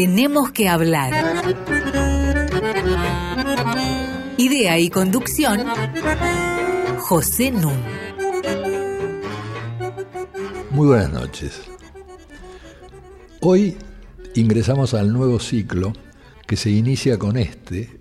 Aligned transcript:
Tenemos 0.00 0.50
que 0.52 0.66
hablar. 0.66 1.12
Idea 4.38 4.78
y 4.78 4.88
conducción, 4.88 5.60
José 7.00 7.50
Nun. 7.50 7.74
Muy 10.70 10.86
buenas 10.86 11.12
noches. 11.12 11.60
Hoy 13.42 13.76
ingresamos 14.34 14.94
al 14.94 15.12
nuevo 15.12 15.38
ciclo 15.38 15.92
que 16.46 16.56
se 16.56 16.70
inicia 16.70 17.18
con 17.18 17.36
este, 17.36 18.00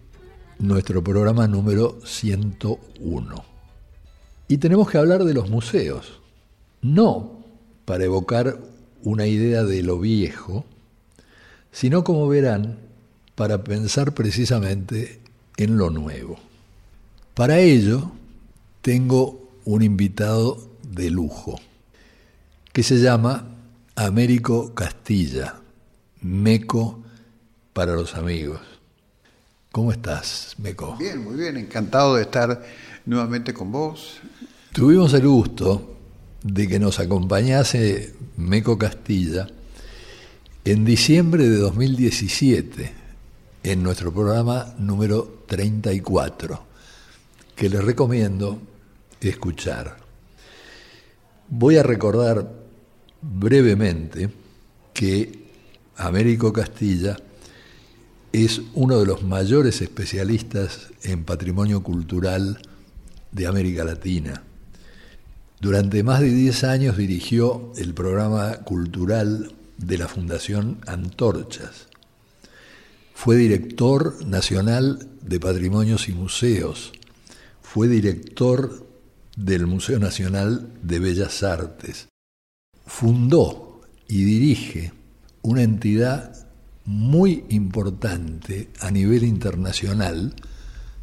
nuestro 0.57 1.03
programa 1.03 1.49
número 1.49 1.99
101. 2.05 3.43
Y 4.47 4.57
tenemos 4.57 4.89
que 4.89 4.99
hablar 4.99 5.25
de 5.25 5.33
los 5.33 5.49
museos, 5.49 6.21
no 6.81 7.43
para 7.83 8.05
evocar 8.05 8.57
una 9.03 9.27
idea 9.27 9.65
de 9.65 9.83
lo 9.83 9.99
viejo, 9.99 10.63
sino 11.71 12.03
como 12.03 12.27
verán, 12.27 12.77
para 13.35 13.63
pensar 13.63 14.13
precisamente 14.13 15.19
en 15.57 15.77
lo 15.77 15.89
nuevo. 15.89 16.37
Para 17.33 17.59
ello, 17.59 18.11
tengo 18.81 19.49
un 19.65 19.81
invitado 19.81 20.69
de 20.83 21.09
lujo, 21.09 21.59
que 22.73 22.83
se 22.83 22.99
llama 22.99 23.55
Américo 23.95 24.73
Castilla, 24.73 25.55
Meco 26.21 27.01
para 27.71 27.93
los 27.93 28.15
amigos. 28.15 28.59
¿Cómo 29.71 29.91
estás, 29.91 30.55
Meco? 30.57 30.97
Bien, 30.97 31.23
muy 31.23 31.35
bien, 31.35 31.55
encantado 31.55 32.15
de 32.15 32.23
estar 32.23 32.61
nuevamente 33.05 33.53
con 33.53 33.71
vos. 33.71 34.19
Tuvimos 34.73 35.13
el 35.13 35.27
gusto 35.27 35.95
de 36.43 36.67
que 36.67 36.79
nos 36.79 36.99
acompañase 36.99 38.15
Meco 38.35 38.77
Castilla 38.77 39.47
en 40.71 40.85
diciembre 40.85 41.49
de 41.49 41.57
2017 41.57 42.91
en 43.63 43.81
nuestro 43.81 44.13
programa 44.13 44.75
número 44.77 45.41
34, 45.47 46.63
que 47.55 47.69
les 47.69 47.83
recomiendo 47.83 48.61
escuchar. 49.19 49.97
Voy 51.47 51.77
a 51.77 51.81
recordar 51.81 52.47
brevemente 53.19 54.29
que 54.93 55.47
Américo 55.95 56.53
Castilla 56.53 57.17
es 58.31 58.61
uno 58.75 58.99
de 58.99 59.07
los 59.07 59.23
mayores 59.23 59.81
especialistas 59.81 60.89
en 61.01 61.23
patrimonio 61.23 61.81
cultural 61.81 62.61
de 63.31 63.47
América 63.47 63.83
Latina. 63.83 64.43
Durante 65.59 66.03
más 66.03 66.19
de 66.19 66.29
10 66.29 66.63
años 66.63 66.95
dirigió 66.95 67.73
el 67.75 67.95
programa 67.95 68.57
cultural 68.57 69.55
de 69.79 69.97
la 69.97 70.07
Fundación 70.07 70.79
Antorchas. 70.85 71.87
Fue 73.13 73.35
director 73.35 74.25
nacional 74.25 75.09
de 75.21 75.39
Patrimonios 75.39 76.07
y 76.09 76.13
Museos. 76.13 76.91
Fue 77.61 77.87
director 77.87 78.87
del 79.35 79.67
Museo 79.67 79.99
Nacional 79.99 80.71
de 80.83 80.99
Bellas 80.99 81.43
Artes. 81.43 82.07
Fundó 82.85 83.81
y 84.07 84.23
dirige 84.23 84.91
una 85.41 85.63
entidad 85.63 86.47
muy 86.85 87.45
importante 87.49 88.69
a 88.79 88.91
nivel 88.91 89.23
internacional 89.23 90.33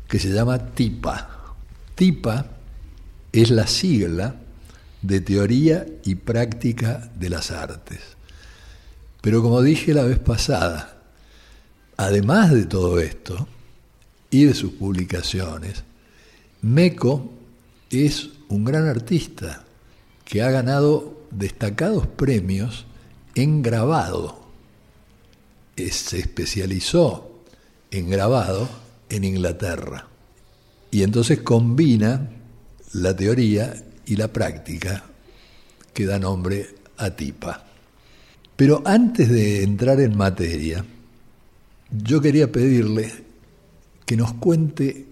que 0.09 0.19
se 0.19 0.31
llama 0.33 0.75
TIPA. 0.75 1.55
TIPA 1.95 2.47
es 3.33 3.51
la 3.51 3.67
sigla 3.67 4.37
de 5.03 5.21
Teoría 5.21 5.87
y 6.05 6.17
Práctica 6.17 7.11
de 7.19 7.31
las 7.31 7.51
Artes. 7.51 8.16
Pero 9.21 9.43
como 9.43 9.63
dije 9.63 9.95
la 9.95 10.05
vez 10.05 10.19
pasada, 10.19 11.03
además 11.97 12.53
de 12.53 12.67
todo 12.67 13.01
esto 13.01 13.49
y 14.31 14.45
de 14.45 14.55
sus 14.55 14.73
publicaciones, 14.73 15.85
Meco 16.63 17.33
es 17.91 18.31
un 18.49 18.65
gran 18.65 18.87
artista 18.87 19.65
que 20.25 20.43
ha 20.43 20.51
ganado 20.51 21.27
destacados 21.31 22.07
premios 22.07 22.87
en 23.35 23.63
grabado 23.63 24.47
se 25.91 26.19
especializó 26.19 27.43
en 27.91 28.11
grabado 28.11 28.69
en 29.09 29.25
Inglaterra. 29.25 30.09
Y 30.91 31.03
entonces 31.03 31.41
combina 31.41 32.31
la 32.95 33.15
teoría 33.15 33.75
y 34.07 34.17
la 34.17 34.29
práctica 34.29 35.05
que 35.93 36.07
da 36.07 36.19
nombre 36.19 36.75
a 36.97 37.11
TIPA. 37.11 37.65
Pero 38.57 38.83
antes 38.85 39.29
de 39.29 39.63
entrar 39.63 40.01
en 40.01 40.17
materia, 40.17 40.85
yo 41.91 42.21
quería 42.21 42.51
pedirle 42.51 43.13
que 44.05 44.17
nos 44.17 44.35
cuente 44.35 45.07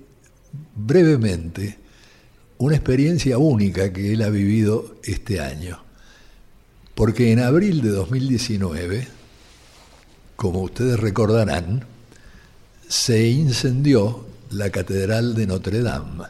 brevemente 0.74 1.78
una 2.58 2.76
experiencia 2.76 3.38
única 3.38 3.92
que 3.92 4.12
él 4.12 4.22
ha 4.22 4.30
vivido 4.30 4.96
este 5.04 5.40
año. 5.40 5.78
Porque 6.94 7.32
en 7.32 7.40
abril 7.40 7.82
de 7.82 7.90
2019 7.90 9.08
como 10.36 10.62
ustedes 10.62 10.98
recordarán, 10.98 11.84
se 12.88 13.28
incendió 13.28 14.26
la 14.50 14.70
Catedral 14.70 15.34
de 15.34 15.46
Notre 15.46 15.80
Dame. 15.80 16.24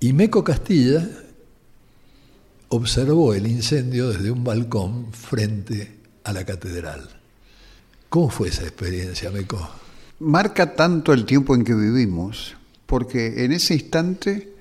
Y 0.00 0.12
Meco 0.12 0.44
Castilla 0.44 1.06
observó 2.74 3.34
el 3.34 3.46
incendio 3.46 4.10
desde 4.10 4.30
un 4.30 4.42
balcón 4.42 5.12
frente 5.12 5.96
a 6.24 6.32
la 6.32 6.44
catedral. 6.44 7.08
¿Cómo 8.08 8.30
fue 8.30 8.48
esa 8.48 8.62
experiencia, 8.62 9.30
Meco? 9.30 9.70
Marca 10.18 10.74
tanto 10.74 11.12
el 11.12 11.24
tiempo 11.24 11.54
en 11.54 11.64
que 11.64 11.74
vivimos, 11.74 12.56
porque 12.86 13.44
en 13.44 13.52
ese 13.52 13.74
instante 13.74 14.52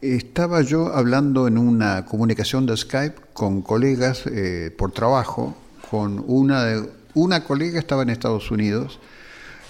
estaba 0.00 0.62
yo 0.62 0.94
hablando 0.94 1.46
en 1.46 1.58
una 1.58 2.04
comunicación 2.06 2.66
de 2.66 2.76
Skype 2.76 3.16
con 3.32 3.62
colegas 3.62 4.24
eh, 4.26 4.74
por 4.76 4.92
trabajo 4.92 5.56
con 5.90 6.24
una, 6.26 6.64
de, 6.64 6.88
una 7.14 7.44
colega 7.44 7.78
estaba 7.78 8.02
en 8.02 8.08
Estados 8.08 8.50
Unidos, 8.50 8.98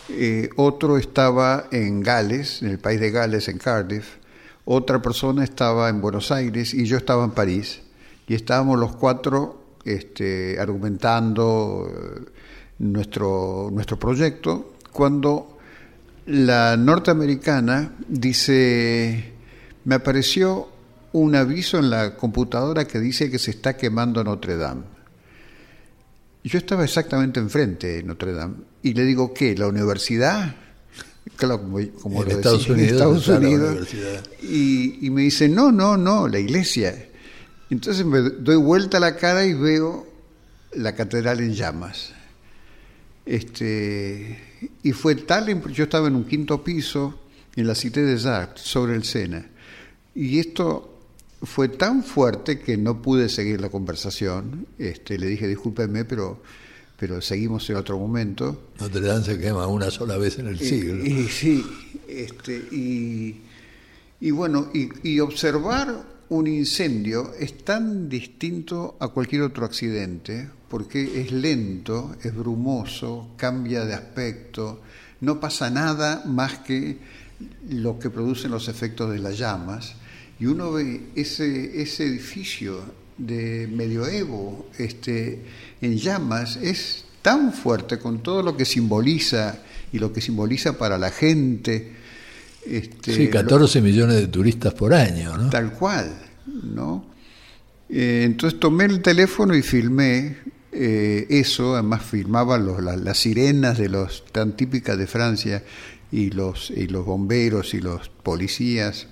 eh, 0.09 0.51
otro 0.57 0.97
estaba 0.97 1.67
en 1.73 2.03
Gales, 2.03 2.63
en 2.63 2.69
el 2.69 2.79
país 2.79 3.01
de 3.01 3.11
Gales, 3.11 3.49
en 3.49 3.59
Cardiff, 3.59 4.22
otra 4.65 5.03
persona 5.03 5.45
estaba 5.45 5.89
en 5.89 6.01
Buenos 6.01 6.31
Aires 6.31 6.75
y 6.75 6.85
yo 6.85 6.97
estaba 6.97 7.25
en 7.25 7.33
París. 7.33 7.83
Y 8.29 8.35
estábamos 8.35 8.79
los 8.79 8.97
cuatro 8.97 9.63
este, 9.85 10.59
argumentando 10.61 11.91
eh, 11.91 12.31
nuestro, 12.79 13.69
nuestro 13.73 13.99
proyecto 13.99 14.75
cuando 14.93 15.59
la 16.27 16.77
norteamericana 16.77 17.97
dice, 18.07 19.33
me 19.85 19.97
apareció 19.97 20.69
un 21.13 21.35
aviso 21.35 21.79
en 21.79 21.91
la 21.91 22.17
computadora 22.17 22.85
que 22.85 23.01
dice 23.01 23.31
que 23.31 23.39
se 23.39 23.51
está 23.51 23.77
quemando 23.77 24.23
Notre 24.23 24.57
Dame. 24.57 24.83
Yo 26.45 26.59
estaba 26.59 26.85
exactamente 26.85 27.41
enfrente 27.41 27.87
de 27.89 28.03
Notre 28.03 28.33
Dame 28.33 28.57
y 28.83 28.95
le 28.95 29.05
digo, 29.05 29.33
¿qué? 29.35 29.57
¿La 29.57 29.69
universidad? 29.69 30.55
Claro, 31.37 31.63
como, 31.63 31.79
en 32.23 32.31
Estados 32.31 32.69
Unidos. 32.69 32.93
Estados 32.93 33.29
Unidos. 33.29 33.89
Y, 34.43 35.07
y, 35.07 35.11
me 35.11 35.23
dice, 35.23 35.49
no, 35.49 35.73
no, 35.73 35.97
no, 35.97 36.29
la 36.29 36.39
iglesia. 36.39 37.09
Entonces 37.71 38.05
me 38.05 38.21
doy 38.21 38.57
vuelta 38.57 38.99
a 38.99 39.01
la 39.01 39.17
cara 39.17 39.45
y 39.45 39.55
veo 39.55 40.07
la 40.75 40.95
catedral 40.95 41.41
en 41.41 41.55
llamas. 41.55 42.13
Este, 43.25 44.39
y 44.83 44.93
fue 44.93 45.15
tal, 45.15 45.63
yo 45.73 45.85
estaba 45.85 46.09
en 46.09 46.17
un 46.17 46.25
quinto 46.25 46.63
piso 46.63 47.21
en 47.55 47.67
la 47.67 47.75
Cité 47.75 48.03
des 48.03 48.27
Arts, 48.27 48.61
sobre 48.63 48.95
el 48.95 49.05
Sena. 49.05 49.47
Y 50.15 50.39
esto 50.39 51.01
fue 51.43 51.69
tan 51.69 52.03
fuerte 52.03 52.59
que 52.59 52.77
no 52.77 53.03
pude 53.03 53.29
seguir 53.29 53.61
la 53.61 53.69
conversación. 53.69 54.67
Este, 54.79 55.19
le 55.19 55.27
dije, 55.27 55.47
discúlpeme, 55.47 56.05
pero, 56.05 56.43
pero 57.03 57.21
seguimos 57.21 57.69
en 57.69 57.75
otro 57.75 57.99
momento. 57.99 58.69
Notre 58.79 59.01
Dame 59.01 59.25
se 59.25 59.37
quema 59.37 59.67
una 59.67 59.91
sola 59.91 60.17
vez 60.19 60.39
en 60.39 60.47
el 60.47 60.57
siglo. 60.61 61.05
Y, 61.05 61.27
sí, 61.27 61.67
este, 62.07 62.57
y, 62.71 63.41
y 64.21 64.31
bueno, 64.31 64.71
y, 64.73 65.19
observar 65.19 66.01
un 66.29 66.47
incendio 66.47 67.33
es 67.41 67.65
tan 67.65 68.09
distinto 68.09 68.99
a 69.01 69.09
cualquier 69.09 69.43
otro 69.43 69.65
accidente, 69.65 70.49
porque 70.69 71.21
es 71.21 71.33
lento, 71.33 72.15
es 72.23 72.33
brumoso, 72.33 73.31
cambia 73.37 73.85
de 73.85 73.95
aspecto, 73.95 74.83
no 75.23 75.41
pasa 75.41 75.71
nada 75.71 76.23
más 76.25 76.59
que 76.61 76.99
lo 77.69 77.99
que 77.99 78.11
producen 78.11 78.53
los 78.53 78.69
efectos 78.69 79.11
de 79.11 79.19
las 79.19 79.37
llamas 79.37 79.97
y 80.39 80.47
uno 80.47 80.71
ve 80.71 81.01
ese, 81.17 81.83
ese 81.83 82.07
edificio 82.07 82.79
de 83.19 83.69
medioevo 83.73 84.69
este, 84.79 85.43
en 85.83 85.99
llamas, 85.99 86.57
es 86.57 87.05
tan 87.21 87.53
fuerte 87.53 87.99
con 87.99 88.23
todo 88.23 88.43
lo 88.43 88.57
que 88.57 88.65
simboliza 88.65 89.59
y 89.93 89.99
lo 89.99 90.13
que 90.13 90.21
simboliza 90.21 90.79
para 90.79 90.97
la 90.97 91.11
gente. 91.11 91.93
Este, 92.65 93.15
sí, 93.15 93.29
14 93.29 93.83
millones 93.83 94.17
de 94.17 94.29
turistas 94.29 94.73
por 94.73 94.95
año, 94.95 95.37
¿no? 95.37 95.51
Tal 95.51 95.73
cual, 95.73 96.15
¿no? 96.47 97.05
Eh, 97.91 98.23
entonces 98.25 98.59
tomé 98.59 98.85
el 98.85 99.03
teléfono 99.03 99.55
y 99.55 99.63
filmé 99.63 100.37
eh, 100.73 101.27
eso, 101.29 101.75
además 101.75 102.03
firmaban 102.03 102.65
los, 102.65 102.83
las 102.83 103.19
sirenas 103.19 103.77
de 103.77 103.91
los 103.91 104.25
tan 104.33 104.57
típicas 104.57 104.97
de 104.97 105.07
Francia 105.07 105.63
y 106.11 106.31
los, 106.31 106.71
y 106.71 106.87
los 106.87 107.05
bomberos 107.05 107.75
y 107.75 107.81
los 107.81 108.09
policías. 108.09 109.09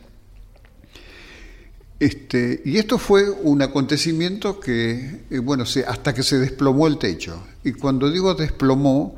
Este, 2.00 2.62
y 2.64 2.78
esto 2.78 2.96
fue 2.96 3.28
un 3.28 3.60
acontecimiento 3.60 4.58
que, 4.58 5.20
eh, 5.28 5.38
bueno, 5.38 5.66
se, 5.66 5.84
hasta 5.84 6.14
que 6.14 6.22
se 6.22 6.38
desplomó 6.38 6.86
el 6.86 6.96
techo. 6.96 7.46
Y 7.62 7.72
cuando 7.72 8.10
digo 8.10 8.34
desplomó, 8.34 9.16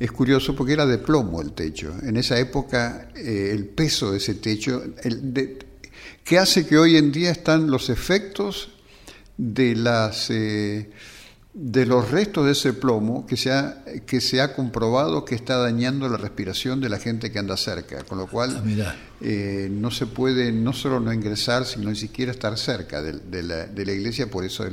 es 0.00 0.10
curioso 0.12 0.56
porque 0.56 0.72
era 0.72 0.86
de 0.86 0.96
plomo 0.96 1.42
el 1.42 1.52
techo. 1.52 1.94
En 2.02 2.16
esa 2.16 2.38
época 2.38 3.10
eh, 3.14 3.50
el 3.52 3.66
peso 3.66 4.12
de 4.12 4.16
ese 4.16 4.36
techo, 4.36 4.82
el, 5.02 5.58
que 6.24 6.38
hace 6.38 6.66
que 6.66 6.78
hoy 6.78 6.96
en 6.96 7.12
día 7.12 7.30
están 7.30 7.70
los 7.70 7.90
efectos 7.90 8.70
de 9.36 9.76
las... 9.76 10.30
Eh, 10.30 10.88
de 11.58 11.86
los 11.86 12.10
restos 12.10 12.44
de 12.44 12.52
ese 12.52 12.74
plomo 12.74 13.26
que 13.26 13.38
se, 13.38 13.50
ha, 13.50 13.82
que 14.04 14.20
se 14.20 14.42
ha 14.42 14.54
comprobado 14.54 15.24
que 15.24 15.34
está 15.34 15.56
dañando 15.56 16.06
la 16.06 16.18
respiración 16.18 16.82
de 16.82 16.90
la 16.90 16.98
gente 16.98 17.32
que 17.32 17.38
anda 17.38 17.56
cerca, 17.56 18.04
con 18.04 18.18
lo 18.18 18.26
cual 18.26 18.62
ah, 18.84 18.94
eh, 19.22 19.68
no 19.70 19.90
se 19.90 20.04
puede 20.04 20.52
no 20.52 20.74
solo 20.74 21.00
no 21.00 21.14
ingresar, 21.14 21.64
sino 21.64 21.88
ni 21.88 21.96
siquiera 21.96 22.30
estar 22.30 22.58
cerca 22.58 23.00
de, 23.00 23.42
la, 23.42 23.66
de 23.68 23.86
la, 23.86 23.92
iglesia, 23.92 24.30
por 24.30 24.44
eso 24.44 24.66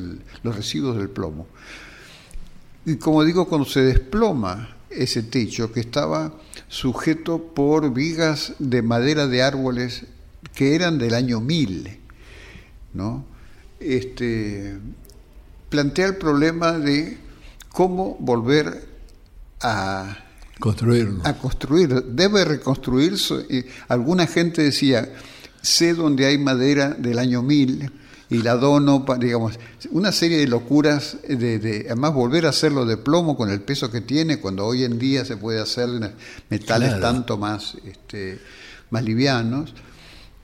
los 0.43 0.55
residuos 0.57 0.97
del 0.97 1.07
plomo. 1.07 1.47
Y 2.85 2.97
como 2.97 3.23
digo, 3.23 3.47
cuando 3.47 3.65
se 3.65 3.81
desploma 3.81 4.75
ese 4.89 5.23
techo 5.23 5.71
que 5.71 5.79
estaba 5.79 6.33
sujeto 6.67 7.53
por 7.55 7.93
vigas 7.93 8.55
de 8.59 8.81
madera 8.81 9.27
de 9.27 9.41
árboles 9.41 10.03
que 10.53 10.75
eran 10.75 10.97
del 10.97 11.13
año 11.13 11.39
1000, 11.39 11.97
¿no? 12.93 13.25
Este, 13.79 14.77
plantea 15.73 16.05
el 16.05 16.17
problema 16.17 16.73
de 16.73 17.17
cómo 17.69 18.15
volver 18.19 18.87
a 19.59 20.19
construirlo. 20.59 21.21
A 21.23 21.33
construir, 21.33 21.89
debe 21.89 22.45
reconstruirse. 22.45 23.65
Alguna 23.87 24.27
gente 24.27 24.61
decía, 24.61 25.11
sé 25.63 25.95
dónde 25.95 26.27
hay 26.27 26.37
madera 26.37 26.91
del 26.91 27.17
año 27.17 27.41
1000 27.41 27.91
y 28.29 28.43
la 28.43 28.55
dono, 28.55 29.03
digamos, 29.19 29.57
una 29.89 30.11
serie 30.11 30.37
de 30.37 30.47
locuras, 30.47 31.17
de, 31.27 31.85
además 31.87 32.13
volver 32.13 32.45
a 32.45 32.49
hacerlo 32.49 32.85
de 32.85 32.97
plomo 32.97 33.35
con 33.35 33.49
el 33.49 33.61
peso 33.61 33.89
que 33.89 34.01
tiene, 34.01 34.39
cuando 34.39 34.67
hoy 34.67 34.83
en 34.83 34.99
día 34.99 35.25
se 35.25 35.37
puede 35.37 35.59
hacer 35.59 35.89
metales 36.51 37.01
tanto 37.01 37.39
más, 37.39 37.77
este, 37.83 38.39
más 38.91 39.03
livianos. 39.03 39.73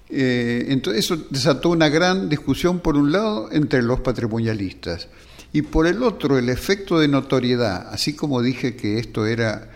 Eh, 0.09 0.65
entonces 0.69 1.05
eso 1.05 1.27
desató 1.29 1.69
una 1.69 1.87
gran 1.87 2.29
discusión 2.29 2.79
por 2.79 2.97
un 2.97 3.11
lado 3.11 3.49
entre 3.51 3.83
los 3.83 3.99
patrimonialistas 3.99 5.07
y 5.53 5.61
por 5.61 5.85
el 5.85 6.01
otro 6.01 6.37
el 6.37 6.49
efecto 6.49 6.99
de 6.99 7.07
notoriedad, 7.07 7.87
así 7.91 8.15
como 8.15 8.41
dije 8.41 8.75
que 8.75 8.97
esto 8.97 9.27
era, 9.27 9.69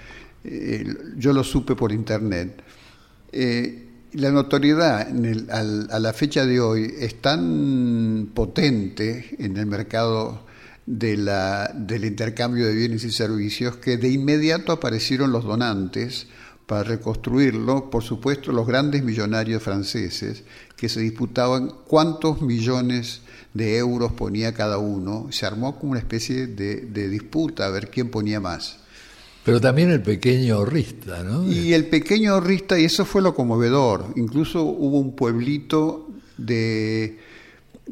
eh, 0.44 0.86
yo 1.18 1.34
lo 1.34 1.44
supe 1.44 1.76
por 1.76 1.92
internet, 1.92 2.64
eh, 3.32 3.88
la 4.14 4.32
notoriedad 4.32 5.08
a 5.50 6.00
la 6.00 6.14
fecha 6.14 6.46
de 6.46 6.60
hoy 6.60 6.94
es 7.00 7.22
tan 7.22 8.30
potente 8.34 9.36
en 9.40 9.58
el 9.58 9.66
mercado 9.66 10.46
de 10.86 11.18
la, 11.18 11.72
del 11.74 12.06
intercambio 12.06 12.68
de 12.68 12.76
bienes 12.76 13.04
y 13.04 13.12
servicios 13.12 13.78
que 13.78 13.98
de 13.98 14.10
inmediato 14.10 14.72
aparecieron 14.72 15.32
los 15.32 15.44
donantes, 15.46 16.28
para 16.66 16.84
reconstruirlo, 16.84 17.90
por 17.90 18.04
supuesto, 18.04 18.52
los 18.52 18.66
grandes 18.66 19.04
millonarios 19.04 19.62
franceses 19.62 20.44
que 20.76 20.90
se 20.90 21.02
disputaban 21.02 21.72
cuántos 21.88 22.42
millones 22.42 23.22
de 23.54 23.78
euros 23.78 24.14
ponía 24.14 24.54
cada 24.54 24.78
uno. 24.78 25.28
Se 25.32 25.46
armó 25.46 25.78
como 25.78 25.92
una 25.92 26.00
especie 26.00 26.48
de, 26.48 27.10
disputa 27.10 27.66
a 27.66 27.70
ver 27.70 27.90
quién 27.90 28.10
ponía 28.10 28.40
más. 28.40 28.80
Pero 29.44 29.60
también 29.60 29.92
el 29.92 30.02
pequeño 30.02 30.56
ahorrista, 30.56 31.22
¿no? 31.24 31.52
Y 31.52 31.74
el 31.74 31.88
pequeño 31.88 32.34
ahorrista, 32.34 32.80
y 32.80 32.86
eso 32.86 33.04
fue 33.04 33.22
lo 33.22 33.36
conmovedor. 33.36 34.14
Incluso 34.16 34.64
hubo 34.64 35.00
un 35.00 35.16
pueblito 35.18 36.10
de, 36.38 37.20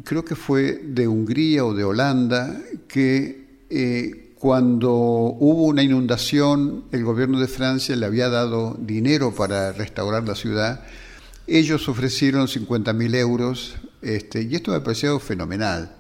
creo 0.05 0.23
que 0.23 0.35
fue 0.35 0.81
de 0.85 1.09
Hungría 1.09 1.65
o 1.65 1.73
de 1.73 1.83
Holanda, 1.83 2.57
que 2.87 3.65
eh, 3.69 4.30
cuando 4.41 4.91
hubo 4.91 5.65
una 5.65 5.83
inundación, 5.83 6.85
el 6.91 7.03
gobierno 7.03 7.39
de 7.39 7.47
Francia 7.47 7.95
le 7.95 8.07
había 8.07 8.27
dado 8.27 8.75
dinero 8.79 9.35
para 9.35 9.71
restaurar 9.71 10.27
la 10.27 10.33
ciudad. 10.33 10.81
Ellos 11.45 11.87
ofrecieron 11.87 12.47
50.000 12.47 13.15
euros, 13.17 13.75
este, 14.01 14.41
y 14.41 14.55
esto 14.55 14.71
me 14.71 14.79
pareció 14.79 15.19
fenomenal. 15.19 15.95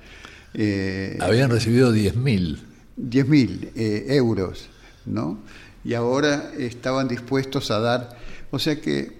Eh, 0.55 1.19
Habían 1.21 1.51
recibido 1.51 1.93
10.000. 1.93 2.57
10.000 2.97 3.69
eh, 3.75 4.05
euros, 4.15 4.69
¿no? 5.05 5.37
Y 5.83 5.93
ahora 5.93 6.51
estaban 6.57 7.07
dispuestos 7.07 7.69
a 7.69 7.79
dar. 7.79 8.17
O 8.49 8.57
sea 8.57 8.81
que, 8.81 9.19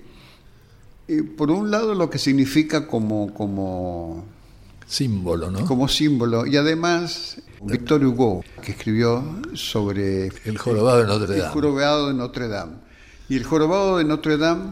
eh, 1.08 1.22
por 1.22 1.52
un 1.52 1.70
lado, 1.70 1.94
lo 1.94 2.10
que 2.10 2.18
significa 2.18 2.88
como, 2.88 3.36
como 3.36 4.26
símbolo, 4.88 5.52
¿no? 5.52 5.64
Como 5.68 5.88
símbolo. 5.88 6.48
Y 6.48 6.58
además, 6.58 7.38
Victor 7.64 8.04
Hugo, 8.04 8.44
que 8.62 8.72
escribió 8.72 9.42
sobre... 9.54 10.32
El 10.46 10.58
jorobado 10.58 11.00
de 11.00 11.06
Notre 11.06 11.38
Dame. 11.38 11.46
El 11.46 11.52
jorobado 11.52 12.08
de 12.08 12.14
Notre 12.14 12.48
Dame. 12.48 12.74
Y 13.30 13.36
el 13.38 13.44
jorobado 13.44 13.98
de 13.98 14.04
Notre 14.04 14.38
Dame, 14.38 14.72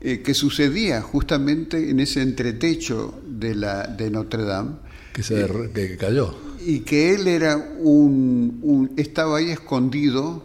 eh, 0.00 0.22
que 0.22 0.34
sucedía 0.34 1.02
justamente 1.02 1.90
en 1.90 2.00
ese 2.00 2.22
entretecho 2.22 3.20
de, 3.26 3.54
la, 3.54 3.86
de 3.86 4.10
Notre 4.10 4.44
Dame. 4.44 4.76
Que, 5.12 5.22
se, 5.22 5.44
eh, 5.44 5.70
que 5.74 5.96
cayó. 5.96 6.34
Y 6.60 6.80
que 6.80 7.14
él 7.14 7.26
era 7.28 7.56
un, 7.56 8.92
estaba 8.96 9.38
ahí 9.38 9.50
escondido 9.50 10.42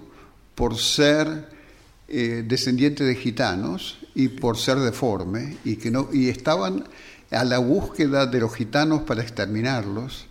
por 0.55 0.77
ser 0.77 1.49
eh, 2.07 2.43
descendiente 2.47 3.03
de 3.03 3.15
gitanos 3.15 3.99
y 4.15 4.27
por 4.27 4.57
ser 4.57 4.79
deforme 4.79 5.57
y 5.63 5.77
que 5.77 5.91
no 5.91 6.09
y 6.11 6.27
estaban 6.27 6.83
a 7.31 7.43
la 7.45 7.59
búsqueda 7.59 8.25
de 8.25 8.41
los 8.41 8.53
gitanos 8.53 9.03
para 9.03 9.21
exterminarlos 9.21 10.27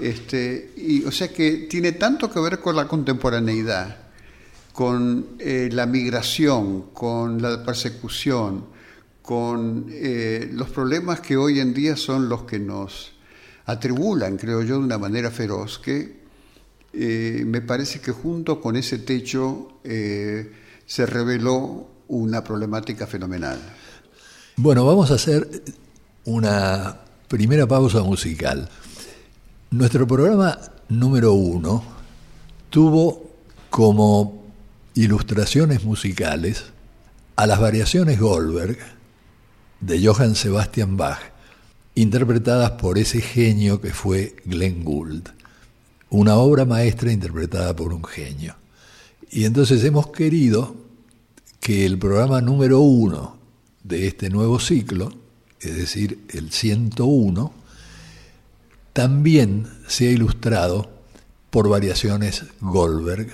este, 0.00 0.72
y, 0.76 1.04
o 1.04 1.10
sea 1.10 1.28
que 1.28 1.66
tiene 1.68 1.92
tanto 1.92 2.30
que 2.30 2.38
ver 2.38 2.60
con 2.60 2.76
la 2.76 2.86
contemporaneidad, 2.86 3.96
con 4.72 5.36
eh, 5.38 5.68
la 5.72 5.86
migración, 5.86 6.90
con 6.92 7.42
la 7.42 7.64
persecución, 7.64 8.66
con 9.22 9.86
eh, 9.90 10.48
los 10.52 10.70
problemas 10.70 11.20
que 11.20 11.36
hoy 11.36 11.58
en 11.58 11.74
día 11.74 11.96
son 11.96 12.28
los 12.28 12.44
que 12.44 12.60
nos 12.60 13.12
atribulan, 13.64 14.36
creo 14.36 14.62
yo, 14.62 14.78
de 14.78 14.84
una 14.84 14.98
manera 14.98 15.30
feroz, 15.30 15.80
que 15.80 16.20
eh, 16.92 17.42
me 17.44 17.60
parece 17.60 18.00
que 18.00 18.12
junto 18.12 18.60
con 18.60 18.76
ese 18.76 18.98
techo 18.98 19.80
se 19.82 21.06
reveló 21.06 21.88
una 22.08 22.44
problemática 22.44 23.06
fenomenal. 23.06 23.58
Bueno, 24.56 24.86
vamos 24.86 25.10
a 25.10 25.14
hacer 25.14 25.48
una 26.24 27.00
primera 27.28 27.66
pausa 27.66 28.02
musical. 28.02 28.68
Nuestro 29.70 30.06
programa 30.06 30.58
número 30.88 31.32
uno 31.32 31.82
tuvo 32.70 33.32
como 33.68 34.44
ilustraciones 34.94 35.82
musicales 35.82 36.66
a 37.34 37.48
las 37.48 37.58
variaciones 37.58 38.20
Goldberg 38.20 38.78
de 39.80 40.06
Johann 40.06 40.36
Sebastian 40.36 40.96
Bach, 40.96 41.18
interpretadas 41.96 42.70
por 42.72 42.96
ese 42.96 43.20
genio 43.20 43.80
que 43.80 43.92
fue 43.92 44.36
Glenn 44.44 44.84
Gould, 44.84 45.30
una 46.10 46.36
obra 46.36 46.64
maestra 46.64 47.10
interpretada 47.10 47.74
por 47.74 47.92
un 47.92 48.04
genio. 48.04 48.54
Y 49.32 49.46
entonces 49.46 49.82
hemos 49.82 50.06
querido 50.12 50.76
que 51.58 51.84
el 51.84 51.98
programa 51.98 52.40
número 52.40 52.80
uno 52.80 53.36
de 53.82 54.06
este 54.06 54.30
nuevo 54.30 54.60
ciclo, 54.60 55.12
es 55.58 55.76
decir, 55.76 56.20
el 56.28 56.52
101, 56.52 57.65
también 58.96 59.68
se 59.88 60.08
ha 60.08 60.10
ilustrado 60.10 60.88
por 61.50 61.68
variaciones 61.68 62.46
Goldberg 62.62 63.28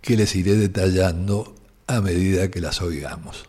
que 0.00 0.16
les 0.16 0.36
iré 0.36 0.54
detallando 0.54 1.56
a 1.88 2.00
medida 2.00 2.48
que 2.52 2.60
las 2.60 2.80
oigamos. 2.80 3.48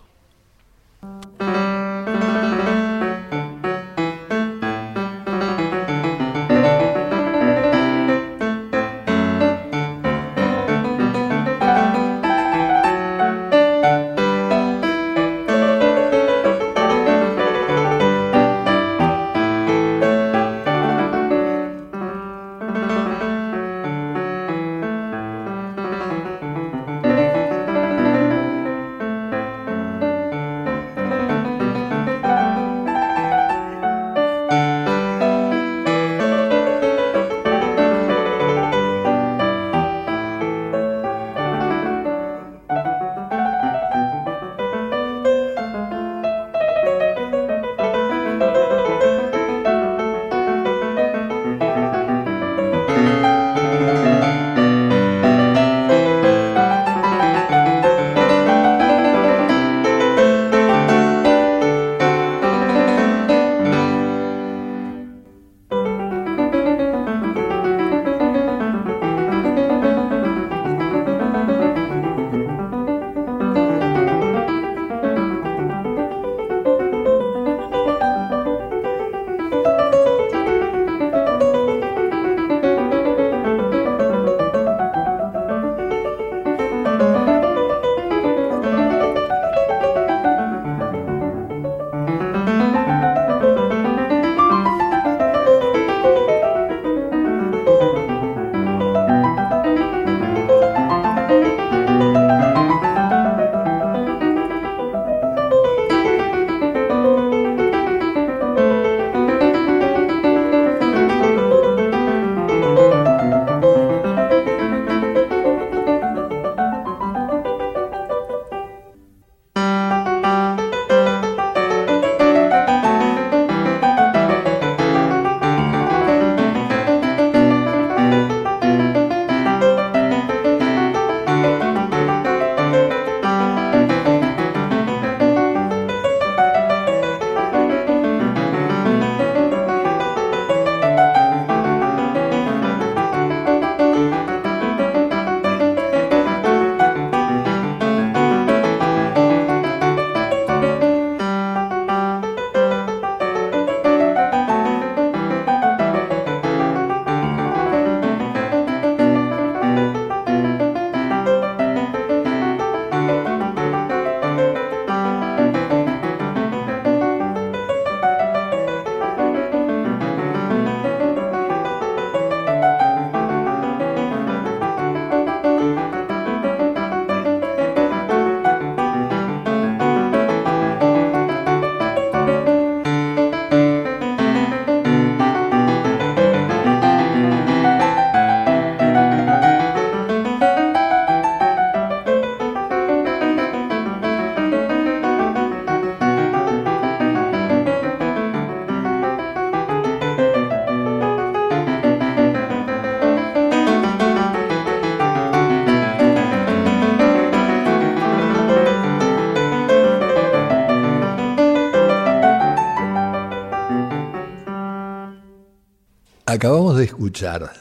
Escuchar 217.06 217.54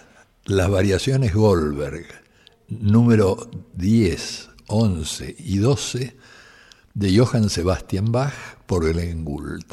las 0.47 0.71
variaciones 0.71 1.35
Goldberg, 1.35 2.07
número 2.69 3.51
10, 3.75 4.49
11 4.69 5.37
y 5.39 5.59
12 5.59 6.17
de 6.95 7.19
Johann 7.19 7.51
Sebastian 7.51 8.11
Bach 8.11 8.33
por 8.65 8.91
Glenn 8.91 9.23
Gould. 9.23 9.67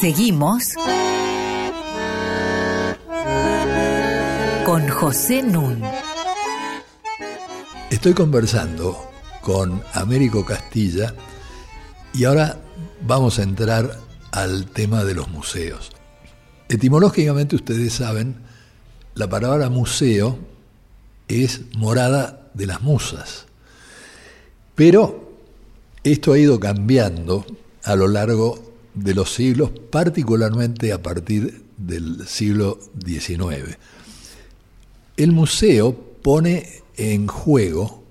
Seguimos 0.00 0.74
con 4.64 4.88
José 4.88 5.42
Nun. 5.42 5.82
Estoy 7.90 8.14
conversando 8.14 9.13
con 9.44 9.82
Américo 9.92 10.44
Castilla 10.44 11.14
y 12.14 12.24
ahora 12.24 12.58
vamos 13.06 13.38
a 13.38 13.42
entrar 13.42 14.00
al 14.32 14.66
tema 14.66 15.04
de 15.04 15.14
los 15.14 15.28
museos. 15.28 15.92
Etimológicamente 16.68 17.54
ustedes 17.54 17.92
saben, 17.92 18.36
la 19.14 19.28
palabra 19.28 19.68
museo 19.68 20.38
es 21.28 21.60
morada 21.76 22.50
de 22.54 22.66
las 22.66 22.80
musas, 22.80 23.44
pero 24.74 25.30
esto 26.02 26.32
ha 26.32 26.38
ido 26.38 26.58
cambiando 26.58 27.44
a 27.84 27.96
lo 27.96 28.08
largo 28.08 28.72
de 28.94 29.14
los 29.14 29.34
siglos, 29.34 29.70
particularmente 29.90 30.92
a 30.92 31.02
partir 31.02 31.64
del 31.76 32.26
siglo 32.26 32.78
XIX. 33.04 33.76
El 35.18 35.32
museo 35.32 35.94
pone 36.22 36.82
en 36.96 37.26
juego 37.26 38.03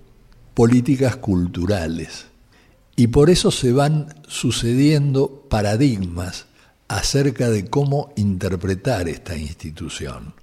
políticas 0.53 1.15
culturales 1.17 2.25
y 2.95 3.07
por 3.07 3.29
eso 3.29 3.51
se 3.51 3.71
van 3.71 4.13
sucediendo 4.27 5.45
paradigmas 5.49 6.45
acerca 6.87 7.49
de 7.49 7.65
cómo 7.65 8.13
interpretar 8.15 9.09
esta 9.09 9.35
institución. 9.35 10.33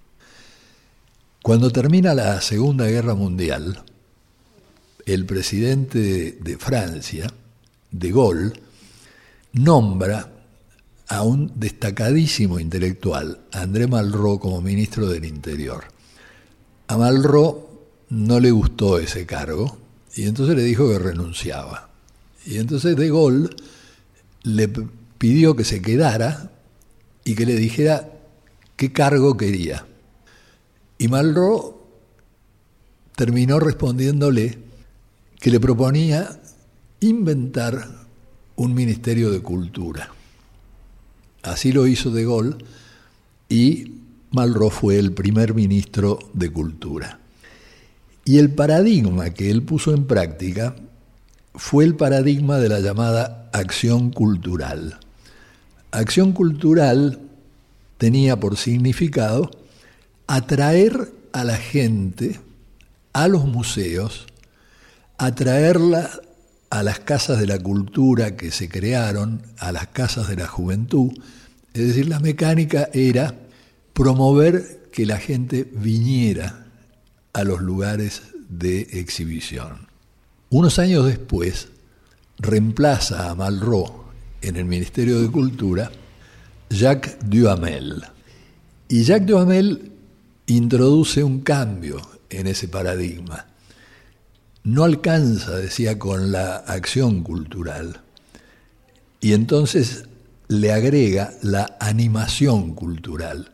Cuando 1.42 1.70
termina 1.70 2.12
la 2.14 2.40
Segunda 2.40 2.86
Guerra 2.86 3.14
Mundial, 3.14 3.82
el 5.06 5.26
presidente 5.26 6.38
de 6.40 6.58
Francia, 6.58 7.32
de 7.90 8.12
Gaulle, 8.12 8.52
nombra 9.52 10.32
a 11.08 11.22
un 11.22 11.52
destacadísimo 11.54 12.60
intelectual, 12.60 13.40
André 13.52 13.86
Malraux, 13.86 14.40
como 14.40 14.60
ministro 14.60 15.08
del 15.08 15.24
Interior. 15.24 15.84
A 16.88 16.96
Malraux 16.96 17.64
no 18.10 18.38
le 18.38 18.50
gustó 18.50 18.98
ese 18.98 19.24
cargo 19.24 19.79
y 20.14 20.24
entonces 20.24 20.56
le 20.56 20.62
dijo 20.62 20.88
que 20.88 20.98
renunciaba. 20.98 21.90
Y 22.46 22.58
entonces 22.58 22.96
De 22.96 23.08
Gaulle 23.08 23.50
le 24.42 24.68
pidió 25.18 25.54
que 25.54 25.64
se 25.64 25.82
quedara 25.82 26.50
y 27.24 27.34
que 27.34 27.46
le 27.46 27.54
dijera 27.54 28.10
qué 28.76 28.92
cargo 28.92 29.36
quería. 29.36 29.86
Y 30.98 31.08
Malraux 31.08 31.76
terminó 33.14 33.60
respondiéndole 33.60 34.58
que 35.38 35.50
le 35.50 35.60
proponía 35.60 36.40
inventar 37.00 38.06
un 38.56 38.74
ministerio 38.74 39.30
de 39.30 39.40
cultura. 39.40 40.12
Así 41.42 41.72
lo 41.72 41.86
hizo 41.86 42.10
De 42.10 42.24
Gaulle 42.24 42.56
y 43.48 44.00
Malraux 44.32 44.72
fue 44.72 44.98
el 44.98 45.12
primer 45.12 45.54
ministro 45.54 46.18
de 46.34 46.50
cultura. 46.50 47.19
Y 48.24 48.38
el 48.38 48.50
paradigma 48.50 49.30
que 49.30 49.50
él 49.50 49.62
puso 49.62 49.94
en 49.94 50.06
práctica 50.06 50.76
fue 51.54 51.84
el 51.84 51.96
paradigma 51.96 52.58
de 52.58 52.68
la 52.68 52.80
llamada 52.80 53.50
acción 53.52 54.10
cultural. 54.10 54.98
Acción 55.90 56.32
cultural 56.32 57.20
tenía 57.98 58.38
por 58.38 58.56
significado 58.56 59.50
atraer 60.26 61.12
a 61.32 61.44
la 61.44 61.56
gente 61.56 62.40
a 63.12 63.26
los 63.28 63.44
museos, 63.44 64.26
atraerla 65.18 66.10
a 66.70 66.82
las 66.84 67.00
casas 67.00 67.40
de 67.40 67.46
la 67.46 67.58
cultura 67.58 68.36
que 68.36 68.52
se 68.52 68.68
crearon, 68.68 69.42
a 69.58 69.72
las 69.72 69.88
casas 69.88 70.28
de 70.28 70.36
la 70.36 70.46
juventud. 70.46 71.12
Es 71.74 71.88
decir, 71.88 72.08
la 72.08 72.20
mecánica 72.20 72.88
era 72.92 73.34
promover 73.92 74.88
que 74.92 75.04
la 75.04 75.18
gente 75.18 75.68
viniera 75.72 76.69
a 77.32 77.44
los 77.44 77.60
lugares 77.60 78.22
de 78.48 78.80
exhibición. 78.92 79.88
Unos 80.50 80.78
años 80.78 81.06
después, 81.06 81.68
reemplaza 82.38 83.30
a 83.30 83.34
Malraux 83.34 83.92
en 84.42 84.56
el 84.56 84.64
Ministerio 84.64 85.20
de 85.20 85.30
Cultura 85.30 85.90
Jacques 86.70 87.18
Duhamel. 87.24 88.02
Y 88.88 89.04
Jacques 89.04 89.26
Duhamel 89.26 89.92
introduce 90.46 91.22
un 91.22 91.40
cambio 91.40 92.00
en 92.30 92.46
ese 92.46 92.68
paradigma 92.68 93.46
no 94.64 94.84
alcanza, 94.84 95.56
decía, 95.56 95.98
con 95.98 96.32
la 96.32 96.56
acción 96.56 97.22
cultural. 97.22 98.00
Y 99.20 99.32
entonces 99.32 100.04
le 100.48 100.72
agrega 100.72 101.32
la 101.42 101.76
animación 101.80 102.74
cultural, 102.74 103.50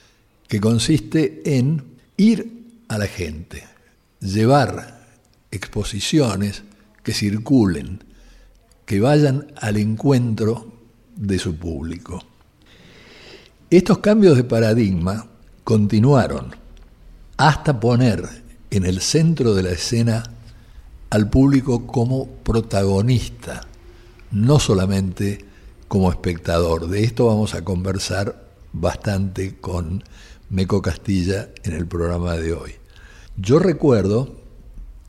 que 0.49 0.61
consiste 0.61 1.43
en 1.45 1.85
ir 2.17 2.56
a 2.89 2.99
la 2.99 3.07
gente, 3.07 3.65
llevar 4.21 5.07
exposiciones 5.51 6.63
que 7.03 7.13
circulen, 7.13 8.05
que 8.85 9.01
vayan 9.01 9.53
al 9.61 9.77
encuentro 9.77 10.73
de 11.17 11.39
su 11.39 11.57
público. 11.57 12.23
Estos 13.71 13.99
cambios 13.99 14.37
de 14.37 14.45
paradigma 14.45 15.27
continuaron 15.65 16.55
hasta 17.37 17.81
poner 17.81 18.45
en 18.71 18.87
el 18.87 19.01
centro 19.01 19.55
de 19.55 19.63
la 19.63 19.71
escena 19.71 20.23
al 21.11 21.29
público 21.29 21.87
como 21.87 22.29
protagonista, 22.29 23.63
no 24.31 24.59
solamente 24.61 25.45
como 25.89 26.11
espectador. 26.11 26.89
De 26.89 27.05
esto 27.05 27.27
vamos 27.27 27.55
a 27.55 27.65
conversar 27.65 28.47
bastante 28.73 29.57
con 29.57 30.05
Meco 30.51 30.83
Castilla 30.83 31.51
en 31.65 31.73
el 31.73 31.87
programa 31.87 32.37
de 32.37 32.53
hoy. 32.53 32.73
Yo 33.37 33.59
recuerdo, 33.59 34.41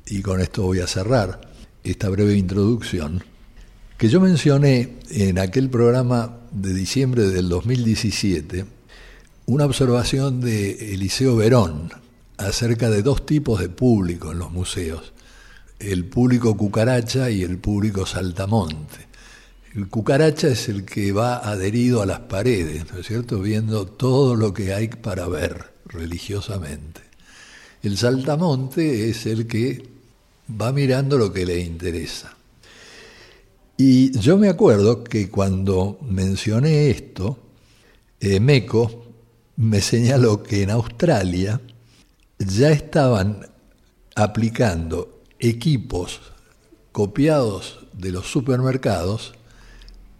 y 0.05 0.21
con 0.21 0.41
esto 0.41 0.63
voy 0.63 0.79
a 0.79 0.87
cerrar 0.87 1.41
esta 1.83 2.09
breve 2.09 2.35
introducción, 2.35 3.23
que 3.97 4.09
yo 4.09 4.19
mencioné 4.19 4.97
en 5.09 5.39
aquel 5.39 5.69
programa 5.69 6.37
de 6.51 6.73
diciembre 6.73 7.29
del 7.29 7.49
2017 7.49 8.65
una 9.45 9.65
observación 9.65 10.41
de 10.41 10.93
Eliseo 10.93 11.35
Verón 11.35 11.89
acerca 12.37 12.89
de 12.89 13.01
dos 13.01 13.25
tipos 13.25 13.59
de 13.59 13.69
público 13.69 14.31
en 14.31 14.39
los 14.39 14.51
museos 14.51 15.13
el 15.79 16.05
público 16.05 16.57
cucaracha 16.57 17.29
y 17.29 17.43
el 17.43 17.57
público 17.59 18.05
saltamonte. 18.05 19.06
El 19.75 19.89
cucaracha 19.89 20.47
es 20.47 20.69
el 20.69 20.85
que 20.85 21.11
va 21.11 21.37
adherido 21.37 22.01
a 22.01 22.05
las 22.05 22.21
paredes, 22.21 22.91
¿no 22.91 22.99
es 22.99 23.07
cierto?, 23.07 23.39
viendo 23.39 23.85
todo 23.85 24.35
lo 24.35 24.53
que 24.53 24.73
hay 24.73 24.87
para 24.87 25.27
ver 25.27 25.73
religiosamente. 25.85 27.01
El 27.83 27.97
saltamonte 27.97 29.09
es 29.09 29.25
el 29.25 29.47
que 29.47 29.87
va 30.59 30.71
mirando 30.71 31.17
lo 31.17 31.31
que 31.31 31.45
le 31.45 31.59
interesa. 31.59 32.35
Y 33.77 34.17
yo 34.17 34.37
me 34.37 34.49
acuerdo 34.49 35.03
que 35.03 35.29
cuando 35.29 35.99
mencioné 36.01 36.89
esto, 36.89 37.37
eh, 38.19 38.39
Meco 38.39 39.05
me 39.57 39.81
señaló 39.81 40.41
que 40.41 40.63
en 40.63 40.71
Australia 40.71 41.61
ya 42.39 42.71
estaban 42.71 43.47
aplicando 44.15 45.21
equipos 45.39 46.19
copiados 46.91 47.85
de 47.93 48.11
los 48.11 48.25
supermercados 48.25 49.33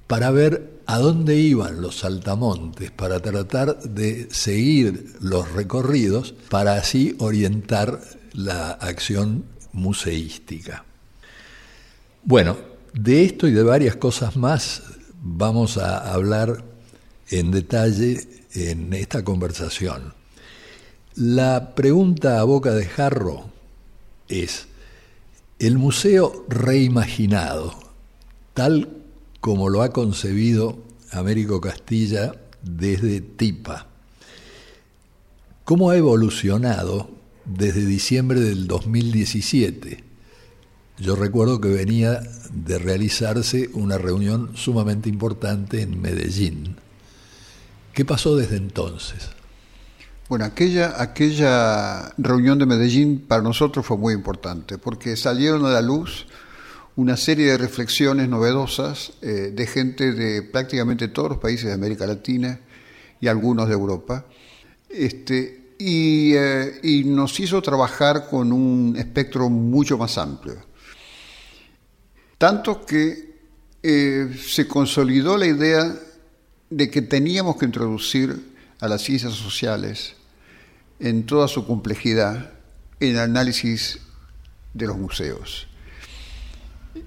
para 0.08 0.32
ver 0.32 0.82
a 0.86 1.00
dónde 1.00 1.36
iban 1.36 1.82
los 1.82 2.00
saltamontes, 2.00 2.92
para 2.92 3.20
tratar 3.20 3.80
de 3.84 4.30
seguir 4.32 5.16
los 5.20 5.52
recorridos, 5.52 6.34
para 6.50 6.76
así 6.76 7.16
orientar 7.20 8.00
la 8.34 8.72
acción 8.72 9.44
museística. 9.74 10.86
Bueno, 12.24 12.58
de 12.94 13.26
esto 13.26 13.48
y 13.48 13.52
de 13.52 13.64
varias 13.64 13.98
cosas 13.98 14.38
más 14.38 14.84
vamos 15.22 15.78
a 15.78 16.14
hablar 16.14 16.64
en 17.30 17.52
detalle 17.52 18.28
en 18.54 18.94
esta 18.94 19.24
conversación. 19.24 20.14
La 21.16 21.76
pregunta 21.76 22.40
a 22.40 22.44
boca 22.44 22.74
de 22.74 22.86
jarro 22.86 23.50
es, 24.30 24.68
el 25.60 25.78
museo 25.78 26.46
reimaginado, 26.48 27.74
tal 28.54 28.97
como 29.48 29.70
lo 29.70 29.82
ha 29.82 29.94
concebido 29.94 30.78
Américo 31.14 31.62
Castilla 31.62 32.34
desde 32.62 33.22
Tipa, 33.22 33.88
¿cómo 35.64 35.90
ha 35.90 35.96
evolucionado 35.96 37.10
desde 37.46 37.86
diciembre 37.86 38.42
del 38.42 38.68
2017, 38.68 40.04
yo 40.98 41.16
recuerdo 41.16 41.62
que 41.62 41.70
venía 41.70 42.20
de 42.52 42.78
realizarse 42.78 43.70
una 43.72 43.98
reunión 43.98 44.52
sumamente 44.58 45.08
importante 45.08 45.82
en 45.82 46.02
Medellín. 46.02 46.76
¿Qué 47.94 48.04
pasó 48.04 48.36
desde 48.36 48.58
entonces? 48.58 49.30
Bueno, 50.28 50.44
aquella, 50.44 51.02
aquella 51.02 52.14
reunión 52.18 52.60
de 52.60 52.66
Medellín 52.66 53.24
para 53.26 53.42
nosotros 53.42 53.86
fue 53.86 53.96
muy 53.96 54.14
importante 54.14 54.78
porque 54.78 55.16
salieron 55.16 55.66
a 55.66 55.70
la 55.70 55.82
luz 55.82 56.26
una 56.98 57.16
serie 57.16 57.52
de 57.52 57.58
reflexiones 57.60 58.28
novedosas 58.28 59.14
eh, 59.22 59.52
de 59.54 59.68
gente 59.68 60.14
de 60.14 60.42
prácticamente 60.42 61.08
todos 61.08 61.30
los 61.30 61.38
países 61.38 61.68
de 61.68 61.74
América 61.74 62.08
Latina 62.08 62.60
y 63.22 63.28
algunos 63.28 63.68
de 63.68 63.74
Europa. 63.76 64.26
Este, 64.90 65.76
y, 65.78 66.34
eh, 66.34 67.04
nos 67.06 67.40
hizo 67.40 67.62
trabajar 67.62 68.28
con 68.28 68.52
un 68.52 68.96
espectro 68.98 69.48
mucho 69.48 69.96
más 70.00 70.18
amplio. 70.18 70.56
Tanto 72.40 72.84
que 72.84 73.38
eh, 73.84 74.36
se 74.36 74.68
consolidó 74.68 75.38
la 75.38 75.46
idea 75.46 75.96
de 76.72 76.90
que 76.90 77.04
teníamos 77.04 77.58
que 77.58 77.66
introducir 77.66 78.56
a 78.80 78.88
las 78.88 79.04
ciencias 79.04 79.34
sociales 79.34 80.16
en 81.00 81.28
toda 81.28 81.48
su 81.48 81.66
complejidad 81.68 82.54
en 83.00 83.12
el 83.12 83.20
análisis 83.20 84.00
de 84.74 84.88
los 84.88 84.98
museos. 84.98 85.68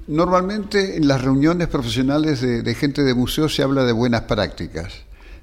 Normalmente 0.07 0.96
en 0.96 1.07
las 1.07 1.22
reuniones 1.22 1.68
profesionales 1.68 2.40
de, 2.40 2.74
gente 2.74 3.03
de 3.03 3.14
museos 3.14 3.55
se 3.55 3.62
habla 3.62 3.85
de 3.85 3.92
buenas 3.92 4.22
prácticas, 4.22 4.92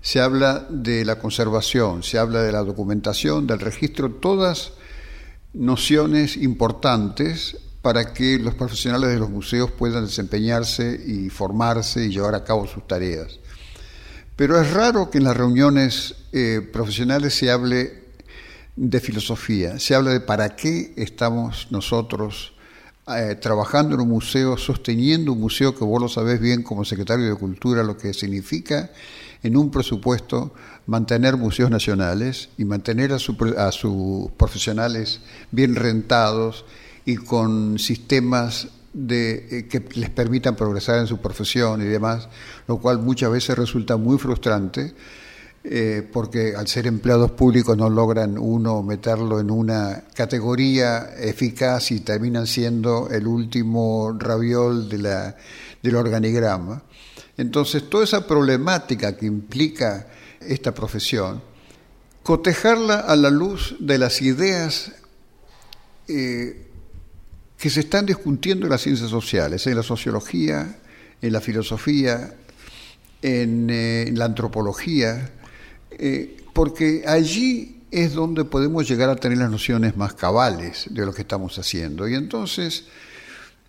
se 0.02 0.20
habla 0.20 0.66
de 0.70 1.06
la 1.06 1.20
conservación, 1.20 2.04
se 2.04 2.18
habla 2.18 2.42
de 2.42 2.52
la 2.52 2.64
documentación, 2.64 3.48
del 3.48 3.60
registro, 3.60 4.12
todas 4.12 4.74
nociones 5.54 6.36
importantes 6.38 7.58
para 7.82 8.14
que 8.14 8.38
los 8.40 8.56
profesionales 8.56 9.10
de 9.10 9.20
los 9.20 9.30
museos 9.30 9.72
puedan 9.72 10.06
desempeñarse 10.06 11.02
y 11.06 11.30
formarse 11.30 12.06
y 12.06 12.10
llevar 12.10 12.36
a 12.36 12.44
cabo 12.44 12.68
sus 12.68 12.86
tareas. 12.86 13.40
Pero 14.36 14.60
es 14.62 14.72
raro 14.74 15.10
que 15.10 15.18
en 15.18 15.24
las 15.24 15.38
reuniones 15.38 16.16
eh, 16.34 16.62
profesionales 16.74 17.34
se 17.34 17.50
hable 17.50 18.04
de 18.76 19.00
filosofía, 19.00 19.80
se 19.80 19.96
habla 19.96 20.12
de 20.12 20.20
para 20.20 20.56
qué 20.56 20.94
estamos 20.98 21.68
nosotros 21.72 22.57
eh, 23.16 23.36
trabajando 23.36 23.96
en 23.96 24.02
un 24.02 24.10
museo, 24.10 24.58
sosteniendo 24.58 25.34
un 25.34 25.40
museo 25.40 25.76
que 25.76 25.86
vos 25.86 26.02
lo 26.02 26.10
sabés 26.10 26.40
bien 26.40 26.64
como 26.64 26.84
secretario 26.84 27.26
de 27.26 27.36
Cultura, 27.36 27.84
lo 27.84 27.98
que 27.98 28.14
significa 28.14 28.92
en 29.44 29.56
un 29.56 29.72
presupuesto 29.72 30.54
mantener 30.88 31.38
museos 31.38 31.70
nacionales 31.70 32.50
y 32.58 32.66
mantener 32.66 33.14
a, 33.14 33.16
a 33.16 33.72
sus 33.72 34.32
profesionales 34.38 35.22
bien 35.52 35.76
rentados 35.76 36.66
y 37.06 37.16
con 37.16 37.80
sistemas 37.80 38.68
de, 38.94 39.48
eh, 39.52 39.68
que 39.68 39.86
les 39.96 40.10
permitan 40.10 40.56
progresar 40.56 41.00
en 41.00 41.08
su 41.08 41.20
profesión 41.20 41.82
y 41.82 41.86
demás, 41.86 42.28
lo 42.68 42.80
cual 42.80 43.00
muchas 43.00 43.32
veces 43.32 43.58
resulta 43.58 43.96
muy 43.96 44.18
frustrante. 44.18 44.94
Eh, 45.70 46.08
porque 46.14 46.56
al 46.56 46.66
ser 46.66 46.88
empleados 46.88 47.32
públicos 47.32 47.76
no 47.76 47.90
logran 47.90 48.38
uno 48.38 48.82
meterlo 48.84 49.42
en 49.42 49.52
una 49.52 50.06
categoría 50.14 51.10
eficaz 51.20 51.92
y 51.92 52.00
terminan 52.00 52.48
siendo 52.48 53.10
el 53.10 53.28
último 53.28 54.16
raviol 54.18 54.88
del 54.88 55.96
organigrama. 55.96 56.84
Entonces, 57.36 57.90
toda 57.90 58.06
esa 58.06 58.26
problemática 58.26 59.18
que 59.18 59.26
implica 59.26 60.08
esta 60.40 60.74
profesión, 60.74 61.42
cotejarla 62.24 63.02
a 63.02 63.18
la 63.18 63.30
luz 63.30 63.76
de 63.82 63.98
las 63.98 64.22
ideas 64.22 64.94
eh, 66.08 66.66
que 67.58 67.70
se 67.70 67.82
están 67.82 68.06
discutiendo 68.06 68.68
en 68.68 68.72
las 68.72 68.84
ciencias 68.84 69.10
sociales, 69.10 69.68
en 69.68 69.76
la 69.76 69.84
sociología, 69.84 70.80
en 71.22 71.34
la 71.34 71.42
filosofía, 71.42 72.36
en, 73.22 73.68
eh, 73.70 74.10
la 74.14 74.26
antropología, 74.26 75.34
eh, 75.98 76.38
porque 76.54 77.04
allí 77.08 77.82
es 77.92 78.14
donde 78.14 78.46
podemos 78.46 78.88
llegar 78.88 79.10
a 79.10 79.16
tener 79.16 79.38
las 79.38 79.52
nociones 79.52 79.96
más 79.96 80.14
cabales 80.14 80.88
de 80.90 81.06
lo 81.06 81.14
que 81.14 81.22
estamos 81.22 81.58
haciendo. 81.58 82.08
Y 82.08 82.16
entonces, 82.16 82.86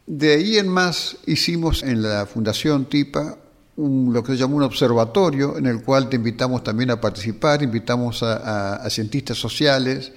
de 0.07 0.35
ahí 0.35 0.59
en 0.59 0.69
más, 0.69 1.19
hicimos 1.27 1.83
en 1.83 2.03
la 2.03 2.27
Fundación 2.27 2.87
TIPA 2.87 3.39
lo 3.77 4.25
que 4.25 4.33
se 4.33 4.39
llamó 4.39 4.57
un 4.57 4.65
observatorio, 4.65 5.57
en 5.57 5.67
el 5.67 5.83
cual 5.83 6.09
te 6.09 6.17
invitamos 6.17 6.65
también 6.65 6.91
a 6.91 7.01
participar, 7.01 7.63
invitamos 7.63 8.25
a, 8.25 8.85
cientistas 8.91 9.39
sociales, 9.39 10.11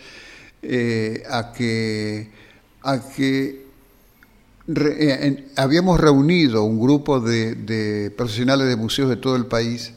eh, 0.63 1.21
a 1.29 1.51
que 1.51 2.41
a 2.83 2.99
que 2.99 3.65
eh, 4.75 5.47
habíamos 5.55 5.99
reunido 5.99 6.63
un 6.63 6.79
grupo 6.79 7.19
de, 7.19 8.13
profesionales 8.15 8.67
de 8.67 8.75
museos 8.75 9.09
de 9.09 9.17
todo 9.17 9.35
el 9.35 9.45
país 9.45 9.93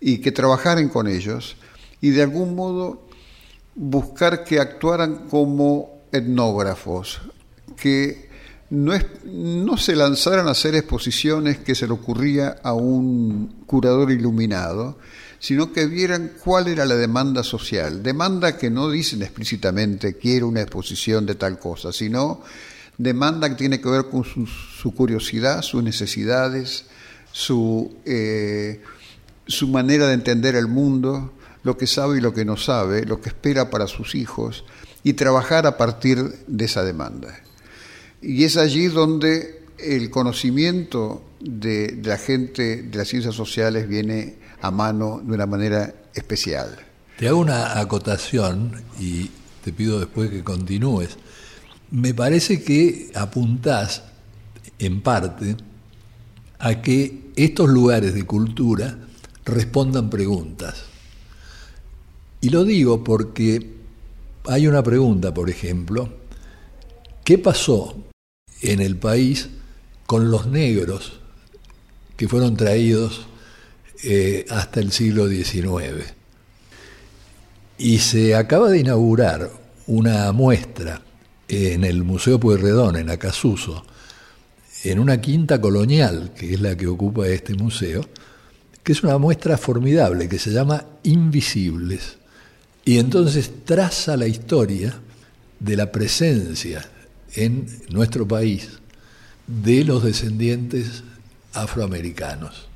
y 0.00 0.18
que 0.18 0.32
trabajaran 0.32 0.88
con 0.88 1.06
ellos 1.06 1.56
y 2.00 2.10
de 2.10 2.22
algún 2.22 2.54
modo 2.54 3.08
buscar 3.74 4.44
que 4.44 4.60
actuaran 4.60 5.28
como 5.28 6.02
etnógrafos, 6.12 7.20
que 7.76 8.28
no, 8.70 8.92
no 9.24 9.76
se 9.76 9.96
lanzaran 9.96 10.48
a 10.48 10.52
hacer 10.52 10.74
exposiciones 10.74 11.58
que 11.58 11.74
se 11.74 11.86
le 11.86 11.92
ocurría 11.92 12.56
a 12.62 12.74
un 12.74 13.62
curador 13.66 14.10
iluminado, 14.10 14.98
sino 15.38 15.72
que 15.72 15.86
vieran 15.86 16.32
cuál 16.44 16.68
era 16.68 16.84
la 16.84 16.96
demanda 16.96 17.42
social. 17.42 18.02
Demanda 18.02 18.56
que 18.56 18.70
no 18.70 18.90
dicen 18.90 19.22
explícitamente 19.22 20.14
quiero 20.14 20.48
una 20.48 20.62
exposición 20.62 21.26
de 21.26 21.36
tal 21.36 21.58
cosa, 21.58 21.92
sino 21.92 22.42
demanda 22.96 23.48
que 23.48 23.54
tiene 23.54 23.80
que 23.80 23.88
ver 23.88 24.06
con 24.06 24.24
su, 24.24 24.94
curiosidad, 24.94 25.62
sus 25.62 25.82
necesidades, 25.82 26.86
su, 27.30 27.96
eh, 28.04 28.82
su 29.48 29.66
manera 29.68 30.06
de 30.06 30.14
entender 30.14 30.54
el 30.54 30.68
mundo, 30.68 31.32
lo 31.64 31.76
que 31.76 31.86
sabe 31.86 32.18
y 32.18 32.20
lo 32.20 32.32
que 32.32 32.44
no 32.44 32.56
sabe, 32.56 33.04
lo 33.04 33.20
que 33.20 33.30
espera 33.30 33.70
para 33.70 33.86
sus 33.86 34.14
hijos, 34.14 34.64
y 35.02 35.14
trabajar 35.14 35.66
a 35.66 35.76
partir 35.76 36.22
de 36.46 36.64
esa 36.64 36.84
demanda. 36.84 37.34
Y 38.20 38.44
es 38.44 38.56
allí 38.56 38.86
donde 38.86 39.62
el 39.78 40.10
conocimiento 40.10 41.24
de, 41.40 41.98
la 42.04 42.18
gente 42.18 42.82
de 42.82 42.98
las 42.98 43.08
ciencias 43.08 43.34
sociales 43.34 43.88
viene 43.88 44.36
a 44.60 44.70
mano 44.70 45.20
de 45.24 45.34
una 45.34 45.46
manera 45.46 45.94
especial. 46.14 46.76
Te 47.16 47.28
hago 47.28 47.38
una 47.38 47.78
acotación 47.78 48.82
y 49.00 49.30
te 49.64 49.72
pido 49.72 49.98
después 49.98 50.30
que 50.30 50.44
continúes. 50.44 51.16
Me 51.90 52.12
parece 52.12 52.62
que 52.62 53.10
apuntás 53.14 54.02
en 54.78 55.00
parte 55.00 55.56
a 56.58 56.82
que 56.82 57.30
estos 57.36 57.68
lugares 57.68 58.14
de 58.14 58.24
cultura 58.24 58.98
respondan 59.48 60.10
preguntas. 60.10 60.84
Y 62.40 62.50
lo 62.50 62.64
digo 62.64 63.02
porque 63.02 63.74
hay 64.46 64.66
una 64.66 64.82
pregunta, 64.82 65.34
por 65.34 65.50
ejemplo, 65.50 66.08
¿qué 67.24 67.38
pasó 67.38 67.96
en 68.62 68.80
el 68.80 68.96
país 68.96 69.48
con 70.06 70.30
los 70.30 70.46
negros 70.46 71.20
que 72.16 72.28
fueron 72.28 72.56
traídos 72.56 73.26
eh, 74.02 74.46
hasta 74.50 74.80
el 74.80 74.92
siglo 74.92 75.28
XIX. 75.28 76.14
Y 77.78 77.98
se 77.98 78.34
acaba 78.34 78.70
de 78.70 78.80
inaugurar 78.80 79.50
una 79.86 80.30
muestra 80.32 81.02
en 81.46 81.84
el 81.84 82.04
Museo 82.04 82.40
Pueyrredón, 82.40 82.96
en 82.96 83.10
Acasuso, 83.10 83.84
en 84.84 84.98
una 84.98 85.20
quinta 85.20 85.60
colonial, 85.60 86.32
que 86.36 86.54
es 86.54 86.60
la 86.60 86.76
que 86.76 86.86
ocupa 86.86 87.26
este 87.28 87.54
museo, 87.54 88.04
que 88.82 88.92
es 88.92 89.02
una 89.02 89.18
muestra 89.18 89.58
formidable, 89.58 90.28
que 90.28 90.38
se 90.38 90.50
llama 90.50 90.84
Invisibles. 91.02 92.16
Y 92.84 92.98
entonces 92.98 93.50
traza 93.64 94.16
la 94.16 94.26
historia 94.26 94.98
de 95.60 95.76
la 95.76 95.92
presencia 95.92 96.88
en 97.34 97.66
nuestro 97.90 98.26
país 98.26 98.68
de 99.46 99.84
los 99.84 100.04
descendientes 100.04 101.02
afroamericanos. 101.52 102.66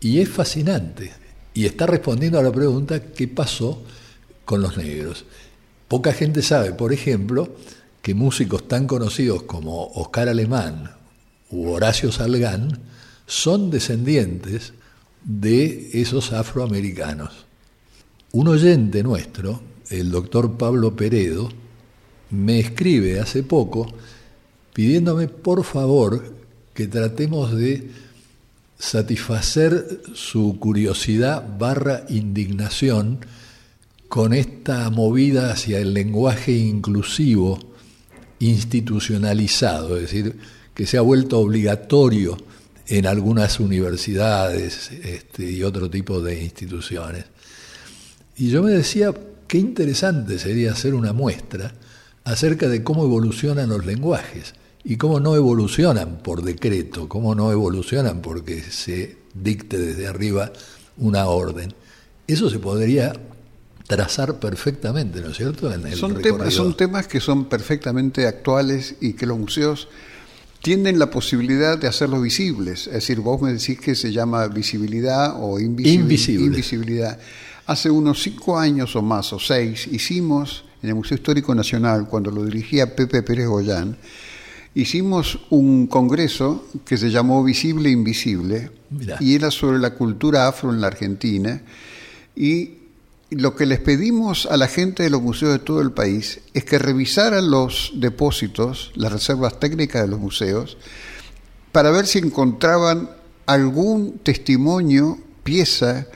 Y 0.00 0.20
es 0.20 0.28
fascinante. 0.28 1.12
Y 1.54 1.66
está 1.66 1.86
respondiendo 1.86 2.38
a 2.38 2.42
la 2.42 2.52
pregunta, 2.52 3.00
¿qué 3.00 3.28
pasó 3.28 3.82
con 4.44 4.62
los 4.62 4.76
negros? 4.76 5.24
Poca 5.86 6.12
gente 6.12 6.42
sabe, 6.42 6.72
por 6.72 6.92
ejemplo, 6.92 7.54
que 8.00 8.14
músicos 8.14 8.66
tan 8.66 8.86
conocidos 8.86 9.44
como 9.44 9.88
Oscar 9.92 10.28
Alemán 10.28 10.90
u 11.50 11.68
Horacio 11.68 12.10
Salgán 12.10 12.80
son 13.26 13.70
descendientes 13.70 14.72
de 15.24 15.90
esos 16.00 16.32
afroamericanos. 16.32 17.46
Un 18.32 18.48
oyente 18.48 19.02
nuestro, 19.02 19.60
el 19.90 20.10
doctor 20.10 20.56
Pablo 20.56 20.96
Peredo, 20.96 21.50
me 22.30 22.58
escribe 22.58 23.20
hace 23.20 23.42
poco 23.42 23.92
pidiéndome 24.72 25.28
por 25.28 25.64
favor 25.64 26.34
que 26.72 26.86
tratemos 26.86 27.54
de 27.54 27.90
satisfacer 28.78 30.00
su 30.14 30.58
curiosidad 30.58 31.46
barra 31.58 32.04
indignación 32.08 33.20
con 34.08 34.32
esta 34.32 34.90
movida 34.90 35.52
hacia 35.52 35.78
el 35.78 35.94
lenguaje 35.94 36.52
inclusivo 36.52 37.58
institucionalizado, 38.40 39.96
es 39.96 40.02
decir, 40.02 40.36
que 40.74 40.86
se 40.86 40.98
ha 40.98 41.02
vuelto 41.02 41.38
obligatorio 41.38 42.36
en 42.92 43.06
algunas 43.06 43.58
universidades 43.58 44.90
este, 45.02 45.50
y 45.50 45.62
otro 45.62 45.88
tipo 45.88 46.20
de 46.20 46.42
instituciones. 46.42 47.24
Y 48.36 48.50
yo 48.50 48.62
me 48.62 48.72
decía, 48.72 49.14
qué 49.48 49.56
interesante 49.56 50.38
sería 50.38 50.72
hacer 50.72 50.92
una 50.92 51.14
muestra 51.14 51.72
acerca 52.24 52.68
de 52.68 52.84
cómo 52.84 53.04
evolucionan 53.04 53.70
los 53.70 53.86
lenguajes 53.86 54.52
y 54.84 54.98
cómo 54.98 55.20
no 55.20 55.36
evolucionan 55.36 56.18
por 56.18 56.42
decreto, 56.42 57.08
cómo 57.08 57.34
no 57.34 57.50
evolucionan 57.50 58.20
porque 58.20 58.60
se 58.60 59.16
dicte 59.32 59.78
desde 59.78 60.06
arriba 60.06 60.52
una 60.98 61.24
orden. 61.28 61.72
Eso 62.26 62.50
se 62.50 62.58
podría 62.58 63.14
trazar 63.86 64.38
perfectamente, 64.38 65.22
¿no 65.22 65.30
es 65.30 65.38
cierto? 65.38 65.72
son, 65.96 66.20
temas, 66.20 66.52
son 66.52 66.76
temas 66.76 67.06
que 67.06 67.20
son 67.20 67.46
perfectamente 67.46 68.26
actuales 68.26 68.96
y 69.00 69.14
que 69.14 69.24
los 69.24 69.38
museos 69.38 69.88
tienen 70.62 70.98
la 70.98 71.10
posibilidad 71.10 71.76
de 71.76 71.88
hacerlos 71.88 72.22
visibles. 72.22 72.86
Es 72.86 72.94
decir, 72.94 73.20
vos 73.20 73.42
me 73.42 73.52
decís 73.52 73.78
que 73.78 73.94
se 73.94 74.12
llama 74.12 74.46
visibilidad 74.46 75.34
o 75.38 75.58
invisibilidad. 75.58 77.18
Hace 77.66 77.90
unos 77.90 78.22
cinco 78.22 78.58
años 78.58 78.94
o 78.96 79.02
más, 79.02 79.32
o 79.32 79.38
seis, 79.38 79.88
hicimos 79.88 80.64
en 80.82 80.90
el 80.90 80.94
Museo 80.94 81.16
Histórico 81.16 81.54
Nacional, 81.54 82.08
cuando 82.08 82.30
lo 82.30 82.44
dirigía 82.44 82.94
Pepe 82.94 83.22
Pérez 83.22 83.48
Goyán, 83.48 83.96
hicimos 84.74 85.38
un 85.50 85.86
congreso 85.86 86.66
que 86.84 86.96
se 86.96 87.10
llamó 87.10 87.44
Visible 87.44 87.88
e 87.88 87.92
Invisible, 87.92 88.70
y 89.20 89.34
era 89.34 89.50
sobre 89.50 89.78
la 89.78 89.94
cultura 89.94 90.48
afro 90.48 90.72
en 90.72 90.80
la 90.80 90.88
Argentina, 90.88 91.62
y 92.34 92.81
lo 93.36 93.54
que 93.54 93.66
les 93.66 93.80
pedimos 93.80 94.46
a 94.46 94.56
la 94.56 94.68
gente 94.68 95.02
de 95.02 95.10
los 95.10 95.22
museos 95.22 95.52
de 95.52 95.58
todo 95.58 95.80
el 95.80 95.92
país 95.92 96.40
es 96.54 96.64
que 96.64 96.78
revisaran 96.78 97.50
los 97.50 97.92
depósitos, 97.94 98.92
las 98.94 99.12
reservas 99.12 99.58
técnicas 99.58 100.02
de 100.02 100.08
los 100.08 100.20
museos, 100.20 100.76
para 101.72 101.90
ver 101.90 102.06
si 102.06 102.18
encontraban 102.18 103.10
algún 103.46 104.18
testimonio, 104.18 105.18
pieza 105.42 106.06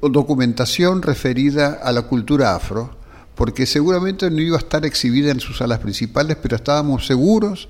o 0.00 0.08
documentación 0.08 1.02
referida 1.02 1.78
a 1.82 1.92
la 1.92 2.02
cultura 2.02 2.54
afro, 2.54 2.96
porque 3.34 3.66
seguramente 3.66 4.30
no 4.30 4.40
iba 4.40 4.56
a 4.56 4.60
estar 4.60 4.84
exhibida 4.84 5.30
en 5.30 5.40
sus 5.40 5.58
salas 5.58 5.78
principales, 5.78 6.36
pero 6.42 6.56
estábamos 6.56 7.06
seguros 7.06 7.68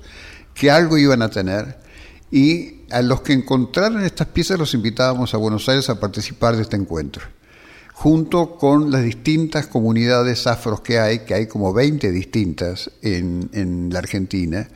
que 0.53 0.71
algo 0.71 0.97
iban 0.97 1.21
a 1.21 1.29
tener. 1.29 1.79
Y 2.31 2.81
a 2.91 3.01
los 3.01 3.21
que 3.21 3.33
encontraran 3.33 4.03
estas 4.03 4.27
piezas 4.27 4.57
los 4.57 4.73
invitábamos 4.73 5.33
a 5.33 5.37
Buenos 5.37 5.67
Aires 5.69 5.89
a 5.89 5.99
participar 5.99 6.55
de 6.55 6.63
este 6.63 6.77
encuentro 6.77 7.23
junto 8.01 8.55
con 8.57 8.89
las 8.89 9.03
distintas 9.03 9.67
comunidades 9.67 10.47
afros 10.47 10.81
que 10.81 10.97
hay, 10.97 11.19
que 11.19 11.35
hay 11.35 11.45
como 11.45 11.71
20 11.71 12.11
distintas 12.11 12.89
en, 13.03 13.89
la 13.93 13.99
Argentina, 13.99 14.67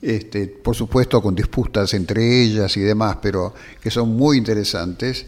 este, 0.00 0.46
por 0.46 0.76
supuesto 0.76 1.20
con 1.20 1.34
disputas 1.34 1.92
entre 1.92 2.44
ellas 2.44 2.76
y 2.76 2.80
demás, 2.80 3.18
pero 3.20 3.52
que 3.80 3.90
son 3.90 4.10
muy 4.10 4.38
interesantes. 4.38 5.26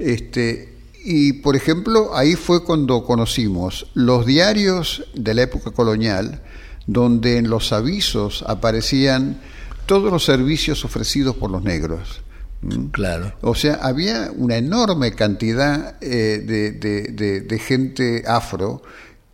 Este, 0.00 0.74
y 1.04 1.34
por 1.34 1.54
ejemplo, 1.54 2.16
ahí 2.16 2.34
fue 2.34 2.64
cuando 2.64 3.04
conocimos 3.04 3.86
los 3.94 4.26
diarios 4.26 5.04
de 5.14 5.34
la 5.34 5.42
época 5.42 5.70
colonial, 5.70 6.42
donde 6.88 7.38
en 7.38 7.50
los 7.50 7.72
avisos 7.72 8.44
aparecían 8.48 9.40
todos 9.86 10.10
los 10.10 10.24
servicios 10.24 10.84
ofrecidos 10.84 11.36
por 11.36 11.52
los 11.52 11.62
negros. 11.62 12.24
Mm. 12.64 12.86
Claro. 12.90 13.34
O 13.42 13.54
sea, 13.54 13.74
había 13.74 14.30
una 14.34 14.56
enorme 14.56 15.12
cantidad 15.12 15.96
eh, 16.00 16.40
de, 16.40 17.58
gente 17.58 18.24
afro 18.26 18.82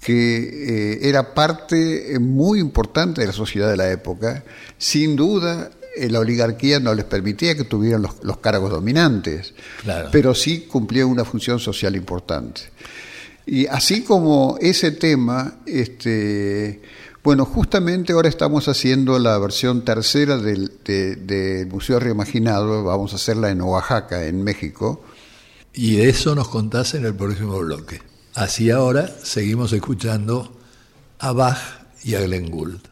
que 0.00 0.38
eh, 0.38 1.08
era 1.08 1.34
parte 1.34 2.18
muy 2.18 2.58
importante 2.58 3.20
de 3.20 3.28
la 3.28 3.32
sociedad 3.32 3.70
de 3.70 3.76
la 3.76 3.90
época. 3.90 4.44
Sin 4.78 5.14
duda, 5.14 5.70
eh, 5.96 6.08
la 6.08 6.20
oligarquía 6.20 6.80
no 6.80 6.94
les 6.94 7.04
permitía 7.04 7.54
que 7.54 7.64
tuvieran 7.64 8.02
los, 8.02 8.36
cargos 8.38 8.70
dominantes, 8.70 9.54
pero 10.10 10.34
sí 10.34 10.62
cumplía 10.62 11.06
una 11.06 11.24
función 11.24 11.58
social 11.58 11.94
importante. 11.96 12.62
Y 13.46 13.66
así 13.66 14.02
como 14.02 14.56
ese 14.60 14.92
tema, 14.92 15.56
este, 15.66 16.80
bueno, 17.22 17.44
justamente 17.44 18.12
ahora 18.12 18.28
estamos 18.28 18.68
haciendo 18.68 19.18
la 19.18 19.38
versión 19.38 19.85
tercera 19.85 20.38
del, 20.38 21.68
Museo 21.70 22.00
Reimaginado, 22.00 22.85
vamos 22.85 23.12
a 23.12 23.16
hacerla 23.16 23.50
en 23.50 23.61
Oaxaca, 23.61 24.24
en 24.24 24.42
México. 24.42 25.04
Y 25.74 26.00
eso 26.00 26.35
nos 26.35 26.48
contás 26.48 26.94
en 26.94 27.04
el 27.04 27.14
próximo 27.14 27.59
bloque. 27.59 28.00
Así 28.35 28.70
ahora 28.70 29.09
seguimos 29.22 29.72
escuchando 29.72 30.56
a 31.18 31.33
Bach 31.33 31.59
y 32.02 32.14
a 32.14 32.22
Glenn 32.22 32.50
Gould. 32.50 32.89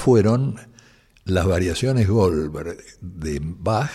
Fueron 0.00 0.58
las 1.26 1.46
variaciones 1.46 2.08
Goldberg 2.08 2.78
de 3.02 3.38
Bach, 3.42 3.90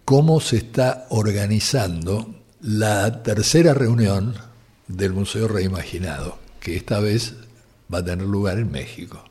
cómo 0.06 0.40
se 0.40 0.58
está 0.58 1.08
organizando 1.10 2.36
la 2.62 3.24
tercera 3.24 3.74
reunión 3.74 4.36
del 4.88 5.14
Museo 5.14 5.48
Reimaginado, 5.48 6.38
que 6.60 6.76
esta 6.76 7.00
vez 7.00 7.34
va 7.92 7.98
a 7.98 8.06
tener 8.06 8.28
lugar 8.28 8.60
en 8.60 8.72
México. 8.72 9.24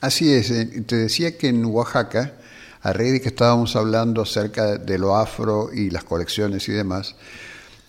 Así 0.00 0.32
es, 0.32 0.52
eh, 0.52 0.84
te 0.86 0.94
decía 0.94 1.36
que 1.36 1.48
en 1.48 1.64
Oaxaca, 1.64 2.34
a 2.80 2.92
raíz 2.92 3.14
de 3.14 3.20
que 3.20 3.28
estábamos 3.30 3.74
hablando 3.74 4.22
acerca 4.22 4.78
de 4.78 4.96
lo 4.96 5.16
afro 5.16 5.70
y 5.74 5.90
las 5.90 6.04
colecciones 6.04 6.68
y 6.68 6.72
demás, 6.72 7.16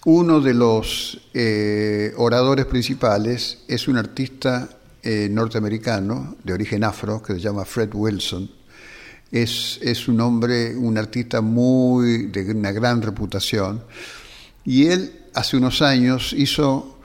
uno 0.03 0.41
de 0.41 0.55
los 0.55 1.29
eh, 1.35 2.11
oradores 2.17 2.65
principales 2.65 3.59
es 3.67 3.87
un 3.87 3.97
artista 3.97 4.67
eh, 5.03 5.27
norteamericano 5.29 6.37
de 6.43 6.53
origen 6.53 6.83
afro 6.83 7.21
que 7.21 7.33
se 7.33 7.39
llama 7.39 7.65
Fred 7.65 7.93
Wilson, 7.93 8.57
es, 9.31 10.07
un 10.07 10.21
hombre, 10.21 10.75
un 10.75 10.97
artista 10.97 11.41
muy 11.41 12.27
de 12.27 12.51
una 12.51 12.71
gran 12.71 13.01
reputación, 13.01 13.83
y 14.65 14.87
él 14.87 15.11
hace 15.33 15.57
unos 15.57 15.81
años 15.81 16.33
hizo 16.33 16.97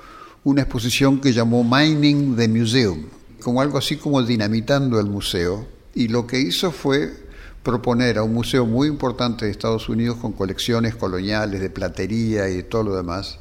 una 0.45 0.63
exposición 0.63 1.21
que 1.21 1.33
llamó 1.33 1.65
Mining 1.65 2.37
the 2.37 2.49
Museum, 2.49 3.05
como 3.43 3.61
algo 3.61 3.79
así 3.79 3.97
como 3.97 4.23
dinamitando 4.23 4.99
el 5.01 5.07
museo, 5.07 5.67
y 5.95 6.09
lo 6.09 6.27
que 6.27 6.41
hizo 6.41 6.73
fue 6.73 7.25
proponer 7.63 8.19
a 8.19 8.23
un 8.23 8.35
museo 8.35 8.67
muy 8.67 8.89
importante 8.89 9.47
de 9.47 9.51
Estados 9.51 9.89
Unidos 9.89 10.19
con 10.19 10.33
colecciones 10.33 10.95
coloniales 10.95 11.61
de 11.61 11.71
platería 11.71 12.49
y 12.51 12.63
todo 12.63 12.83
lo 12.83 12.97
demás, 12.97 13.39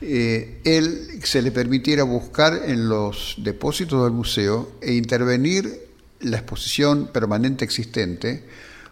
eh, 0.00 0.60
él 0.64 1.20
se 1.22 1.40
le 1.40 1.52
permitiera 1.52 2.02
buscar 2.02 2.62
en 2.66 2.88
los 2.88 3.36
depósitos 3.38 4.02
del 4.02 4.12
museo 4.12 4.72
e 4.80 4.94
intervenir 4.94 5.83
la 6.24 6.38
exposición 6.38 7.08
permanente 7.12 7.64
existente 7.64 8.44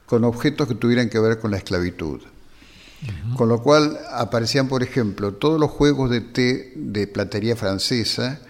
con 0.07 0.25
objetos 0.25 0.69
que 0.69 0.75
tuvieran 0.75 1.09
que 1.09 1.19
ver 1.19 1.39
con 1.39 1.51
la 1.51 1.57
esclavitud. 1.57 2.21
Con 3.37 3.49
lo 3.49 3.61
cual 3.61 3.99
aparecían, 4.13 4.69
por 4.69 4.85
ejemplo, 4.85 5.35
todos 5.35 5.59
los 5.59 5.73
juegos 5.73 6.09
de 6.09 6.21
té 6.21 6.73
de 6.77 7.09
platería 7.09 7.57
francesa, 7.57 8.41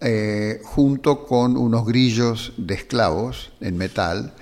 eh, 0.00 0.60
junto 0.64 1.24
con 1.24 1.56
unos 1.56 1.86
grillos 1.86 2.52
de 2.56 2.74
esclavos 2.74 3.52
en 3.60 3.76
metal, 3.76 4.34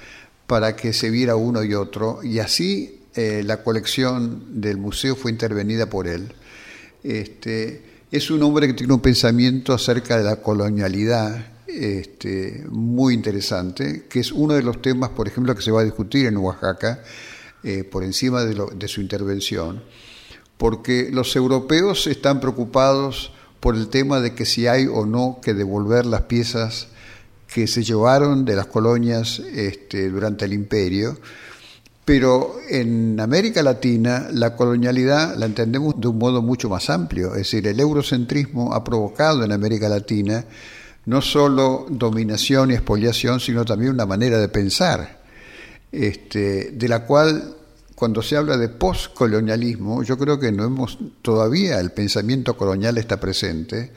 para 0.47 0.77
que 0.77 0.95
se 0.95 1.11
viera 1.11 1.37
uno 1.37 1.63
y 1.63 1.75
otro, 1.75 2.21
y 2.23 2.39
así 2.39 3.03
eh, 3.15 3.43
la 3.45 3.63
colección 3.63 4.63
del 4.63 4.79
museo 4.79 5.15
fue 5.15 5.31
intervenida 5.31 5.91
por 5.91 6.09
él. 6.09 6.33
Este, 7.03 7.83
es 8.11 8.31
un 8.31 8.43
hombre 8.43 8.67
que 8.67 8.75
tiene 8.75 8.95
un 8.95 9.01
pensamiento 9.01 9.75
acerca 9.75 10.17
de 10.17 10.25
la 10.25 10.37
colonialidad 10.37 11.45
este, 11.73 12.65
muy 12.69 13.15
interesante, 13.15 14.07
que 14.09 14.21
es 14.21 14.33
uno 14.33 14.55
de 14.55 14.63
los 14.63 14.81
temas, 14.83 15.11
por 15.11 15.29
ejemplo, 15.29 15.55
que 15.55 15.63
se 15.63 15.71
va 15.71 15.81
a 15.81 15.85
discutir 15.85 16.27
en 16.27 16.37
Oaxaca, 16.37 17.03
eh, 17.63 17.85
por 17.85 18.05
encima 18.05 18.43
de, 18.45 18.89
su 18.89 19.03
intervención, 19.03 19.83
porque 20.57 21.11
los 21.13 21.37
europeos 21.37 22.07
están 22.07 22.41
preocupados 22.41 23.33
por 23.61 23.77
el 23.77 23.89
tema 23.89 24.21
de 24.21 24.35
que 24.35 24.47
si 24.47 24.67
hay 24.67 24.87
o 24.87 25.05
no 25.05 25.41
que 25.43 25.53
devolver 25.53 26.07
las 26.07 26.23
piezas 26.23 26.89
que 27.53 27.67
se 27.67 27.83
llevaron 27.83 28.47
de 28.47 28.57
las 28.57 28.67
colonias 28.67 29.41
este, 29.41 30.09
durante 30.09 30.47
el 30.47 30.55
imperio, 30.55 31.19
pero 32.07 32.57
en 32.69 33.21
América 33.21 33.63
Latina 33.63 34.29
la 34.33 34.57
colonialidad 34.57 35.37
la 35.37 35.47
entendemos 35.47 36.01
de 36.01 36.09
un 36.09 36.17
modo 36.17 36.41
mucho 36.41 36.71
más 36.71 36.89
amplio, 36.89 37.33
es 37.33 37.39
decir, 37.39 37.67
el 37.67 37.79
eurocentrismo 37.79 38.73
ha 38.73 38.83
provocado 38.83 39.45
en 39.45 39.53
América 39.53 39.89
Latina 39.89 40.47
no 41.07 41.23
solo 41.23 41.87
dominación 41.89 42.71
y 42.71 42.75
expoliación, 42.75 43.41
sino 43.41 43.65
también 43.65 43.93
una 43.93 44.07
manera 44.07 44.39
de 44.39 44.49
pensar, 44.49 45.21
este, 45.91 46.71
de 46.73 46.89
la 46.89 47.05
cual 47.05 47.57
cuando 47.95 48.23
se 48.23 48.37
habla 48.37 48.57
de 48.57 48.69
postcolonialismo, 48.69 50.03
yo 50.03 50.17
creo 50.17 50.39
que 50.39 50.53
no 50.53 50.65
hemos 50.65 50.99
todavía 51.21 51.81
el 51.81 51.93
pensamiento 51.93 52.57
colonial 52.57 52.97
está 52.99 53.21
presente 53.21 53.93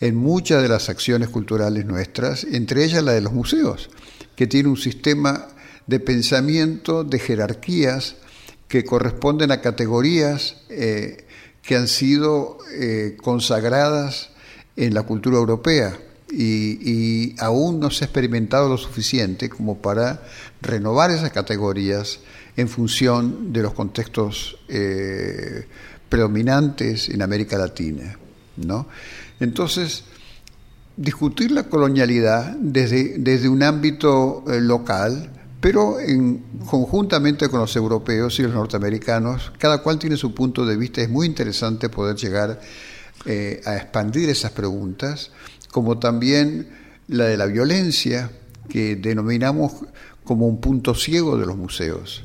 en 0.00 0.16
muchas 0.16 0.62
de 0.62 0.68
las 0.68 0.88
acciones 0.88 1.28
culturales 1.28 1.86
nuestras, 1.86 2.44
entre 2.44 2.84
ellas 2.84 3.02
la 3.02 3.12
de 3.12 3.20
los 3.20 3.32
museos, 3.32 3.90
que 4.36 4.46
tiene 4.46 4.68
un 4.68 4.76
sistema 4.76 5.48
de 5.86 6.00
pensamiento, 6.00 7.04
de 7.04 7.18
jerarquías 7.18 8.16
que 8.68 8.84
corresponden 8.84 9.50
a 9.50 9.62
categorías 9.62 10.56
eh, 10.68 11.24
que 11.62 11.76
han 11.76 11.88
sido 11.88 12.58
eh, 12.74 13.16
consagradas 13.20 14.30
en 14.76 14.94
la 14.94 15.02
cultura 15.02 15.38
europea 15.38 15.98
y, 16.30 17.34
aún 17.38 17.80
no 17.80 17.90
se 17.90 18.04
ha 18.04 18.06
experimentado 18.06 18.68
lo 18.68 18.76
suficiente 18.76 19.48
como 19.48 19.78
para 19.78 20.22
renovar 20.60 21.10
esas 21.10 21.32
categorías 21.32 22.20
en 22.56 22.68
función 22.68 23.52
de 23.52 23.62
los 23.62 23.72
contextos 23.72 24.58
eh, 24.68 25.66
predominantes 26.08 27.08
en 27.08 27.22
América 27.22 27.56
Latina. 27.56 28.18
¿no? 28.56 28.88
Entonces, 29.40 30.04
discutir 30.96 31.52
la 31.52 31.64
colonialidad 31.64 32.56
desde, 32.58 33.18
desde 33.18 33.48
un 33.48 33.62
ámbito 33.62 34.44
eh, 34.48 34.60
local, 34.60 35.30
pero 35.60 36.00
en, 36.00 36.42
conjuntamente 36.66 37.48
con 37.48 37.60
los 37.60 37.74
europeos 37.76 38.38
y 38.38 38.42
los 38.42 38.52
norteamericanos, 38.52 39.52
cada 39.58 39.78
cual 39.78 39.98
tiene 39.98 40.16
su 40.16 40.34
punto 40.34 40.66
de 40.66 40.76
vista, 40.76 41.00
es 41.00 41.08
muy 41.08 41.26
interesante 41.26 41.88
poder 41.88 42.16
llegar 42.16 42.60
eh, 43.24 43.60
a 43.64 43.76
expandir 43.76 44.28
esas 44.28 44.52
preguntas 44.52 45.30
como 45.70 45.98
también 45.98 46.68
la 47.08 47.24
de 47.24 47.36
la 47.36 47.46
violencia, 47.46 48.30
que 48.68 48.96
denominamos 48.96 49.72
como 50.24 50.46
un 50.46 50.60
punto 50.60 50.94
ciego 50.94 51.38
de 51.38 51.46
los 51.46 51.56
museos. 51.56 52.24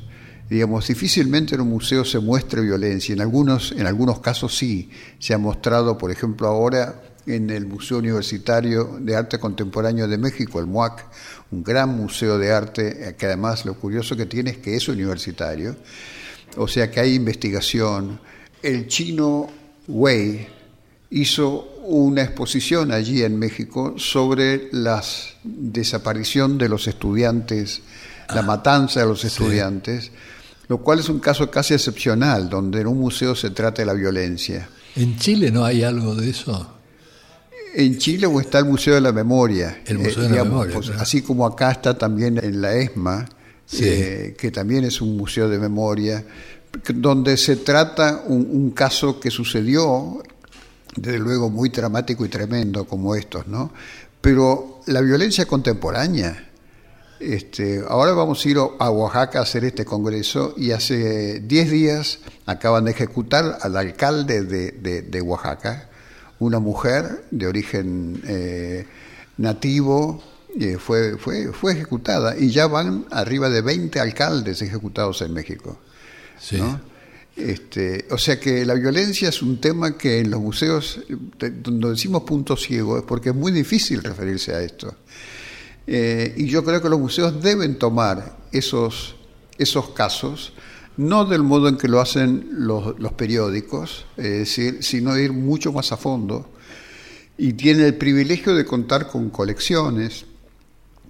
Digamos, 0.50 0.86
difícilmente 0.86 1.54
en 1.54 1.62
un 1.62 1.70
museo 1.70 2.04
se 2.04 2.18
muestre 2.18 2.60
violencia, 2.60 3.14
en 3.14 3.22
algunos, 3.22 3.72
en 3.72 3.86
algunos 3.86 4.20
casos 4.20 4.56
sí, 4.56 4.90
se 5.18 5.32
ha 5.32 5.38
mostrado, 5.38 5.96
por 5.96 6.10
ejemplo, 6.10 6.46
ahora 6.46 7.00
en 7.26 7.48
el 7.48 7.66
Museo 7.66 7.98
Universitario 7.98 8.98
de 9.00 9.16
Arte 9.16 9.38
Contemporáneo 9.38 10.06
de 10.06 10.18
México, 10.18 10.60
el 10.60 10.66
MUAC, 10.66 11.06
un 11.50 11.64
gran 11.64 11.96
museo 11.96 12.38
de 12.38 12.52
arte, 12.52 13.14
que 13.16 13.26
además 13.26 13.64
lo 13.64 13.74
curioso 13.74 14.16
que 14.16 14.26
tiene 14.26 14.50
es 14.50 14.58
que 14.58 14.76
es 14.76 14.86
universitario, 14.88 15.76
o 16.56 16.68
sea 16.68 16.90
que 16.90 17.00
hay 17.00 17.14
investigación. 17.14 18.20
El 18.62 18.86
chino 18.86 19.48
Wei 19.88 20.46
hizo 21.14 21.68
una 21.84 22.22
exposición 22.22 22.90
allí 22.90 23.22
en 23.22 23.38
México 23.38 23.94
sobre 23.96 24.68
la 24.72 25.02
desaparición 25.44 26.58
de 26.58 26.68
los 26.68 26.88
estudiantes, 26.88 27.82
la 28.28 28.40
ah, 28.40 28.42
matanza 28.42 29.00
de 29.00 29.06
los 29.06 29.24
estudiantes, 29.24 30.10
lo 30.66 30.78
cual 30.78 30.98
es 30.98 31.08
un 31.08 31.20
caso 31.20 31.50
casi 31.50 31.74
excepcional, 31.74 32.50
donde 32.50 32.80
en 32.80 32.88
un 32.88 32.98
museo 32.98 33.36
se 33.36 33.50
trata 33.50 33.82
de 33.82 33.86
la 33.86 33.92
violencia. 33.92 34.68
¿En 34.96 35.16
Chile 35.16 35.52
no 35.52 35.64
hay 35.64 35.84
algo 35.84 36.16
de 36.16 36.30
eso? 36.30 36.74
En 37.76 37.96
Chile 37.98 38.28
está 38.40 38.58
el 38.58 38.64
Museo 38.64 38.94
de 38.94 39.00
la 39.00 39.12
Memoria. 39.12 39.82
El 39.86 39.98
Museo 39.98 40.24
de 40.24 40.30
la 40.30 40.40
eh, 40.40 40.44
Memoria. 40.44 40.74
Pues, 40.74 40.90
así 40.90 41.22
como 41.22 41.46
acá 41.46 41.70
está 41.70 41.96
también 41.96 42.38
en 42.38 42.60
la 42.60 42.74
ESMA, 42.74 43.28
eh, 43.80 44.34
que 44.36 44.50
también 44.50 44.84
es 44.84 45.00
un 45.00 45.16
museo 45.16 45.48
de 45.48 45.58
memoria, 45.58 46.24
donde 46.92 47.36
se 47.36 47.56
trata 47.56 48.24
un 48.26 48.70
caso 48.72 49.20
que 49.20 49.30
sucedió 49.30 50.22
desde 50.96 51.18
luego 51.18 51.50
muy 51.50 51.68
dramático 51.68 52.24
y 52.24 52.28
tremendo 52.28 52.86
como 52.86 53.14
estos, 53.14 53.46
¿no? 53.46 53.72
Pero 54.20 54.80
la 54.86 55.00
violencia 55.00 55.46
contemporánea, 55.46 56.50
Este, 57.20 57.82
ahora 57.88 58.12
vamos 58.12 58.44
a 58.44 58.48
ir 58.48 58.58
a 58.58 58.90
Oaxaca 58.90 59.38
a 59.38 59.42
hacer 59.42 59.64
este 59.64 59.84
congreso 59.84 60.52
y 60.58 60.72
hace 60.72 61.40
10 61.40 61.70
días 61.70 62.18
acaban 62.44 62.84
de 62.84 62.90
ejecutar 62.90 63.58
al 63.62 63.76
alcalde 63.76 64.42
de, 64.42 65.20
Oaxaca, 65.22 65.88
una 66.40 66.58
mujer 66.58 67.24
de 67.30 67.46
origen 67.46 68.20
eh, 68.26 68.86
nativo, 69.38 70.22
eh, 70.58 70.76
fue, 70.78 71.16
fue, 71.16 71.52
fue 71.52 71.72
ejecutada 71.72 72.36
y 72.36 72.50
ya 72.50 72.66
van 72.66 73.06
arriba 73.10 73.48
de 73.48 73.62
20 73.62 74.00
alcaldes 74.00 74.60
ejecutados 74.60 75.22
en 75.22 75.32
México. 75.32 75.78
Este, 77.36 78.06
o 78.10 78.18
sea 78.18 78.38
que 78.38 78.64
la 78.64 78.74
violencia 78.74 79.28
es 79.28 79.42
un 79.42 79.60
tema 79.60 79.98
que 79.98 80.20
en 80.20 80.30
los 80.30 80.40
museos, 80.40 81.00
donde 81.38 81.90
decimos 81.90 82.22
punto 82.22 82.56
ciego, 82.56 82.98
es 82.98 83.02
porque 83.02 83.30
es 83.30 83.34
muy 83.34 83.50
difícil 83.50 84.02
referirse 84.02 84.54
a 84.54 84.62
esto. 84.62 84.94
Eh, 85.86 86.32
y 86.36 86.46
yo 86.46 86.64
creo 86.64 86.80
que 86.80 86.88
los 86.88 87.00
museos 87.00 87.42
deben 87.42 87.78
tomar 87.78 88.38
esos, 88.52 89.16
esos 89.58 89.90
casos, 89.90 90.52
no 90.96 91.24
del 91.24 91.42
modo 91.42 91.68
en 91.68 91.76
que 91.76 91.88
lo 91.88 92.00
hacen 92.00 92.48
los, 92.52 92.94
periódicos, 93.14 94.06
es 94.16 94.38
decir, 94.38 94.78
sino 94.82 95.18
ir 95.18 95.32
mucho 95.32 95.72
más 95.72 95.90
a 95.90 95.96
fondo. 95.96 96.50
Y 97.36 97.54
tienen 97.54 97.84
el 97.84 97.96
privilegio 97.96 98.54
de 98.54 98.64
contar 98.64 99.08
con 99.08 99.30
colecciones 99.30 100.24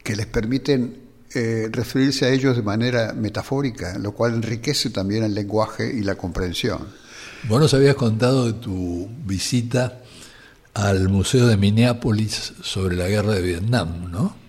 que 0.03 0.16
les 0.16 0.27
permiten 0.27 1.03
eh, 1.35 1.68
referirse 1.70 2.26
a 2.26 2.30
ellos 2.30 2.57
de 2.57 2.62
manera 2.62 3.12
metafórica, 3.12 3.99
lo 3.99 4.12
cual 4.12 4.35
enriquece 4.35 4.91
también 4.91 5.24
el 5.24 5.35
lenguaje 5.35 5.93
y 5.93 6.03
la 6.03 6.14
comprensión. 6.14 6.87
Vos 7.49 7.61
nos 7.61 7.74
habías 7.74 7.95
contado 7.95 8.47
de 8.47 8.55
tu 8.55 9.09
visita 9.24 10.01
al 10.74 11.09
Museo 11.09 11.47
de 11.47 11.57
Minneapolis 11.57 12.55
sobre 12.62 12.97
la 12.97 13.09
guerra 13.09 13.35
de 13.35 13.43
Vietnam, 13.43 14.11
¿no? 14.11 14.45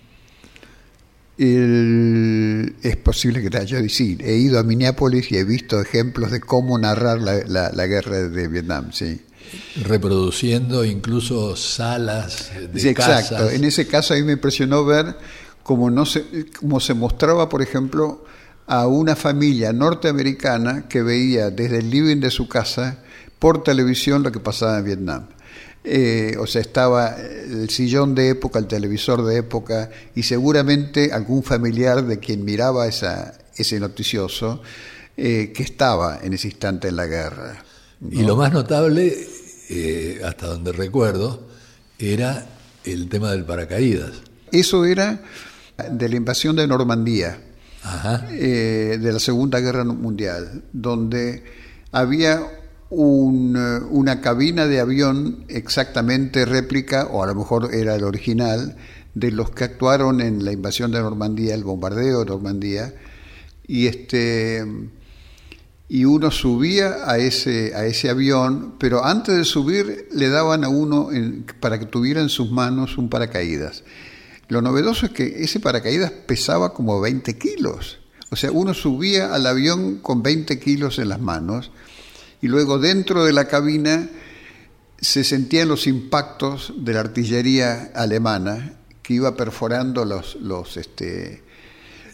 es 1.37 2.95
posible 3.03 3.41
que 3.41 3.49
te 3.49 3.57
haya 3.57 3.81
dicho, 3.81 4.03
he 4.03 4.37
ido 4.37 4.57
a 4.57 4.63
Minneapolis 4.63 5.31
y 5.31 5.37
he 5.37 5.43
visto 5.43 5.81
ejemplos 5.81 6.31
de 6.31 6.39
cómo 6.39 6.77
narrar 6.77 7.19
la, 7.19 7.87
guerra 7.87 8.29
de 8.29 8.47
Vietnam, 8.47 8.91
sí. 8.93 9.21
Reproduciendo 9.83 10.85
incluso 10.85 11.55
salas 11.55 12.51
de 12.71 12.79
sí, 12.79 12.89
Exacto, 12.89 13.49
en 13.49 13.63
ese 13.63 13.85
caso 13.85 14.13
a 14.13 14.17
mí 14.17 14.23
me 14.23 14.33
impresionó 14.33 14.85
ver 14.85 15.17
como, 15.65 15.89
no 15.89 16.05
se, 16.05 16.45
como 16.59 16.79
se 16.79 16.93
mostraba, 16.93 17.49
por 17.49 17.63
ejemplo, 17.63 18.23
a 18.67 18.85
una 18.85 19.15
familia 19.15 19.73
norteamericana 19.73 20.87
que 20.87 21.01
veía 21.01 21.49
desde 21.49 21.79
el 21.79 21.89
living 21.89 22.17
de 22.17 22.29
su 22.29 22.47
casa 22.47 22.99
por 23.39 23.63
televisión 23.63 24.21
lo 24.21 24.31
que 24.31 24.39
pasaba 24.39 24.77
en 24.77 24.85
Vietnam. 24.85 25.27
Eh, 25.83 26.37
o 26.39 26.45
sea, 26.45 26.61
estaba 26.61 27.15
el 27.17 27.67
sillón 27.71 28.13
de 28.13 28.29
época, 28.29 28.59
el 28.59 28.67
televisor 28.67 29.25
de 29.25 29.37
época, 29.37 29.89
y 30.13 30.21
seguramente 30.21 31.11
algún 31.11 31.41
familiar 31.41 32.05
de 32.05 32.19
quien 32.19 32.45
miraba 32.45 32.85
esa, 32.87 33.35
ese 33.55 33.79
noticioso 33.79 34.61
eh, 35.17 35.51
que 35.51 35.63
estaba 35.63 36.19
en 36.21 36.33
ese 36.33 36.49
instante 36.49 36.89
en 36.89 36.95
la 36.95 37.07
guerra. 37.07 37.65
Y 38.11 38.21
lo 38.21 38.35
más 38.35 38.53
notable, 38.53 39.17
eh, 39.71 40.21
hasta 40.23 40.45
donde 40.45 40.73
recuerdo, 40.73 41.47
era 41.97 42.45
el 42.83 43.09
tema 43.09 43.31
del 43.31 43.45
paracaídas. 43.45 44.11
Eso 44.51 44.85
era 44.85 45.21
de 45.77 46.09
la 46.09 46.15
invasión 46.15 46.55
de 46.55 46.67
Normandía, 46.67 47.39
eh, 48.31 48.97
de 48.99 49.13
la 49.13 49.19
Segunda 49.19 49.59
Guerra 49.59 49.83
Mundial, 49.83 50.63
donde 50.71 51.43
había 51.91 52.41
una 52.89 54.21
cabina 54.21 54.67
de 54.67 54.79
avión 54.79 55.45
exactamente 55.47 56.45
réplica, 56.45 57.07
o 57.07 57.23
a 57.23 57.27
lo 57.27 57.35
mejor 57.35 57.73
era 57.73 57.95
el 57.95 58.03
original, 58.03 58.77
de 59.13 59.31
los 59.31 59.49
que 59.51 59.63
actuaron 59.63 60.21
en 60.21 60.45
la 60.45 60.51
invasión 60.51 60.91
de 60.91 60.99
Normandía, 60.99 61.55
el 61.55 61.63
bombardeo 61.63 62.19
de 62.19 62.25
Normandía, 62.25 62.93
y 63.67 63.87
este 63.87 64.63
y 65.87 66.05
uno 66.05 66.31
subía 66.31 67.09
a 67.09 67.17
ese, 67.19 67.75
a 67.75 67.85
ese 67.85 68.09
avión, 68.09 68.75
pero 68.79 69.05
antes 69.05 69.35
de 69.35 69.45
subir 69.45 70.09
le 70.11 70.29
daban 70.29 70.63
a 70.63 70.69
uno 70.69 71.09
para 71.59 71.79
que 71.79 71.85
tuviera 71.85 72.21
en 72.21 72.29
sus 72.29 72.49
manos 72.51 72.97
un 72.97 73.09
paracaídas. 73.09 73.83
Lo 74.47 74.61
novedoso 74.61 75.07
es 75.07 75.11
que 75.11 75.43
ese 75.43 75.59
paracaídas 75.59 76.11
pesaba 76.11 76.73
como 76.73 77.01
20 77.01 77.37
kilos. 77.37 77.99
O 78.29 78.35
sea, 78.35 78.51
uno 78.51 78.73
subía 78.73 79.33
al 79.33 79.45
avión 79.45 79.97
con 79.97 80.21
20 80.21 80.59
kilos 80.59 80.99
en 80.99 81.09
las 81.09 81.19
manos 81.19 81.71
y 82.41 82.47
luego 82.47 82.79
dentro 82.79 83.23
de 83.23 83.33
la 83.33 83.47
cabina 83.47 84.09
se 84.99 85.23
sentían 85.23 85.67
los 85.67 85.87
impactos 85.87 86.73
de 86.77 86.93
la 86.93 87.01
artillería 87.01 87.91
alemana 87.95 88.73
que 89.01 89.13
iba 89.13 89.35
perforando 89.35 90.03
los, 90.05 90.35
los, 90.35 90.77
este, 90.77 91.43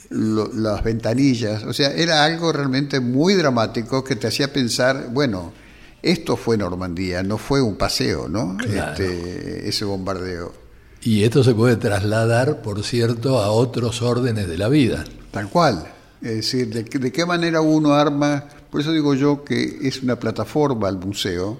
las 0.10 0.84
ventanillas. 0.84 1.64
O 1.64 1.74
sea, 1.74 1.92
era 1.92 2.24
algo 2.24 2.52
realmente 2.52 3.00
muy 3.00 3.34
dramático 3.34 4.04
que 4.04 4.16
te 4.16 4.28
hacía 4.28 4.52
pensar, 4.52 5.10
bueno, 5.12 5.54
esto 6.02 6.36
fue 6.36 6.58
Normandía, 6.58 7.24
no 7.24 7.38
fue 7.38 7.62
un 7.62 7.78
paseo, 7.78 8.28
¿no? 8.28 8.58
Este, 8.60 9.70
ese 9.70 9.86
bombardeo. 9.86 10.61
Y 11.04 11.24
esto 11.24 11.44
se 11.44 11.54
puede 11.54 11.78
trasladar, 11.78 12.62
por 12.62 12.84
cierto, 12.84 13.40
a 13.40 13.52
otros 13.52 14.02
órdenes 14.02 14.48
de 14.48 14.58
la 14.58 14.70
vida. 14.70 15.04
Tal 15.32 15.50
cual. 15.50 15.88
Es 16.22 16.36
decir, 16.36 16.70
de, 16.72 17.12
qué 17.12 17.26
manera 17.26 17.62
uno 17.62 17.94
arma, 17.94 18.46
por 18.70 18.82
eso 18.82 18.92
digo 18.92 19.16
yo 19.16 19.44
que 19.44 19.80
es 19.82 20.04
una 20.04 20.18
plataforma 20.18 20.88
al 20.88 21.00
museo 21.00 21.60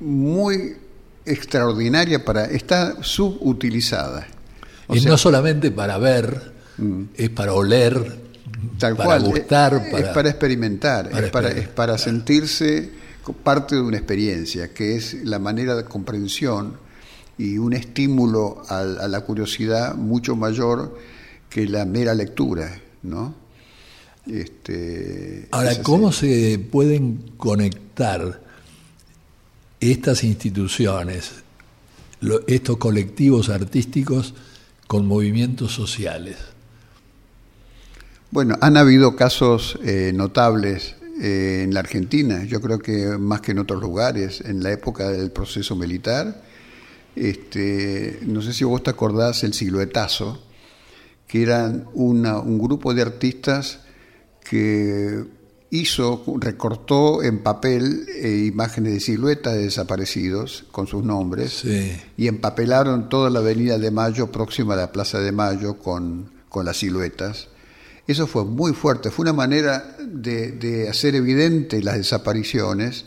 muy 0.00 0.76
extraordinaria 1.24 2.22
para, 2.24 2.44
está 2.44 3.02
subutilizada. 3.02 4.26
y 4.92 5.00
no 5.00 5.16
solamente 5.16 5.70
para 5.70 5.96
ver, 5.96 6.52
mm. 6.76 7.02
es 7.16 7.30
para 7.30 7.54
oler, 7.54 8.26
Tal 8.78 8.96
para 8.96 9.18
gustar, 9.18 9.74
es, 9.74 10.08
para, 10.08 10.28
experimentar, 10.28 11.10
es, 11.12 11.30
para, 11.30 11.50
es 11.50 11.68
para 11.68 11.98
sentirse 11.98 12.90
parte 13.42 13.74
de 13.74 13.80
una 13.80 13.96
experiencia, 13.96 14.72
que 14.72 14.96
es 14.96 15.24
la 15.24 15.38
manera 15.38 15.74
de 15.74 15.84
comprensión 15.84 16.85
y 17.38 17.58
un 17.58 17.72
estímulo 17.72 18.62
a, 18.68 18.82
la 18.84 19.20
curiosidad 19.22 19.94
mucho 19.94 20.36
mayor 20.36 20.98
que 21.50 21.66
la 21.66 21.84
mera 21.84 22.14
lectura, 22.14 22.80
¿no? 23.02 23.34
Este, 24.26 25.46
Ahora, 25.52 25.82
¿cómo 25.82 26.10
se 26.12 26.58
pueden 26.58 27.32
conectar 27.36 28.42
estas 29.80 30.24
instituciones, 30.24 31.32
estos 32.46 32.76
colectivos 32.78 33.50
artísticos 33.50 34.34
con 34.86 35.06
movimientos 35.06 35.72
sociales? 35.72 36.36
Bueno, 38.30 38.56
han 38.60 38.76
habido 38.76 39.14
casos 39.14 39.78
eh, 39.84 40.10
notables 40.12 40.96
eh, 41.20 41.62
en 41.64 41.72
la 41.72 41.80
Argentina, 41.80 42.44
yo 42.44 42.60
creo 42.60 42.80
que 42.80 43.16
más 43.18 43.40
que 43.40 43.52
en 43.52 43.60
otros 43.60 43.80
lugares, 43.80 44.40
en 44.40 44.62
la 44.62 44.72
época 44.72 45.08
del 45.08 45.30
proceso 45.30 45.76
militar, 45.76 46.42
este, 47.16 48.20
no 48.22 48.42
sé 48.42 48.52
si 48.52 48.64
vos 48.64 48.82
te 48.82 48.90
acordás 48.90 49.42
el 49.42 49.54
siluetazo, 49.54 50.42
que 51.26 51.42
eran 51.42 51.88
un 51.94 52.58
grupo 52.58 52.94
de 52.94 53.02
artistas 53.02 53.80
que 54.48 55.24
hizo, 55.70 56.22
recortó 56.38 57.22
en 57.22 57.42
papel 57.42 58.06
eh, 58.08 58.44
imágenes 58.46 58.94
de 58.94 59.00
siluetas 59.00 59.54
de 59.54 59.64
desaparecidos 59.64 60.64
con 60.70 60.86
sus 60.86 61.02
nombres 61.04 61.64
y 62.16 62.28
empapelaron 62.28 63.08
toda 63.08 63.30
la 63.30 63.40
avenida 63.40 63.78
de 63.78 63.90
Mayo 63.90 64.30
próxima 64.30 64.74
a 64.74 64.76
la 64.76 64.92
Plaza 64.92 65.18
de 65.18 65.32
Mayo 65.32 65.78
con, 65.78 66.30
con 66.48 66.64
las 66.64 66.78
siluetas. 66.78 67.48
Eso 68.06 68.28
fue 68.28 68.44
muy 68.44 68.72
fuerte, 68.72 69.10
fue 69.10 69.24
una 69.24 69.32
manera 69.32 69.96
de, 69.98 70.52
de 70.52 70.88
hacer 70.88 71.16
evidente 71.16 71.82
las 71.82 71.96
desapariciones, 71.96 73.04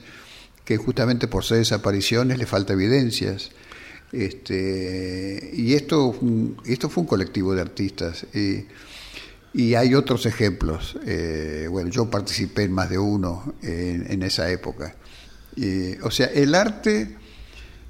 que 0.66 0.76
justamente 0.76 1.28
por 1.28 1.46
ser 1.46 1.60
desapariciones 1.60 2.38
le 2.38 2.46
falta 2.46 2.74
evidencias. 2.74 3.52
Este, 4.12 5.52
y 5.54 5.74
esto, 5.74 6.16
esto 6.66 6.90
fue 6.90 7.02
un 7.02 7.08
colectivo 7.08 7.54
de 7.54 7.62
artistas. 7.62 8.26
y 9.54 9.74
hay 9.74 9.96
otros 9.96 10.26
ejemplos. 10.26 10.98
Eh, 11.06 11.68
bueno, 11.70 11.90
yo 11.90 12.10
participé 12.10 12.64
en 12.64 12.72
más 12.72 12.90
de 12.90 12.98
uno 12.98 13.56
en, 13.62 14.24
esa 14.24 14.50
época. 14.50 14.96
o 16.04 16.12
sea, 16.12 16.28
el 16.28 16.56
arte, 16.56 17.16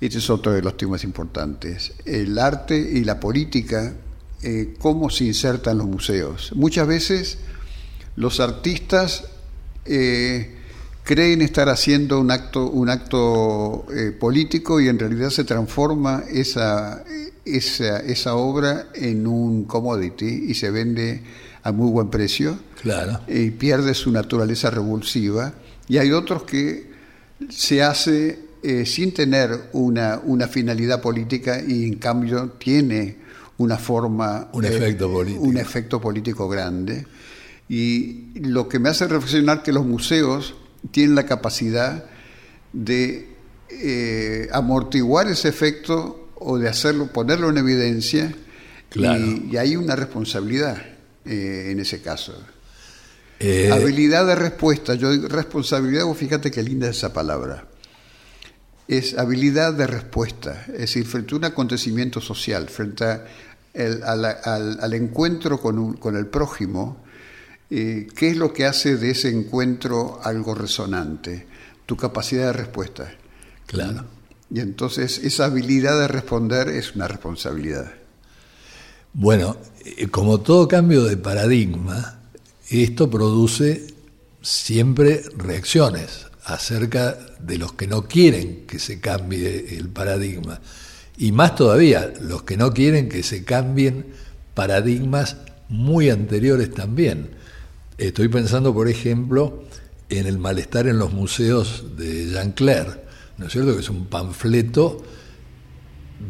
este 0.02 0.18
es 0.18 0.30
otro 0.30 0.52
de 0.54 0.62
los 0.62 0.78
temas 0.78 1.04
importantes, 1.04 1.94
el 2.06 2.38
arte 2.38 2.78
y 2.78 3.04
la 3.04 3.20
política, 3.20 3.94
eh, 4.42 4.76
cómo 4.80 5.10
se 5.10 5.26
insertan 5.26 5.78
los 5.78 5.88
museos. 5.88 6.54
Muchas 6.56 6.88
veces 6.88 7.40
los 8.16 8.40
artistas 8.40 9.26
eh, 9.84 10.59
creen 11.10 11.42
estar 11.42 11.70
haciendo 11.70 12.20
un 12.20 12.30
acto, 12.30 12.70
un 12.70 12.88
acto 12.88 13.88
eh, 13.92 14.12
político 14.12 14.80
y 14.80 14.90
en 14.90 15.00
realidad 15.00 15.32
se 15.32 15.44
transforma 15.44 16.22
esa, 16.30 17.04
esa, 17.44 18.00
esa, 18.02 18.36
obra 18.36 18.90
en 18.94 19.26
un 19.26 19.64
commodity 19.64 20.46
y 20.50 20.54
se 20.54 20.70
vende 20.70 21.24
a 21.64 21.72
muy 21.72 21.90
buen 21.90 22.12
precio 22.12 22.60
claro. 22.80 23.22
y 23.28 23.50
pierde 23.50 23.96
su 23.96 24.12
naturaleza 24.12 24.70
revulsiva. 24.70 25.54
Y 25.88 25.98
hay 25.98 26.12
otros 26.12 26.44
que 26.44 26.92
se 27.50 27.82
hace 27.82 28.38
eh, 28.62 28.86
sin 28.86 29.12
tener 29.12 29.72
una, 29.74 30.22
una 30.24 30.48
finalidad 30.48 31.02
política 31.02 31.60
y 31.60 31.86
en 31.86 31.96
cambio 31.96 32.50
tiene 32.60 33.18
una 33.58 33.80
forma... 33.80 34.48
Un 34.54 34.64
efecto 34.64 35.12
político. 35.12 35.44
Un 35.44 35.58
efecto 35.58 36.00
político 36.00 36.48
grande. 36.48 37.08
Y 37.68 38.40
lo 38.42 38.70
que 38.70 38.78
me 38.78 38.90
hace 38.90 39.08
reflexionar 39.08 39.64
que 39.64 39.74
los 39.74 39.88
museos 39.88 40.54
tienen 40.92 41.16
la 41.16 41.26
capacidad 41.26 42.06
de 42.74 43.28
eh, 43.70 44.48
amortiguar 44.52 45.28
ese 45.28 45.50
efecto 45.50 46.30
o 46.36 46.58
de 46.58 46.70
hacerlo, 46.70 47.08
ponerlo 47.08 47.50
en 47.50 47.58
evidencia. 47.58 48.34
Claro. 48.90 49.24
Y, 49.24 49.58
hay 49.58 49.76
una 49.76 49.96
responsabilidad 49.96 50.84
eh, 51.26 51.70
en 51.72 51.80
ese 51.80 52.02
caso. 52.02 52.34
Eh, 53.40 53.70
Habilidad 53.72 54.26
de 54.26 54.36
respuesta. 54.36 54.96
Yo 54.96 55.12
digo 55.12 55.28
responsabilidad, 55.28 56.06
vos 56.06 56.18
fíjate 56.18 56.52
qué 56.52 56.64
linda 56.64 56.90
es 56.90 56.98
esa 56.98 57.14
palabra. 57.14 57.68
Es 58.88 59.18
habilidad 59.18 59.74
de 59.74 59.86
respuesta. 59.86 60.66
Es 60.74 60.80
decir, 60.80 61.06
frente 61.06 61.36
a 61.36 61.38
un 61.38 61.46
acontecimiento 61.46 62.20
social, 62.20 62.68
frente 62.70 63.04
a 63.06 63.26
el, 63.74 64.04
al, 64.04 64.26
al, 64.26 64.80
al, 64.82 64.94
encuentro 64.94 65.62
con, 65.62 65.78
un, 65.78 65.94
con 65.94 66.18
el 66.18 66.26
prójimo, 66.26 67.04
eh, 67.70 68.08
¿qué 68.16 68.30
es 68.30 68.38
lo 68.38 68.54
que 68.54 68.66
hace 68.66 68.98
de 68.98 69.12
ese 69.12 69.30
encuentro 69.30 70.20
algo 70.24 70.56
resonante? 70.56 71.48
Tu 71.86 71.96
capacidad 71.96 72.48
de 72.48 72.54
respuesta. 72.54 73.12
Claro. 73.66 74.06
Y 74.52 74.60
entonces 74.60 75.20
esa 75.20 75.46
habilidad 75.46 76.00
de 76.00 76.08
responder 76.08 76.70
es 76.70 76.96
una 76.96 77.08
responsabilidad. 77.08 77.92
Bueno, 79.14 79.58
eh, 79.86 80.08
como 80.08 80.40
todo 80.40 80.68
cambio 80.68 81.04
de 81.04 81.18
paradigma, 81.18 82.20
esto 82.70 83.10
produce 83.10 83.88
siempre 84.42 85.24
reacciones 85.38 86.28
acerca 86.46 87.18
de 87.40 87.58
los 87.58 87.74
que 87.74 87.88
no 87.88 88.08
quieren 88.08 88.66
que 88.66 88.80
se 88.80 89.00
cambie 89.00 89.78
el 89.78 89.90
paradigma. 89.90 90.60
Y 91.18 91.32
más 91.32 91.56
todavía, 91.56 92.14
los 92.22 92.44
que 92.44 92.58
no 92.58 92.74
quieren 92.74 93.10
que 93.10 93.24
se 93.24 93.44
cambien 93.44 94.08
paradigmas 94.54 95.38
muy 95.68 96.10
anteriores 96.10 96.74
también. 96.74 97.32
Estoy 98.00 98.30
pensando, 98.30 98.74
por 98.74 98.88
ejemplo, 98.88 99.66
en 100.08 100.26
el 100.26 100.38
malestar 100.40 100.88
en 100.88 100.98
los 100.98 101.12
museos 101.12 101.98
de 101.98 102.30
Jean 102.30 102.54
Clair, 102.54 103.04
¿no 103.38 103.48
es 103.48 103.52
cierto? 103.52 103.74
Que 103.74 103.82
es 103.82 103.90
un 103.90 104.06
panfleto 104.06 105.04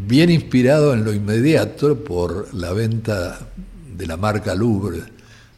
bien 0.08 0.32
inspirado 0.32 0.96
en 0.96 1.06
lo 1.06 1.14
inmediato 1.14 2.04
por 2.04 2.52
la 2.56 2.74
venta 2.74 3.52
de 3.96 4.08
la 4.08 4.18
marca 4.18 4.56
Louvre 4.56 5.04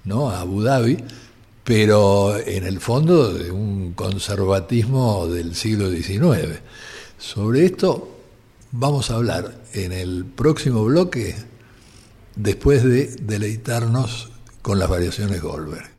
¿no? 0.04 0.30
a 0.30 0.42
Abu 0.42 0.62
Dhabi, 0.62 0.98
pero 1.64 2.38
en 2.38 2.66
el 2.66 2.82
fondo 2.82 3.34
de 3.34 3.50
un 3.50 3.94
conservatismo 3.94 5.28
del 5.28 5.56
siglo 5.56 5.90
XIX. 5.90 6.60
Sobre 7.18 7.66
esto 7.66 8.18
vamos 8.74 9.12
a 9.12 9.16
hablar 9.16 9.62
en 9.72 9.94
el 9.94 10.26
próximo 10.26 10.84
bloque 10.84 11.38
después 12.36 12.84
de 12.84 13.16
deleitarnos 13.16 14.30
con 14.62 14.78
las 14.78 14.90
variaciones 14.90 15.42
Goldberg. 15.42 15.91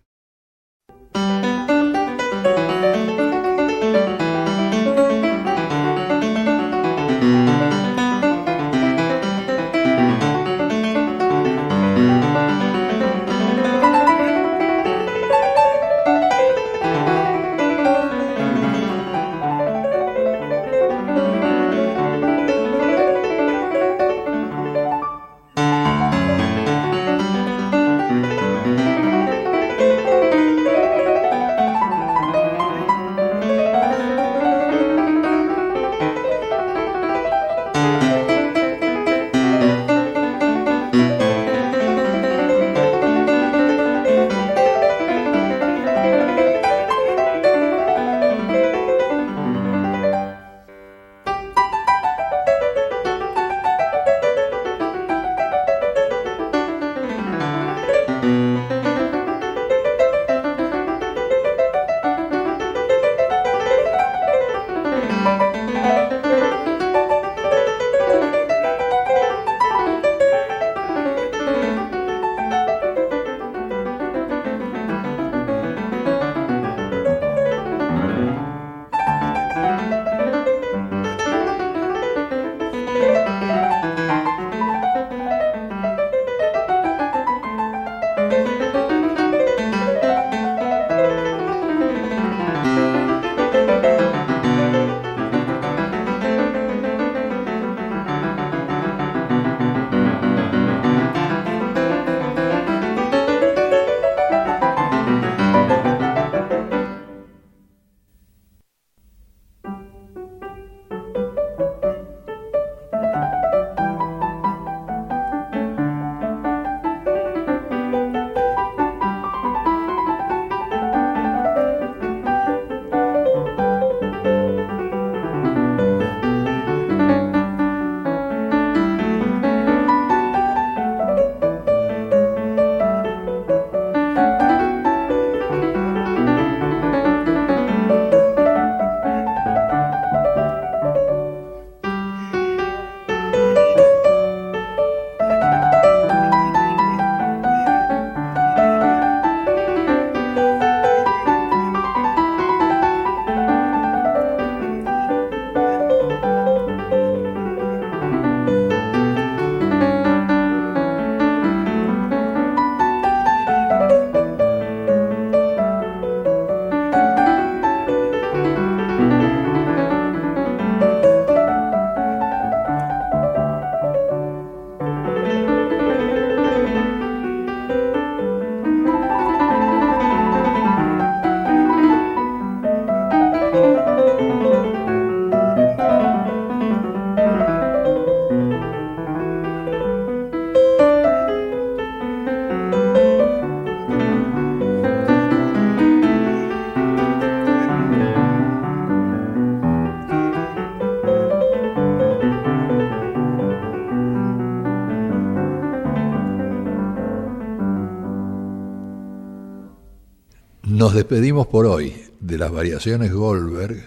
Despedimos 211.13 211.47
por 211.47 211.67
hoy 211.67 211.95
de 212.21 212.39
las 212.39 212.51
variaciones 212.51 213.13
Goldberg 213.13 213.87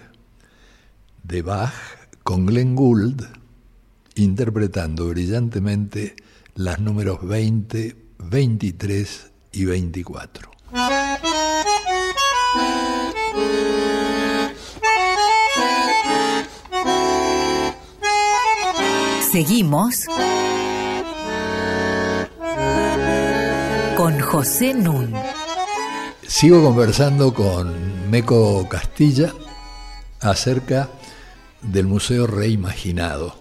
de 1.23 1.41
Bach 1.41 1.73
con 2.21 2.45
Glenn 2.45 2.75
Gould 2.75 3.19
interpretando 4.13 5.07
brillantemente 5.07 6.15
las 6.53 6.79
números 6.79 7.27
20, 7.27 7.95
23 8.19 9.31
y 9.53 9.65
24. 9.65 10.51
Seguimos 19.31 20.05
con 23.97 24.19
José 24.19 24.75
Nun. 24.75 25.11
Sigo 26.35 26.61
conversando 26.61 27.33
con 27.33 28.09
Meco 28.11 28.67
Castilla 28.67 29.33
acerca 30.19 30.89
del 31.61 31.87
Museo 31.87 32.27
Reimaginado, 32.27 33.37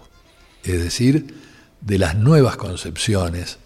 es 0.63 0.81
decir, 0.81 1.35
de 1.81 1.99
las 1.99 2.15
nuevas 2.15 2.55
concepciones 2.55 3.57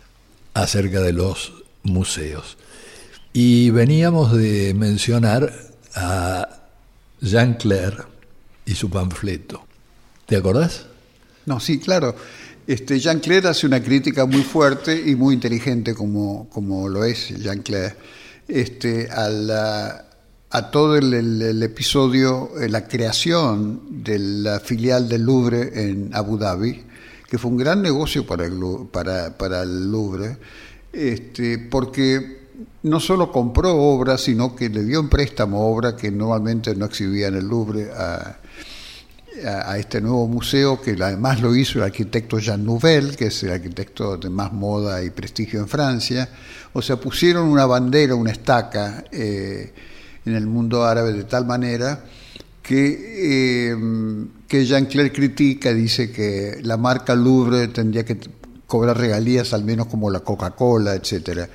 acerca 0.56 1.02
de 1.02 1.14
los 1.14 1.54
museos. 1.84 2.58
Y 3.32 3.70
veníamos 3.70 4.36
de 4.36 4.74
mencionar 4.74 5.54
a 5.94 6.50
Jean 7.22 7.54
Claire 7.54 7.98
y 8.66 8.74
su 8.74 8.90
panfleto. 8.90 9.64
¿Te 10.26 10.38
acordás? 10.38 10.88
No, 11.46 11.60
sí, 11.60 11.78
claro. 11.78 12.16
Este, 12.66 13.00
Jean 13.00 13.20
Claire 13.20 13.50
hace 13.50 13.68
una 13.68 13.84
crítica 13.84 14.26
muy 14.26 14.42
fuerte 14.42 15.00
y 15.06 15.16
muy 15.16 15.36
inteligente 15.36 15.94
como, 15.94 16.50
como 16.50 16.90
lo 16.90 17.06
es 17.06 17.28
Jean 17.40 17.62
Claire 17.62 17.96
este, 18.50 19.08
a, 19.12 20.06
a 20.50 20.72
todo 20.72 20.98
el, 20.98 21.64
episodio, 21.64 22.52
eh, 22.60 22.70
la 22.70 22.88
creación 22.88 24.04
de 24.04 24.18
la 24.20 24.60
filial 24.60 25.08
del 25.08 25.24
Louvre 25.24 25.72
en 25.76 26.10
Abu 26.14 26.38
Dhabi, 26.38 26.84
que 27.30 27.38
fue 27.38 27.52
un 27.52 27.58
gran 27.58 27.82
negocio 27.82 28.26
para 28.26 28.46
el, 28.46 28.60
para 28.92 29.62
el 29.62 29.92
Louvre, 29.92 30.38
este, 30.92 31.60
porque 31.60 32.40
no 32.84 33.00
solo 33.00 33.32
compró 33.32 33.76
obras, 33.76 34.22
sino 34.22 34.56
que 34.56 34.70
le 34.70 34.84
dio 34.84 35.00
en 35.00 35.10
préstamo 35.10 35.70
obra 35.70 35.96
que 35.96 36.10
normalmente 36.12 36.76
no 36.76 36.86
exhibía 36.86 37.28
en 37.28 37.36
el 37.36 37.48
Louvre 37.48 37.92
a, 37.92 38.40
a, 39.46 39.78
este 39.78 40.02
nuevo 40.02 40.28
museo, 40.28 40.82
que 40.82 40.92
además 41.00 41.42
lo 41.42 41.56
hizo 41.56 41.80
el 41.80 41.86
arquitecto 41.86 42.40
Jean 42.40 42.64
Nouvel, 42.64 43.16
que 43.16 43.28
es 43.28 43.44
el 43.44 43.52
arquitecto 43.52 44.18
de 44.18 44.30
más 44.30 44.52
moda 44.54 45.04
y 45.04 45.10
prestigio 45.10 45.60
en 45.60 45.68
Francia. 45.68 46.30
O 46.74 46.82
sea, 46.82 46.98
pusieron 46.98 47.48
una 47.48 47.66
bandera, 47.66 48.16
una 48.16 48.32
estaca 48.32 49.04
eh, 49.12 49.74
en 50.26 50.36
el 50.36 50.48
mundo 50.48 50.84
árabe 50.86 51.14
de 51.14 51.24
tal 51.24 51.46
manera 51.46 52.04
que, 52.62 53.72
eh, 53.72 53.78
que 54.48 54.66
Jean 54.66 54.86
Claire 54.86 55.12
critica, 55.12 55.74
dice 55.74 56.12
que 56.12 56.60
la 56.62 56.78
marca 56.78 57.16
Louvre 57.16 57.70
tendría 57.70 58.06
que 58.06 58.18
cobrar 58.68 58.98
regalías 58.98 59.54
al 59.54 59.64
menos 59.64 59.88
como 59.88 60.12
la 60.12 60.20
Coca-Cola, 60.20 60.94
etcétera. 60.94 61.50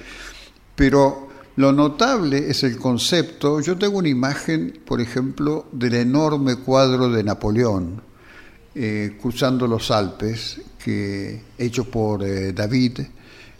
Pero 0.74 1.28
lo 1.56 1.72
notable 1.72 2.50
es 2.50 2.64
el 2.64 2.78
concepto. 2.78 3.60
Yo 3.60 3.78
tengo 3.78 3.98
una 3.98 4.08
imagen, 4.08 4.80
por 4.84 5.00
ejemplo, 5.00 5.66
del 5.72 5.94
enorme 5.94 6.56
cuadro 6.56 7.08
de 7.08 7.22
Napoleón 7.22 8.02
eh, 8.74 9.16
cruzando 9.22 9.68
los 9.68 9.92
Alpes, 9.92 10.60
que, 10.82 11.40
hecho 11.56 11.84
por 11.84 12.24
eh, 12.24 12.52
David, 12.52 12.98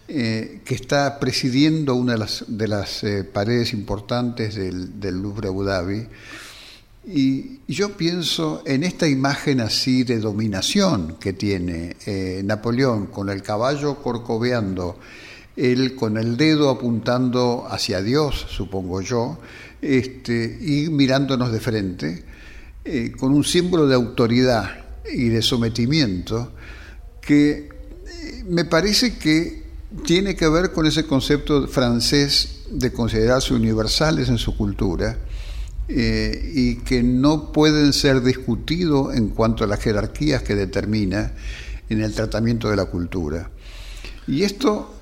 eh, 0.08 0.60
que 0.64 0.74
está 0.74 1.20
presidiendo 1.20 1.94
una 1.94 2.14
de 2.14 2.18
las, 2.18 2.44
de 2.48 2.68
las 2.68 3.06
paredes 3.32 3.72
importantes 3.72 4.56
del, 4.56 4.98
del, 4.98 5.22
Louvre 5.22 5.48
Abu 5.48 5.62
Dhabi. 5.62 6.08
Y, 7.06 7.60
yo 7.68 7.96
pienso 7.96 8.62
en 8.66 8.82
esta 8.82 9.06
imagen 9.06 9.60
así 9.60 10.02
de 10.02 10.18
dominación 10.18 11.16
que 11.20 11.32
tiene 11.32 11.96
Napoleón 12.44 13.06
con 13.06 13.30
el 13.30 13.42
caballo 13.42 14.02
corcoveando 14.02 14.98
él 15.56 15.94
con 15.94 16.16
el 16.16 16.36
dedo 16.36 16.70
apuntando 16.70 17.66
hacia 17.68 18.02
Dios, 18.02 18.46
supongo 18.48 19.00
yo, 19.00 19.38
este, 19.80 20.58
y 20.60 20.88
mirándonos 20.90 21.52
de 21.52 21.60
frente, 21.60 22.24
eh, 22.84 23.12
con 23.16 23.32
un 23.32 23.44
símbolo 23.44 23.86
de 23.86 23.94
autoridad 23.94 24.84
y 25.12 25.28
de 25.28 25.42
sometimiento 25.42 26.52
que 27.20 27.50
eh, 27.50 28.44
me 28.46 28.64
parece 28.64 29.16
que 29.16 29.64
tiene 30.04 30.34
que 30.34 30.48
ver 30.48 30.72
con 30.72 30.86
ese 30.86 31.06
concepto 31.06 31.68
francés 31.68 32.64
de 32.70 32.92
considerarse 32.92 33.54
universales 33.54 34.28
en 34.28 34.38
su 34.38 34.56
cultura 34.56 35.16
eh, 35.86 36.52
y 36.54 36.76
que 36.76 37.02
no 37.02 37.52
pueden 37.52 37.92
ser 37.92 38.22
discutidos 38.22 39.14
en 39.14 39.28
cuanto 39.28 39.64
a 39.64 39.66
las 39.66 39.80
jerarquías 39.80 40.42
que 40.42 40.54
determina 40.54 41.32
en 41.88 42.02
el 42.02 42.12
tratamiento 42.12 42.70
de 42.70 42.76
la 42.76 42.86
cultura. 42.86 43.50
Y 44.26 44.42
esto 44.42 44.93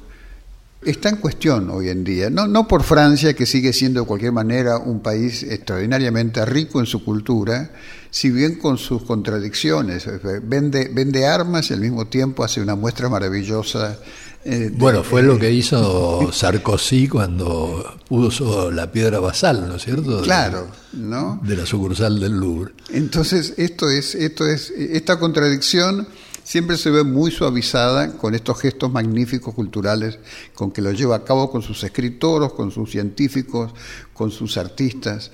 está 0.85 1.09
en 1.09 1.17
cuestión 1.17 1.71
hoy 1.71 1.89
en 1.89 2.05
día, 2.05 2.31
no, 2.31 2.47
no 2.47 2.67
por 2.67 2.83
Francia, 2.83 3.35
que 3.35 3.47
sigue 3.47 3.73
siendo 3.73 4.01
de 4.01 4.07
cualquier 4.07 4.33
manera 4.33 4.79
un 4.79 5.01
país 5.01 5.43
extraordinariamente 5.43 6.45
rico 6.45 6.81
en 6.81 6.87
su 6.87 7.05
cultura, 7.05 7.73
si 8.11 8.31
bien 8.31 8.57
con 8.57 8.79
sus 8.79 9.03
contradicciones. 9.03 10.07
Vende, 10.43 10.91
vende 10.93 11.27
armas 11.27 11.71
y 11.71 11.75
al 11.75 11.81
mismo 11.81 12.07
tiempo 12.07 12.45
hace 12.45 12.61
una 12.61 12.75
muestra 12.75 13.09
maravillosa. 13.09 13.99
Eh, 14.45 14.71
bueno, 14.73 15.05
fue 15.05 15.23
lo 15.23 15.39
que 15.39 15.53
hizo 15.53 16.31
Sarkozy 16.33 17.07
cuando 17.07 17.99
puso 18.09 18.71
la 18.71 18.91
piedra 18.91 19.21
basal, 19.21 19.69
¿no 19.69 19.77
es 19.77 19.85
cierto? 19.85 20.23
Claro, 20.23 20.67
¿no? 20.95 21.41
De 21.45 21.57
la 21.57 21.65
sucursal 21.65 22.19
del 22.19 22.33
Louvre. 22.33 22.73
Entonces, 22.91 23.55
esto 23.57 23.89
es, 23.89 24.15
esto 24.15 24.47
es, 24.47 24.71
esta 24.71 25.19
contradicción 25.19 26.09
siempre 26.53 26.77
se 26.77 26.91
ve 26.91 27.03
muy 27.03 27.31
suavizada 27.31 28.13
con 28.19 28.35
estos 28.35 28.61
gestos 28.61 28.93
magníficos 28.93 29.55
culturales 29.55 30.19
con 30.53 30.71
que 30.71 30.83
lo 30.83 30.93
lleva 30.93 31.17
a 31.17 31.25
cabo 31.25 31.51
con 31.51 31.63
sus 31.63 31.83
escritores, 31.83 32.53
con 32.53 32.71
sus 32.71 32.91
científicos, 32.91 33.73
con 34.13 34.31
sus 34.31 34.59
artistas. 34.59 35.31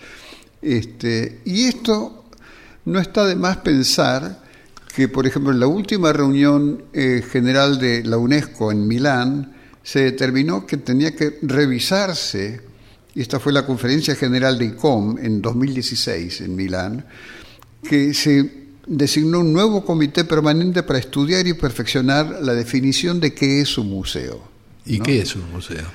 Este, 0.62 1.41
y 1.45 1.64
esto 1.64 2.23
no 2.85 3.01
está 3.01 3.27
de 3.27 3.35
más 3.35 3.57
pensar 3.57 4.45
que, 4.95 5.09
por 5.09 5.27
ejemplo, 5.27 5.51
en 5.51 5.59
la 5.59 5.66
última 5.66 6.12
reunión 6.12 6.85
eh, 6.93 7.25
general 7.29 7.81
de 7.81 8.05
la 8.05 8.16
UNESCO 8.16 8.71
en 8.71 8.87
Milán, 8.87 9.57
se 9.83 10.05
determinó 10.05 10.69
que 10.69 10.77
tenía 10.77 11.16
que 11.16 11.41
revisarse, 11.43 12.61
y 13.16 13.23
esta 13.23 13.41
fue 13.41 13.53
la 13.53 13.66
conferencia 13.66 14.14
general 14.14 14.57
de 14.57 14.66
ICOM 14.66 15.19
en 15.19 15.43
2016 15.43 16.43
en 16.43 16.55
Milán, 16.55 17.05
que 17.83 18.14
se 18.14 18.68
designó 18.89 19.41
un 19.41 19.53
nuevo 19.53 19.84
comité 19.84 20.24
permanente 20.24 20.82
para 20.82 20.99
estudiar 20.99 21.47
y 21.47 21.53
perfeccionar 21.53 22.39
la 22.43 22.55
definición 22.55 23.20
de 23.20 23.34
qué 23.34 23.61
es 23.61 23.76
un 23.76 23.91
museo. 23.91 24.43
¿Y 24.86 24.99
qué 25.01 25.20
es 25.20 25.36
un 25.36 25.51
museo? 25.53 25.86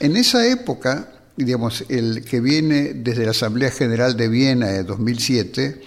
En 0.00 0.16
esa 0.16 0.46
época, 0.46 1.12
digamos, 1.36 1.84
el 1.88 2.24
que 2.24 2.40
viene 2.40 2.94
desde 2.94 3.24
la 3.24 3.30
Asamblea 3.30 3.70
General 3.70 4.16
de 4.16 4.28
Viena 4.28 4.66
de 4.66 4.82
2007, 4.82 5.80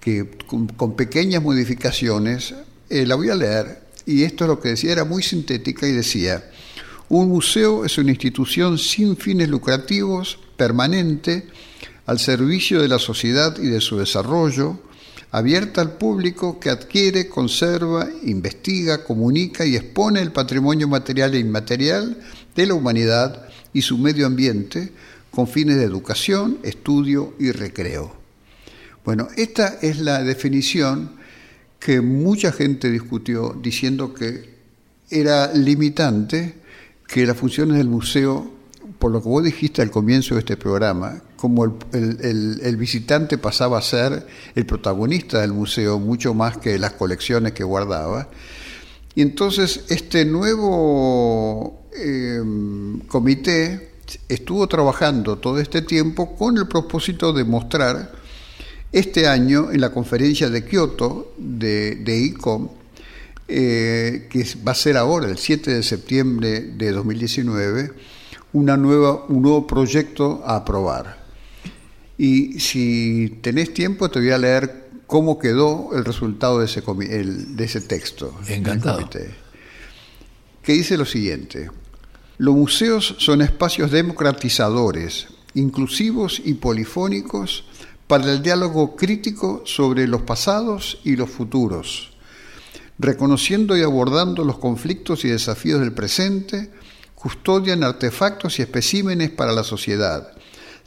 que 0.00 0.30
con, 0.46 0.94
pequeñas 0.94 1.42
modificaciones, 1.42 2.54
eh, 2.88 3.04
la 3.04 3.16
voy 3.16 3.30
a 3.30 3.34
leer, 3.34 3.82
y 4.06 4.22
esto 4.22 4.44
es 4.44 4.48
lo 4.48 4.60
que 4.60 4.70
decía, 4.70 4.92
era 4.92 5.04
muy 5.04 5.24
sintética 5.24 5.88
y 5.88 5.92
decía, 5.92 6.48
un 7.08 7.28
museo 7.28 7.84
es 7.84 7.98
una 7.98 8.10
institución 8.10 8.78
sin 8.78 9.16
fines 9.16 9.48
lucrativos, 9.48 10.38
permanente, 10.56 11.48
al 12.06 12.20
servicio 12.20 12.80
de 12.80 12.88
la 12.88 12.98
sociedad 12.98 13.56
y 13.58 13.66
de 13.66 13.80
su 13.80 13.98
desarrollo, 13.98 14.80
abierta 15.30 15.80
al 15.80 15.92
público 15.92 16.58
que 16.58 16.70
adquiere, 16.70 17.28
conserva, 17.28 18.08
investiga, 18.24 19.04
comunica 19.04 19.66
y 19.66 19.76
expone 19.76 20.20
el 20.20 20.32
patrimonio 20.32 20.88
material 20.88 21.34
e 21.34 21.38
inmaterial 21.38 22.18
de 22.54 22.66
la 22.66 22.74
humanidad 22.74 23.48
y 23.72 23.82
su 23.82 23.98
medio 23.98 24.26
ambiente 24.26 24.92
con 25.30 25.46
fines 25.46 25.76
de 25.76 25.84
educación, 25.84 26.58
estudio 26.62 27.34
y 27.38 27.52
recreo. 27.52 28.16
Bueno, 29.04 29.28
esta 29.36 29.78
es 29.80 30.00
la 30.00 30.22
definición 30.22 31.12
que 31.78 32.00
mucha 32.00 32.52
gente 32.52 32.90
discutió 32.90 33.56
diciendo 33.62 34.12
que 34.12 34.56
era 35.10 35.52
limitante 35.52 36.54
que 37.06 37.24
las 37.26 37.36
funciones 37.36 37.78
del 37.78 37.88
museo, 37.88 38.50
por 38.98 39.12
lo 39.12 39.22
que 39.22 39.28
vos 39.28 39.44
dijiste 39.44 39.80
al 39.80 39.90
comienzo 39.90 40.34
de 40.34 40.40
este 40.40 40.56
programa, 40.56 41.22
como 41.38 41.64
el, 41.92 42.76
visitante 42.76 43.38
pasaba 43.38 43.78
a 43.78 43.82
ser 43.82 44.26
el 44.56 44.66
protagonista 44.66 45.40
del 45.40 45.52
museo 45.52 46.00
mucho 46.00 46.34
más 46.34 46.58
que 46.58 46.78
las 46.78 46.92
colecciones 46.92 47.52
que 47.52 47.62
guardaba. 47.62 48.28
Y 49.14 49.22
entonces 49.22 49.84
este 49.88 50.24
nuevo 50.24 51.86
em, 51.94 52.98
comité 53.06 53.92
estuvo 54.28 54.66
trabajando 54.66 55.38
todo 55.38 55.60
este 55.60 55.82
tiempo 55.82 56.34
con 56.34 56.58
el 56.58 56.66
propósito 56.66 57.32
de 57.32 57.44
mostrar 57.44 58.12
este 58.90 59.28
año 59.28 59.70
en 59.70 59.80
la 59.80 59.90
conferencia 59.90 60.50
de 60.50 60.64
Kioto 60.64 61.34
de, 61.38 61.96
de 61.96 62.18
ICOM, 62.18 62.68
eh, 63.46 64.26
que 64.28 64.44
va 64.66 64.72
a 64.72 64.74
ser 64.74 64.96
ahora, 64.96 65.28
el 65.28 65.38
7 65.38 65.70
de 65.70 65.82
septiembre 65.84 66.60
de 66.62 66.90
2019, 66.90 67.92
una 68.54 68.76
nueva, 68.76 69.24
un 69.28 69.42
nuevo 69.42 69.66
proyecto 69.68 70.42
a 70.44 70.56
aprobar. 70.56 71.27
Y 72.18 72.58
si 72.58 73.38
tenés 73.40 73.72
tiempo, 73.72 74.10
te 74.10 74.18
voy 74.18 74.30
a 74.30 74.38
leer 74.38 74.88
cómo 75.06 75.38
quedó 75.38 75.90
el 75.96 76.04
resultado 76.04 76.58
de 76.58 76.66
ese, 76.66 76.82
de 76.82 77.64
ese 77.64 77.80
texto. 77.80 78.34
Encantado. 78.48 79.08
Que 80.62 80.72
dice 80.72 80.98
lo 80.98 81.06
siguiente. 81.06 81.70
Los 82.36 82.54
museos 82.54 83.16
son 83.18 83.40
espacios 83.40 83.90
democratizadores, 83.90 85.28
inclusivos 85.54 86.42
y 86.44 86.54
polifónicos 86.54 87.64
para 88.06 88.32
el 88.32 88.42
diálogo 88.42 88.96
crítico 88.96 89.62
sobre 89.64 90.06
los 90.08 90.22
pasados 90.22 91.00
y 91.04 91.16
los 91.16 91.30
futuros, 91.30 92.10
reconociendo 92.98 93.76
y 93.76 93.82
abordando 93.82 94.44
los 94.44 94.58
conflictos 94.58 95.24
y 95.24 95.28
desafíos 95.28 95.80
del 95.80 95.92
presente, 95.92 96.70
custodian 97.14 97.82
artefactos 97.82 98.58
y 98.58 98.62
especímenes 98.62 99.30
para 99.30 99.52
la 99.52 99.64
sociedad, 99.64 100.32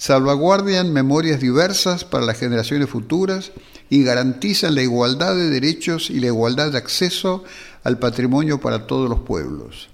salvaguardian 0.01 0.91
memorias 0.91 1.39
diversas 1.39 2.05
para 2.05 2.25
las 2.25 2.39
generaciones 2.39 2.89
futuras 2.89 3.51
y 3.87 4.03
garantizan 4.03 4.73
la 4.73 4.81
igualdad 4.81 5.35
de 5.35 5.51
derechos 5.51 6.09
y 6.09 6.19
la 6.19 6.25
igualdad 6.25 6.71
de 6.71 6.79
acceso 6.79 7.43
al 7.83 7.99
patrimonio 7.99 8.59
para 8.59 8.87
todos 8.87 9.07
los 9.07 9.19
pueblos. 9.19 9.89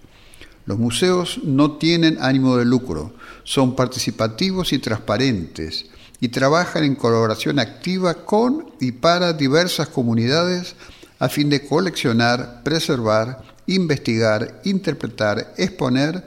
Los 0.66 0.80
museos 0.80 1.42
no 1.44 1.74
tienen 1.74 2.18
ánimo 2.22 2.56
de 2.56 2.64
lucro, 2.64 3.16
son 3.44 3.76
participativos 3.76 4.72
y 4.72 4.80
transparentes 4.80 5.88
y 6.22 6.30
trabajan 6.30 6.86
en 6.86 6.96
colaboración 6.96 7.60
activa 7.60 8.14
con 8.24 8.72
y 8.80 8.94
para 8.94 9.34
diversas 9.34 9.90
comunidades 9.90 10.78
a 11.20 11.28
fin 11.28 11.50
de 11.50 11.66
coleccionar, 11.66 12.64
preservar, 12.64 13.44
investigar, 13.66 14.62
interpretar, 14.64 15.54
exponer 15.58 16.24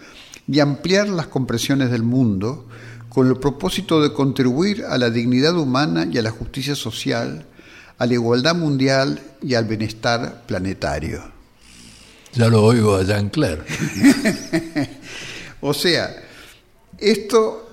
y 0.47 0.61
ampliar 0.61 1.09
las 1.09 1.29
comprensiones 1.29 1.91
del 1.91 2.03
mundo 2.03 2.67
con 3.11 3.27
el 3.27 3.37
propósito 3.37 4.01
de 4.01 4.13
contribuir 4.13 4.85
a 4.89 4.97
la 4.97 5.11
dignidad 5.11 5.57
humana 5.57 6.09
y 6.11 6.17
a 6.17 6.23
la 6.23 6.31
justicia 6.31 6.75
social, 6.75 7.45
a 7.99 8.07
la 8.07 8.15
igualdad 8.15 8.55
mundial 8.55 9.21
y 9.43 9.55
al 9.55 9.67
bienestar 9.67 10.45
planetario. 10.47 11.21
Ya 12.33 12.49
lo 12.49 12.65
oigo 12.65 12.95
a 12.95 13.03
Jean 13.03 13.29
Claire. 13.29 13.63
o 15.61 15.75
sea, 15.75 16.17
esto 16.97 17.69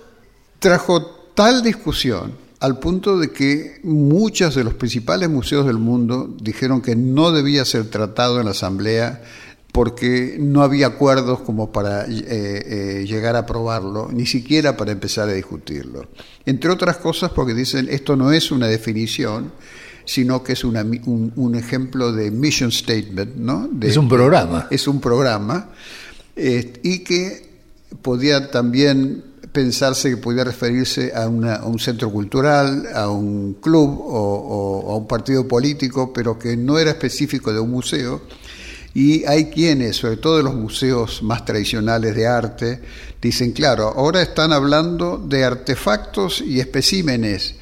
trajo 0.59 1.05
tal 1.35 1.61
discusión 1.61 2.33
al 2.59 2.79
punto 2.79 3.19
de 3.19 3.31
que 3.31 3.79
muchos 3.83 4.55
de 4.55 4.63
los 4.63 4.73
principales 4.73 5.29
museos 5.29 5.67
del 5.67 5.77
mundo 5.77 6.35
dijeron 6.41 6.81
que 6.81 6.95
no 6.95 7.31
debía 7.31 7.63
ser 7.65 7.89
tratado 7.91 8.39
en 8.39 8.45
la 8.45 8.51
Asamblea 8.51 9.21
porque 9.77 10.37
no 10.39 10.63
había 10.63 10.87
acuerdos 10.87 11.41
como 11.41 11.71
para 11.71 12.05
eh, 12.05 12.23
eh, 12.27 13.05
llegar 13.07 13.35
a 13.35 13.39
aprobarlo, 13.41 14.09
ni 14.11 14.25
siquiera 14.25 14.75
para 14.75 14.91
empezar 14.91 15.29
a 15.29 15.33
discutirlo. 15.33 16.07
Entre 16.47 16.71
otras 16.71 16.97
cosas 16.97 17.29
porque 17.29 17.53
dicen 17.53 17.87
esto 17.91 18.15
no 18.15 18.31
es 18.31 18.49
una 18.49 18.65
definición, 18.65 19.51
sino 20.03 20.41
que 20.41 20.53
es 20.53 20.63
un, 20.63 21.55
ejemplo 21.55 22.11
de 22.11 22.31
mission 22.31 22.71
statement, 22.71 23.35
¿no? 23.35 23.69
es 23.79 23.97
un 23.97 24.09
programa. 24.09 24.65
Es 24.71 24.87
un 24.87 24.99
programa 24.99 25.69
eh, 26.35 26.73
y 26.81 27.03
que 27.03 27.47
podía 28.01 28.49
también 28.49 29.25
pensarse 29.51 30.09
que 30.09 30.17
podía 30.17 30.43
referirse 30.43 31.13
a, 31.13 31.27
un 31.27 31.77
centro 31.77 32.11
cultural, 32.11 32.87
a 32.95 33.11
un 33.11 33.57
club 33.61 34.01
o 34.07 34.91
a 34.91 34.97
un 34.97 35.07
partido 35.07 35.47
político, 35.47 36.11
pero 36.11 36.39
que 36.39 36.57
no 36.57 36.79
era 36.79 36.89
específico 36.89 37.53
de 37.53 37.59
un 37.59 37.69
museo 37.69 38.23
y 38.97 39.25
hay 39.25 39.51
quienes, 39.51 39.97
sobre 39.97 40.17
todo 40.17 40.37
de 40.37 40.43
los 40.43 40.55
museos 40.55 41.21
más 41.21 41.45
tradicionales 41.45 42.15
de 42.15 42.25
arte, 42.25 42.81
dicen, 43.21 43.51
claro, 43.51 43.93
ahora 43.95 44.23
están 44.23 44.51
hablando 44.51 45.19
de 45.19 45.43
artefactos 45.43 46.41
y 46.41 46.59
especímenes. 46.59 47.53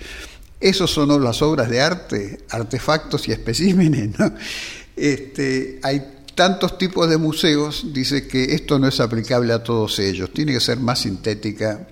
Esos 0.61 0.89
son 0.89 1.21
las 1.21 1.41
obras 1.41 1.69
de 1.69 1.81
arte, 1.81 2.45
artefactos 2.49 3.27
y 3.27 3.33
especímenes. 3.33 4.17
¿no? 4.17 4.31
Este, 4.95 5.81
hay 5.83 6.03
tantos 6.35 6.77
tipos 6.77 7.09
de 7.09 7.17
museos, 7.17 7.87
dice 7.91 8.29
que 8.29 8.55
esto 8.55 8.79
no 8.79 8.87
es 8.87 9.01
aplicable 9.01 9.51
a 9.51 9.61
todos 9.61 9.99
ellos, 9.99 10.31
tiene 10.31 10.53
que 10.53 10.61
ser 10.61 10.79
más 10.79 10.99
sintética, 10.99 11.85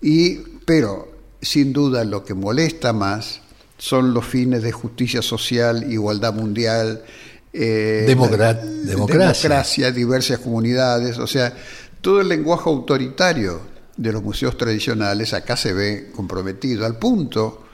y, 0.00 0.38
pero 0.64 1.12
sin 1.42 1.74
duda 1.74 2.02
lo 2.04 2.24
que 2.24 2.32
molesta 2.32 2.94
más 2.94 3.42
son 3.76 4.14
los 4.14 4.24
fines 4.24 4.62
de 4.62 4.72
justicia 4.72 5.20
social, 5.20 5.92
igualdad 5.92 6.32
mundial, 6.32 7.04
eh, 7.52 8.04
democracia. 8.06 8.64
democracia, 8.84 9.90
diversas 9.90 10.38
comunidades, 10.38 11.18
o 11.18 11.26
sea, 11.26 11.54
todo 12.00 12.20
el 12.20 12.28
lenguaje 12.28 12.68
autoritario 12.70 13.60
de 13.96 14.12
los 14.12 14.22
museos 14.22 14.56
tradicionales 14.56 15.34
acá 15.34 15.56
se 15.56 15.72
ve 15.72 16.10
comprometido, 16.14 16.86
al 16.86 16.98
punto 16.98 17.64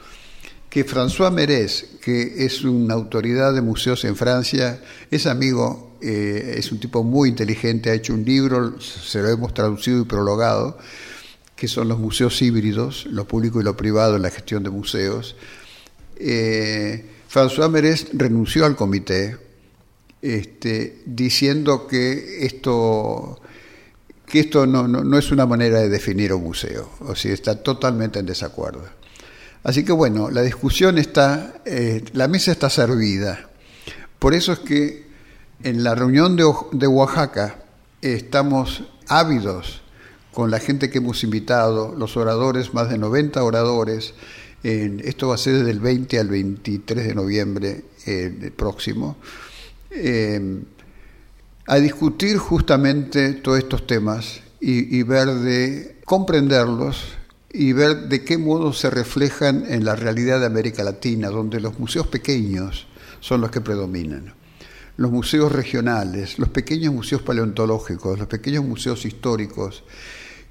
que 0.68 0.84
François 0.84 1.30
Merez, 1.30 1.96
que 2.02 2.44
es 2.44 2.64
una 2.64 2.94
autoridad 2.94 3.54
de 3.54 3.62
museos 3.62 4.04
en 4.04 4.16
Francia, 4.16 4.80
es 5.10 5.26
amigo, 5.26 5.96
eh, 6.02 6.56
es 6.58 6.72
un 6.72 6.80
tipo 6.80 7.02
muy 7.04 7.28
inteligente, 7.28 7.90
ha 7.90 7.94
hecho 7.94 8.12
un 8.12 8.24
libro, 8.24 8.80
se 8.80 9.22
lo 9.22 9.28
hemos 9.28 9.54
traducido 9.54 10.02
y 10.02 10.04
prologado, 10.04 10.78
que 11.54 11.68
son 11.68 11.88
los 11.88 11.98
museos 11.98 12.42
híbridos, 12.42 13.06
lo 13.06 13.26
público 13.26 13.60
y 13.60 13.64
lo 13.64 13.76
privado 13.76 14.16
en 14.16 14.22
la 14.22 14.30
gestión 14.30 14.62
de 14.64 14.70
museos. 14.70 15.36
Eh, 16.18 17.06
François 17.32 17.70
Merez 17.70 18.08
renunció 18.12 18.66
al 18.66 18.76
comité 18.76 19.45
este, 20.22 21.02
diciendo 21.06 21.86
que 21.86 22.46
esto, 22.46 23.40
que 24.26 24.40
esto 24.40 24.66
no, 24.66 24.88
no, 24.88 25.18
es 25.18 25.30
una 25.30 25.46
manera 25.46 25.80
de 25.80 25.88
definir 25.88 26.32
un 26.32 26.44
museo, 26.44 26.90
o 27.00 27.14
sea, 27.14 27.32
está 27.32 27.62
totalmente 27.62 28.18
en 28.18 28.26
desacuerdo. 28.26 28.84
Así 29.62 29.84
que 29.84 29.92
bueno, 29.92 30.30
la 30.30 30.42
discusión 30.42 30.98
está, 30.98 31.62
eh, 31.64 32.04
la 32.12 32.28
mesa 32.28 32.52
está 32.52 32.70
servida. 32.70 33.50
Por 34.18 34.32
eso 34.32 34.52
es 34.52 34.60
que 34.60 35.06
en 35.62 35.82
la 35.82 35.94
reunión 35.94 36.36
de, 36.36 36.44
de 36.72 36.86
Oaxaca 36.86 37.56
estamos 38.00 38.84
ávidos 39.08 39.82
con 40.36 40.50
la 40.50 40.58
gente 40.58 40.90
que 40.90 40.98
hemos 40.98 41.24
invitado, 41.24 41.94
los 41.96 42.16
oradores, 42.18 42.74
más 42.74 42.90
de 42.90 42.98
90 42.98 43.42
oradores. 43.42 44.12
esto 44.62 45.28
va 45.28 45.34
a 45.34 45.38
ser 45.38 45.54
desde 45.54 45.70
el 45.70 45.80
20 45.80 46.18
al 46.18 46.28
23 46.28 47.06
de 47.06 47.14
noviembre 47.14 47.84
eh, 48.04 48.52
próximo. 48.54 49.16
Eh, 49.96 50.62
a 51.68 51.76
discutir 51.76 52.38
justamente 52.38 53.32
todos 53.34 53.58
estos 53.58 53.86
temas 53.86 54.40
y, 54.60 55.02
ver 55.02 55.28
de 55.28 56.00
comprenderlos 56.04 57.04
y 57.52 57.72
ver 57.72 58.08
de 58.08 58.24
qué 58.24 58.38
modo 58.38 58.72
se 58.72 58.90
reflejan 58.90 59.64
en 59.68 59.84
la 59.84 59.96
realidad 59.96 60.40
de 60.40 60.46
América 60.46 60.84
Latina, 60.84 61.28
donde 61.28 61.60
los 61.60 61.78
museos 61.78 62.06
pequeños 62.06 62.86
son 63.20 63.40
los 63.40 63.50
que 63.50 63.60
predominan. 63.60 64.34
Los 64.96 65.10
museos 65.10 65.52
regionales, 65.52 66.38
los 66.38 66.48
pequeños 66.48 66.94
museos 66.94 67.22
paleontológicos, 67.22 68.18
los 68.18 68.28
pequeños 68.28 68.64
museos 68.64 69.04
históricos, 69.04 69.84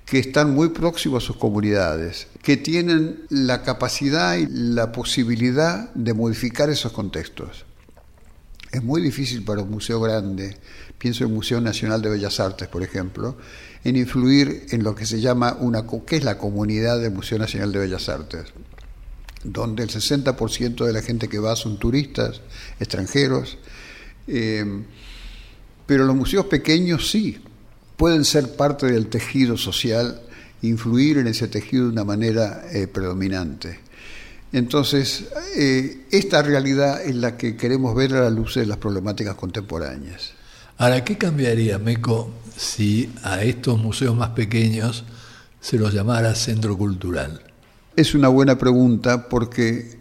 que 0.06 0.20
están 0.20 0.54
muy 0.54 0.70
próximos 0.70 1.24
a 1.24 1.28
sus 1.28 1.38
comunidades, 1.38 2.28
que 2.44 2.58
tienen 2.58 3.22
la 3.30 3.64
capacidad 3.64 4.36
y 4.36 4.46
la 4.48 4.92
posibilidad 4.92 5.92
de 5.96 6.14
modificar 6.14 6.70
esos 6.70 6.92
contextos. 6.92 7.65
Es 8.76 8.84
muy 8.84 9.02
difícil 9.02 9.42
para 9.42 9.62
un 9.62 9.72
museo 9.72 10.02
grande, 10.02 10.58
pienso 10.98 11.24
en 11.24 11.30
el 11.30 11.36
Museo 11.38 11.62
Nacional 11.62 12.02
de 12.02 12.10
Bellas 12.10 12.42
Artes, 12.42 12.68
por 12.68 12.84
ejemplo, 12.84 13.38
en 13.86 13.96
influir 13.96 14.66
en 14.72 14.84
lo 14.84 14.94
que 14.94 15.06
se 15.06 15.22
llama 15.22 15.56
una, 15.62 15.86
¿qué 16.06 16.18
es 16.18 16.26
la 16.26 16.38
comunidad 16.38 17.00
del 17.00 17.14
Museo 17.14 17.40
Nacional 17.40 17.72
de 17.72 17.80
Bellas 17.80 18.10
Artes? 18.10 18.48
Donde 19.46 19.84
el 19.84 19.90
60% 19.90 20.84
de 20.84 20.92
la 20.92 21.02
gente 21.02 21.30
que 21.30 21.40
va 21.40 21.56
son 21.56 21.80
turistas, 21.80 22.42
extranjeros, 22.78 23.58
eh, 24.28 24.66
pero 25.86 26.04
los 26.04 26.16
museos 26.18 26.48
pequeños 26.48 27.10
sí, 27.10 27.42
pueden 27.96 28.26
ser 28.26 28.58
parte 28.58 28.88
del 28.88 29.08
tejido 29.08 29.56
social, 29.56 30.22
influir 30.64 31.20
en 31.20 31.28
ese 31.28 31.48
tejido 31.48 31.86
de 31.86 31.92
una 31.92 32.04
manera 32.04 32.66
eh, 32.74 32.88
predominante. 32.88 33.80
Entonces, 34.56 35.26
eh, 35.58 36.06
esta 36.12 36.42
realidad 36.42 37.04
es 37.04 37.14
la 37.14 37.36
que 37.36 37.58
queremos 37.58 37.94
ver 37.94 38.14
a 38.14 38.22
la 38.22 38.30
luz 38.30 38.56
de 38.56 38.66
las 38.66 38.78
problemáticas 38.78 39.36
contemporáneas. 39.36 40.32
Ahora, 40.78 41.04
¿qué 41.04 41.18
cambiaría, 41.18 41.78
Meco, 41.78 42.32
si 42.56 43.12
a 43.24 43.44
estos 43.44 43.78
museos 43.78 44.16
más 44.16 44.30
pequeños 44.30 45.04
se 45.60 45.78
los 45.78 45.94
llamara 45.94 46.34
centro 46.36 46.78
cultural? 46.78 47.42
Es 47.98 48.16
una 48.16 48.30
buena 48.30 48.58
pregunta 48.58 49.28
porque 49.28 49.98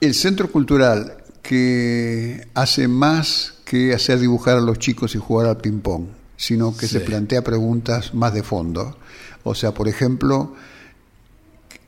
el 0.00 0.14
centro 0.14 0.50
cultural 0.50 1.18
que 1.40 2.48
hace 2.54 2.88
más 2.88 3.54
que 3.64 3.94
hacer 3.94 4.18
dibujar 4.18 4.56
a 4.56 4.60
los 4.60 4.80
chicos 4.80 5.14
y 5.14 5.18
jugar 5.18 5.46
al 5.46 5.58
ping-pong, 5.58 6.06
sino 6.36 6.76
que 6.76 6.88
se 6.88 6.98
plantea 6.98 7.44
preguntas 7.44 8.12
más 8.12 8.34
de 8.34 8.42
fondo. 8.42 8.98
O 9.44 9.54
sea, 9.54 9.72
por 9.72 9.86
ejemplo, 9.86 10.56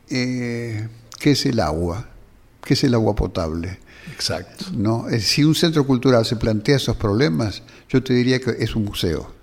eh, 0.09 0.89
¿qué 1.27 1.33
es 1.33 1.45
el 1.45 1.59
agua? 1.59 2.07
¿Qué 2.62 2.74
es 2.74 2.85
el 2.85 2.95
agua 2.95 3.16
potable? 3.16 3.81
Exacto. 4.14 4.66
¿No? 4.72 5.07
Si 5.18 5.43
un 5.43 5.57
centro 5.57 5.85
cultural 5.85 6.24
se 6.24 6.37
plantea 6.37 6.77
esos 6.77 6.95
problemas, 6.95 7.64
yo 7.89 8.01
te 8.01 8.14
diría 8.14 8.39
que 8.39 8.55
es 8.61 8.77
un 8.77 8.85
museo, 8.85 9.35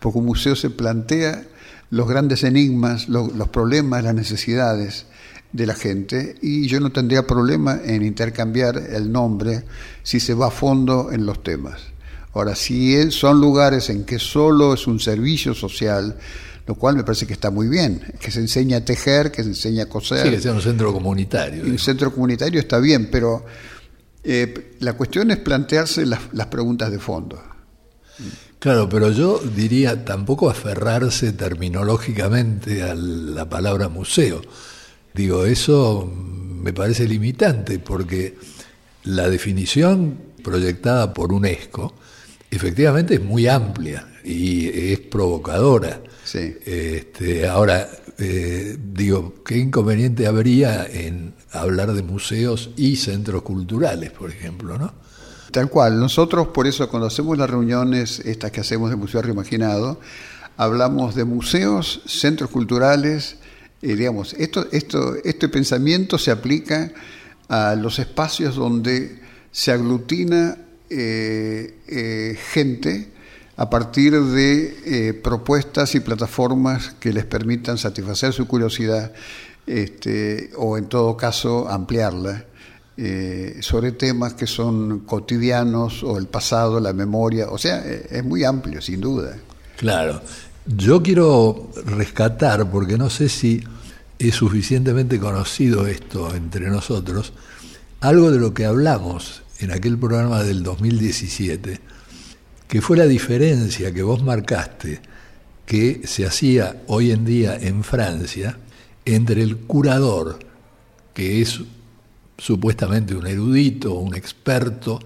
porque 0.00 0.18
un 0.18 0.24
museo 0.24 0.56
se 0.56 0.70
plantea 0.70 1.44
los 1.90 2.08
grandes 2.08 2.42
enigmas, 2.42 3.10
los 3.10 3.48
problemas, 3.50 4.02
las 4.02 4.14
necesidades 4.14 5.04
de 5.52 5.66
la 5.66 5.74
gente 5.74 6.36
y 6.40 6.68
yo 6.68 6.80
no 6.80 6.90
tendría 6.90 7.26
problema 7.26 7.80
en 7.84 8.02
intercambiar 8.02 8.78
el 8.78 9.12
nombre 9.12 9.64
si 10.02 10.20
se 10.20 10.32
va 10.32 10.46
a 10.46 10.50
fondo 10.50 11.12
en 11.12 11.26
los 11.26 11.42
temas. 11.42 11.82
Ahora, 12.32 12.54
si 12.54 13.10
son 13.10 13.42
lugares 13.42 13.90
en 13.90 14.04
que 14.04 14.18
solo 14.18 14.72
es 14.72 14.86
un 14.86 15.00
servicio 15.00 15.52
social, 15.52 16.16
lo 16.66 16.74
cual 16.74 16.96
me 16.96 17.04
parece 17.04 17.26
que 17.26 17.32
está 17.32 17.50
muy 17.50 17.68
bien, 17.68 18.02
que 18.20 18.30
se 18.30 18.40
enseña 18.40 18.78
a 18.78 18.84
tejer, 18.84 19.30
que 19.30 19.42
se 19.42 19.50
enseña 19.50 19.84
a 19.84 19.86
coser. 19.86 20.24
Sí, 20.24 20.30
que 20.30 20.40
sea 20.40 20.52
un 20.52 20.62
centro 20.62 20.92
comunitario. 20.92 21.64
Un 21.64 21.78
centro 21.78 22.12
comunitario 22.12 22.58
está 22.60 22.78
bien, 22.78 23.08
pero 23.10 23.44
eh, 24.24 24.76
la 24.80 24.94
cuestión 24.94 25.30
es 25.30 25.38
plantearse 25.38 26.04
las, 26.04 26.20
las 26.32 26.48
preguntas 26.48 26.90
de 26.90 26.98
fondo. 26.98 27.40
Claro, 28.58 28.88
pero 28.88 29.12
yo 29.12 29.38
diría 29.38 30.04
tampoco 30.04 30.50
aferrarse 30.50 31.32
terminológicamente 31.32 32.82
a 32.82 32.94
la 32.94 33.48
palabra 33.48 33.88
museo. 33.88 34.42
Digo, 35.14 35.44
eso 35.44 36.10
me 36.12 36.72
parece 36.72 37.06
limitante 37.06 37.78
porque 37.78 38.36
la 39.04 39.28
definición 39.28 40.18
proyectada 40.42 41.14
por 41.14 41.32
UNESCO 41.32 41.94
efectivamente 42.50 43.14
es 43.14 43.22
muy 43.22 43.46
amplia 43.46 44.08
y 44.24 44.66
es 44.92 44.98
provocadora. 44.98 46.00
Sí. 46.26 46.56
Este, 46.66 47.46
ahora, 47.46 47.88
eh, 48.18 48.76
digo, 48.92 49.44
¿qué 49.44 49.58
inconveniente 49.58 50.26
habría 50.26 50.84
en 50.84 51.34
hablar 51.52 51.92
de 51.92 52.02
museos 52.02 52.70
y 52.76 52.96
centros 52.96 53.42
culturales, 53.42 54.10
por 54.10 54.30
ejemplo, 54.30 54.76
no? 54.76 54.92
Tal 55.52 55.70
cual. 55.70 56.00
Nosotros, 56.00 56.48
por 56.48 56.66
eso, 56.66 56.88
cuando 56.90 57.06
hacemos 57.06 57.38
las 57.38 57.48
reuniones, 57.48 58.18
estas 58.18 58.50
que 58.50 58.60
hacemos 58.60 58.90
de 58.90 58.96
Museo 58.96 59.22
Reimaginado, 59.22 60.00
hablamos 60.56 61.14
de 61.14 61.24
museos, 61.24 62.02
centros 62.06 62.50
culturales, 62.50 63.36
eh, 63.80 63.94
digamos, 63.94 64.34
esto, 64.34 64.66
esto, 64.72 65.14
este 65.22 65.48
pensamiento 65.48 66.18
se 66.18 66.32
aplica 66.32 66.90
a 67.48 67.76
los 67.76 68.00
espacios 68.00 68.56
donde 68.56 69.20
se 69.52 69.70
aglutina 69.70 70.58
eh, 70.90 72.36
gente 72.52 73.12
a 73.56 73.70
partir 73.70 74.20
de 74.20 74.76
eh, 74.84 75.14
propuestas 75.14 75.94
y 75.94 76.00
plataformas 76.00 76.94
que 77.00 77.12
les 77.12 77.24
permitan 77.24 77.78
satisfacer 77.78 78.32
su 78.32 78.46
curiosidad 78.46 79.12
este, 79.66 80.50
o 80.56 80.76
en 80.76 80.86
todo 80.86 81.16
caso 81.16 81.68
ampliarla 81.68 82.44
eh, 82.98 83.58
sobre 83.60 83.92
temas 83.92 84.34
que 84.34 84.46
son 84.46 85.00
cotidianos 85.00 86.02
o 86.02 86.18
el 86.18 86.26
pasado, 86.26 86.80
la 86.80 86.92
memoria, 86.92 87.48
o 87.50 87.58
sea, 87.58 87.82
eh, 87.84 88.06
es 88.10 88.24
muy 88.24 88.44
amplio, 88.44 88.80
sin 88.80 89.00
duda. 89.00 89.36
Claro, 89.76 90.22
yo 90.66 91.02
quiero 91.02 91.70
rescatar, 91.84 92.70
porque 92.70 92.96
no 92.96 93.10
sé 93.10 93.28
si 93.28 93.62
es 94.18 94.34
suficientemente 94.34 95.18
conocido 95.18 95.86
esto 95.86 96.34
entre 96.34 96.70
nosotros, 96.70 97.32
algo 98.00 98.30
de 98.30 98.38
lo 98.38 98.54
que 98.54 98.64
hablamos 98.64 99.42
en 99.58 99.72
aquel 99.72 99.98
programa 99.98 100.42
del 100.42 100.62
2017 100.62 101.80
que 102.68 102.80
fue 102.80 102.96
la 102.96 103.06
diferencia 103.06 103.92
que 103.92 104.02
vos 104.02 104.22
marcaste 104.22 105.00
que 105.66 106.02
se 106.06 106.24
hacía 106.24 106.82
hoy 106.86 107.10
en 107.10 107.24
día 107.24 107.56
en 107.60 107.82
Francia 107.82 108.56
entre 109.04 109.42
el 109.42 109.56
curador, 109.56 110.38
que 111.12 111.42
es 111.42 111.60
supuestamente 112.38 113.14
un 113.14 113.26
erudito, 113.26 113.94
un 113.94 114.14
experto, 114.14 115.00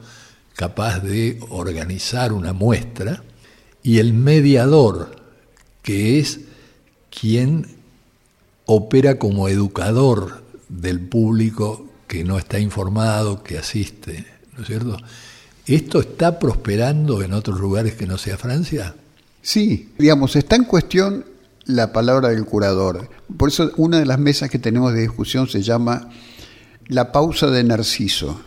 capaz 0.55 1.01
de 1.01 1.41
organizar 1.49 2.33
una 2.33 2.53
muestra, 2.53 3.23
y 3.83 3.99
el 3.99 4.13
mediador, 4.13 5.17
que 5.83 6.19
es 6.19 6.41
quien 7.11 7.67
opera 8.67 9.19
como 9.19 9.49
educador 9.49 10.43
del 10.69 11.01
público 11.01 11.89
que 12.07 12.25
no 12.25 12.39
está 12.39 12.59
informado, 12.59 13.43
que 13.43 13.57
asiste, 13.57 14.27
¿no 14.55 14.63
es 14.63 14.67
cierto? 14.67 14.99
¿Esto 15.67 16.01
está 16.01 16.39
prosperando 16.39 17.23
en 17.23 17.33
otros 17.33 17.61
lugares 17.61 17.95
que 17.95 18.07
no 18.07 18.19
sea 18.19 18.37
Francia? 18.37 18.95
Sí, 19.43 19.93
digamos, 19.99 20.37
está 20.37 20.57
en 20.57 20.65
cuestión 20.65 21.25
la 21.65 21.93
palabra 21.93 22.29
del 22.31 22.45
curador. 22.45 23.09
Por 23.37 23.49
eso 23.49 23.71
una 23.77 23.99
de 23.99 24.07
las 24.07 24.19
mesas 24.19 24.51
que 24.51 24.59
tenemos 24.59 24.93
de 24.93 25.03
discusión 25.03 25.49
se 25.49 25.63
llama 25.63 26.11
La 26.89 27.13
pausa 27.13 27.49
de 27.49 27.63
Narciso, 27.65 28.41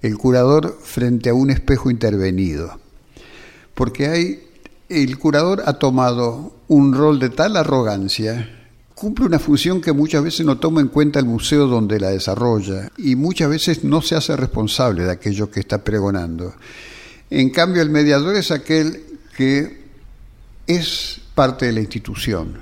el 0.00 0.18
curador 0.18 0.78
frente 0.82 1.30
a 1.30 1.34
un 1.34 1.50
espejo 1.50 1.90
intervenido. 1.90 2.80
Porque 3.74 4.08
hay, 4.08 4.42
el 4.88 5.18
curador 5.18 5.62
ha 5.66 5.74
tomado 5.74 6.54
un 6.68 6.94
rol 6.94 7.18
de 7.18 7.30
tal 7.30 7.56
arrogancia 7.56 8.61
cumple 9.02 9.26
una 9.26 9.40
función 9.40 9.80
que 9.80 9.92
muchas 9.92 10.22
veces 10.22 10.46
no 10.46 10.58
toma 10.58 10.80
en 10.80 10.86
cuenta 10.86 11.18
el 11.18 11.24
museo 11.24 11.66
donde 11.66 11.98
la 11.98 12.10
desarrolla 12.10 12.88
y 12.96 13.16
muchas 13.16 13.50
veces 13.50 13.82
no 13.82 14.00
se 14.00 14.14
hace 14.14 14.36
responsable 14.36 15.02
de 15.02 15.10
aquello 15.10 15.50
que 15.50 15.58
está 15.58 15.82
pregonando. 15.82 16.54
En 17.28 17.50
cambio, 17.50 17.82
el 17.82 17.90
mediador 17.90 18.36
es 18.36 18.52
aquel 18.52 19.02
que 19.36 19.82
es 20.68 21.20
parte 21.34 21.66
de 21.66 21.72
la 21.72 21.80
institución, 21.80 22.60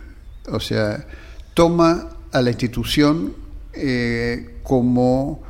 o 0.48 0.58
sea, 0.60 1.06
toma 1.52 2.08
a 2.32 2.40
la 2.40 2.48
institución 2.48 3.34
eh, 3.74 4.60
como 4.62 5.42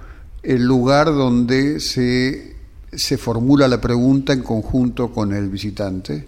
el 0.43 0.65
lugar 0.65 1.07
donde 1.07 1.79
se, 1.79 2.57
se 2.91 3.17
formula 3.17 3.69
la 3.69 3.81
pregunta 3.81 4.33
en 4.33 4.43
conjunto 4.43 5.13
con 5.13 5.33
el 5.33 5.51
visitante 5.51 6.27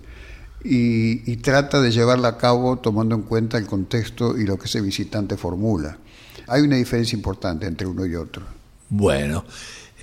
y, 0.64 1.36
trata 1.36 1.80
de 1.80 1.90
llevarla 1.90 2.28
a 2.28 2.38
cabo 2.38 2.78
tomando 2.78 3.14
en 3.14 3.22
cuenta 3.22 3.58
el 3.58 3.66
contexto 3.66 4.38
y 4.38 4.44
lo 4.44 4.58
que 4.58 4.66
ese 4.66 4.80
visitante 4.80 5.36
formula. 5.36 5.98
Hay 6.46 6.62
una 6.62 6.76
diferencia 6.76 7.16
importante 7.16 7.66
entre 7.66 7.86
uno 7.86 8.06
y 8.06 8.14
otro. 8.14 8.42
Bueno, 8.88 9.44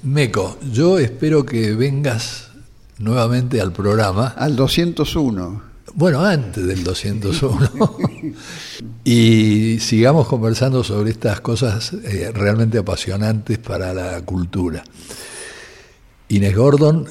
Meco, 0.03 0.57
yo 0.71 0.99
espero 0.99 1.45
que 1.45 1.75
vengas 1.75 2.49
nuevamente 2.97 3.61
al 3.61 3.71
programa. 3.71 4.27
Al 4.27 4.55
201. 4.55 5.69
Bueno, 5.95 6.23
antes 6.23 6.65
del 6.65 6.83
201. 6.83 7.97
y 9.03 9.79
sigamos 9.79 10.27
conversando 10.27 10.83
sobre 10.83 11.11
estas 11.11 11.41
cosas 11.41 11.93
eh, 11.93 12.31
realmente 12.33 12.77
apasionantes 12.77 13.57
para 13.57 13.93
la 13.93 14.21
cultura. 14.21 14.83
Inés 16.29 16.55
Gordon, 16.55 17.07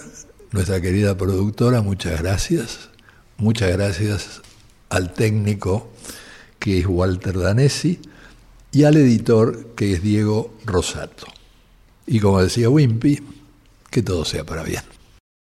nuestra 0.53 0.81
querida 0.81 1.17
productora, 1.17 1.83
muchas 1.83 2.21
gracias. 2.23 2.89
Muchas 3.41 3.71
gracias 3.71 4.43
al 4.89 5.13
técnico 5.13 5.89
que 6.59 6.81
es 6.81 6.87
Walter 6.89 7.39
Danesi 7.39 8.01
y 8.73 8.83
al 8.83 8.97
editor 8.97 9.75
que 9.77 9.93
es 9.93 10.03
Diego 10.03 10.53
Rosato. 10.65 11.27
Y 12.05 12.19
como 12.19 12.43
decía 12.43 12.69
Wimpy, 12.69 13.23
que 13.93 14.03
todo 14.03 14.25
sea 14.25 14.45
para 14.45 14.65
bien. 14.65 14.83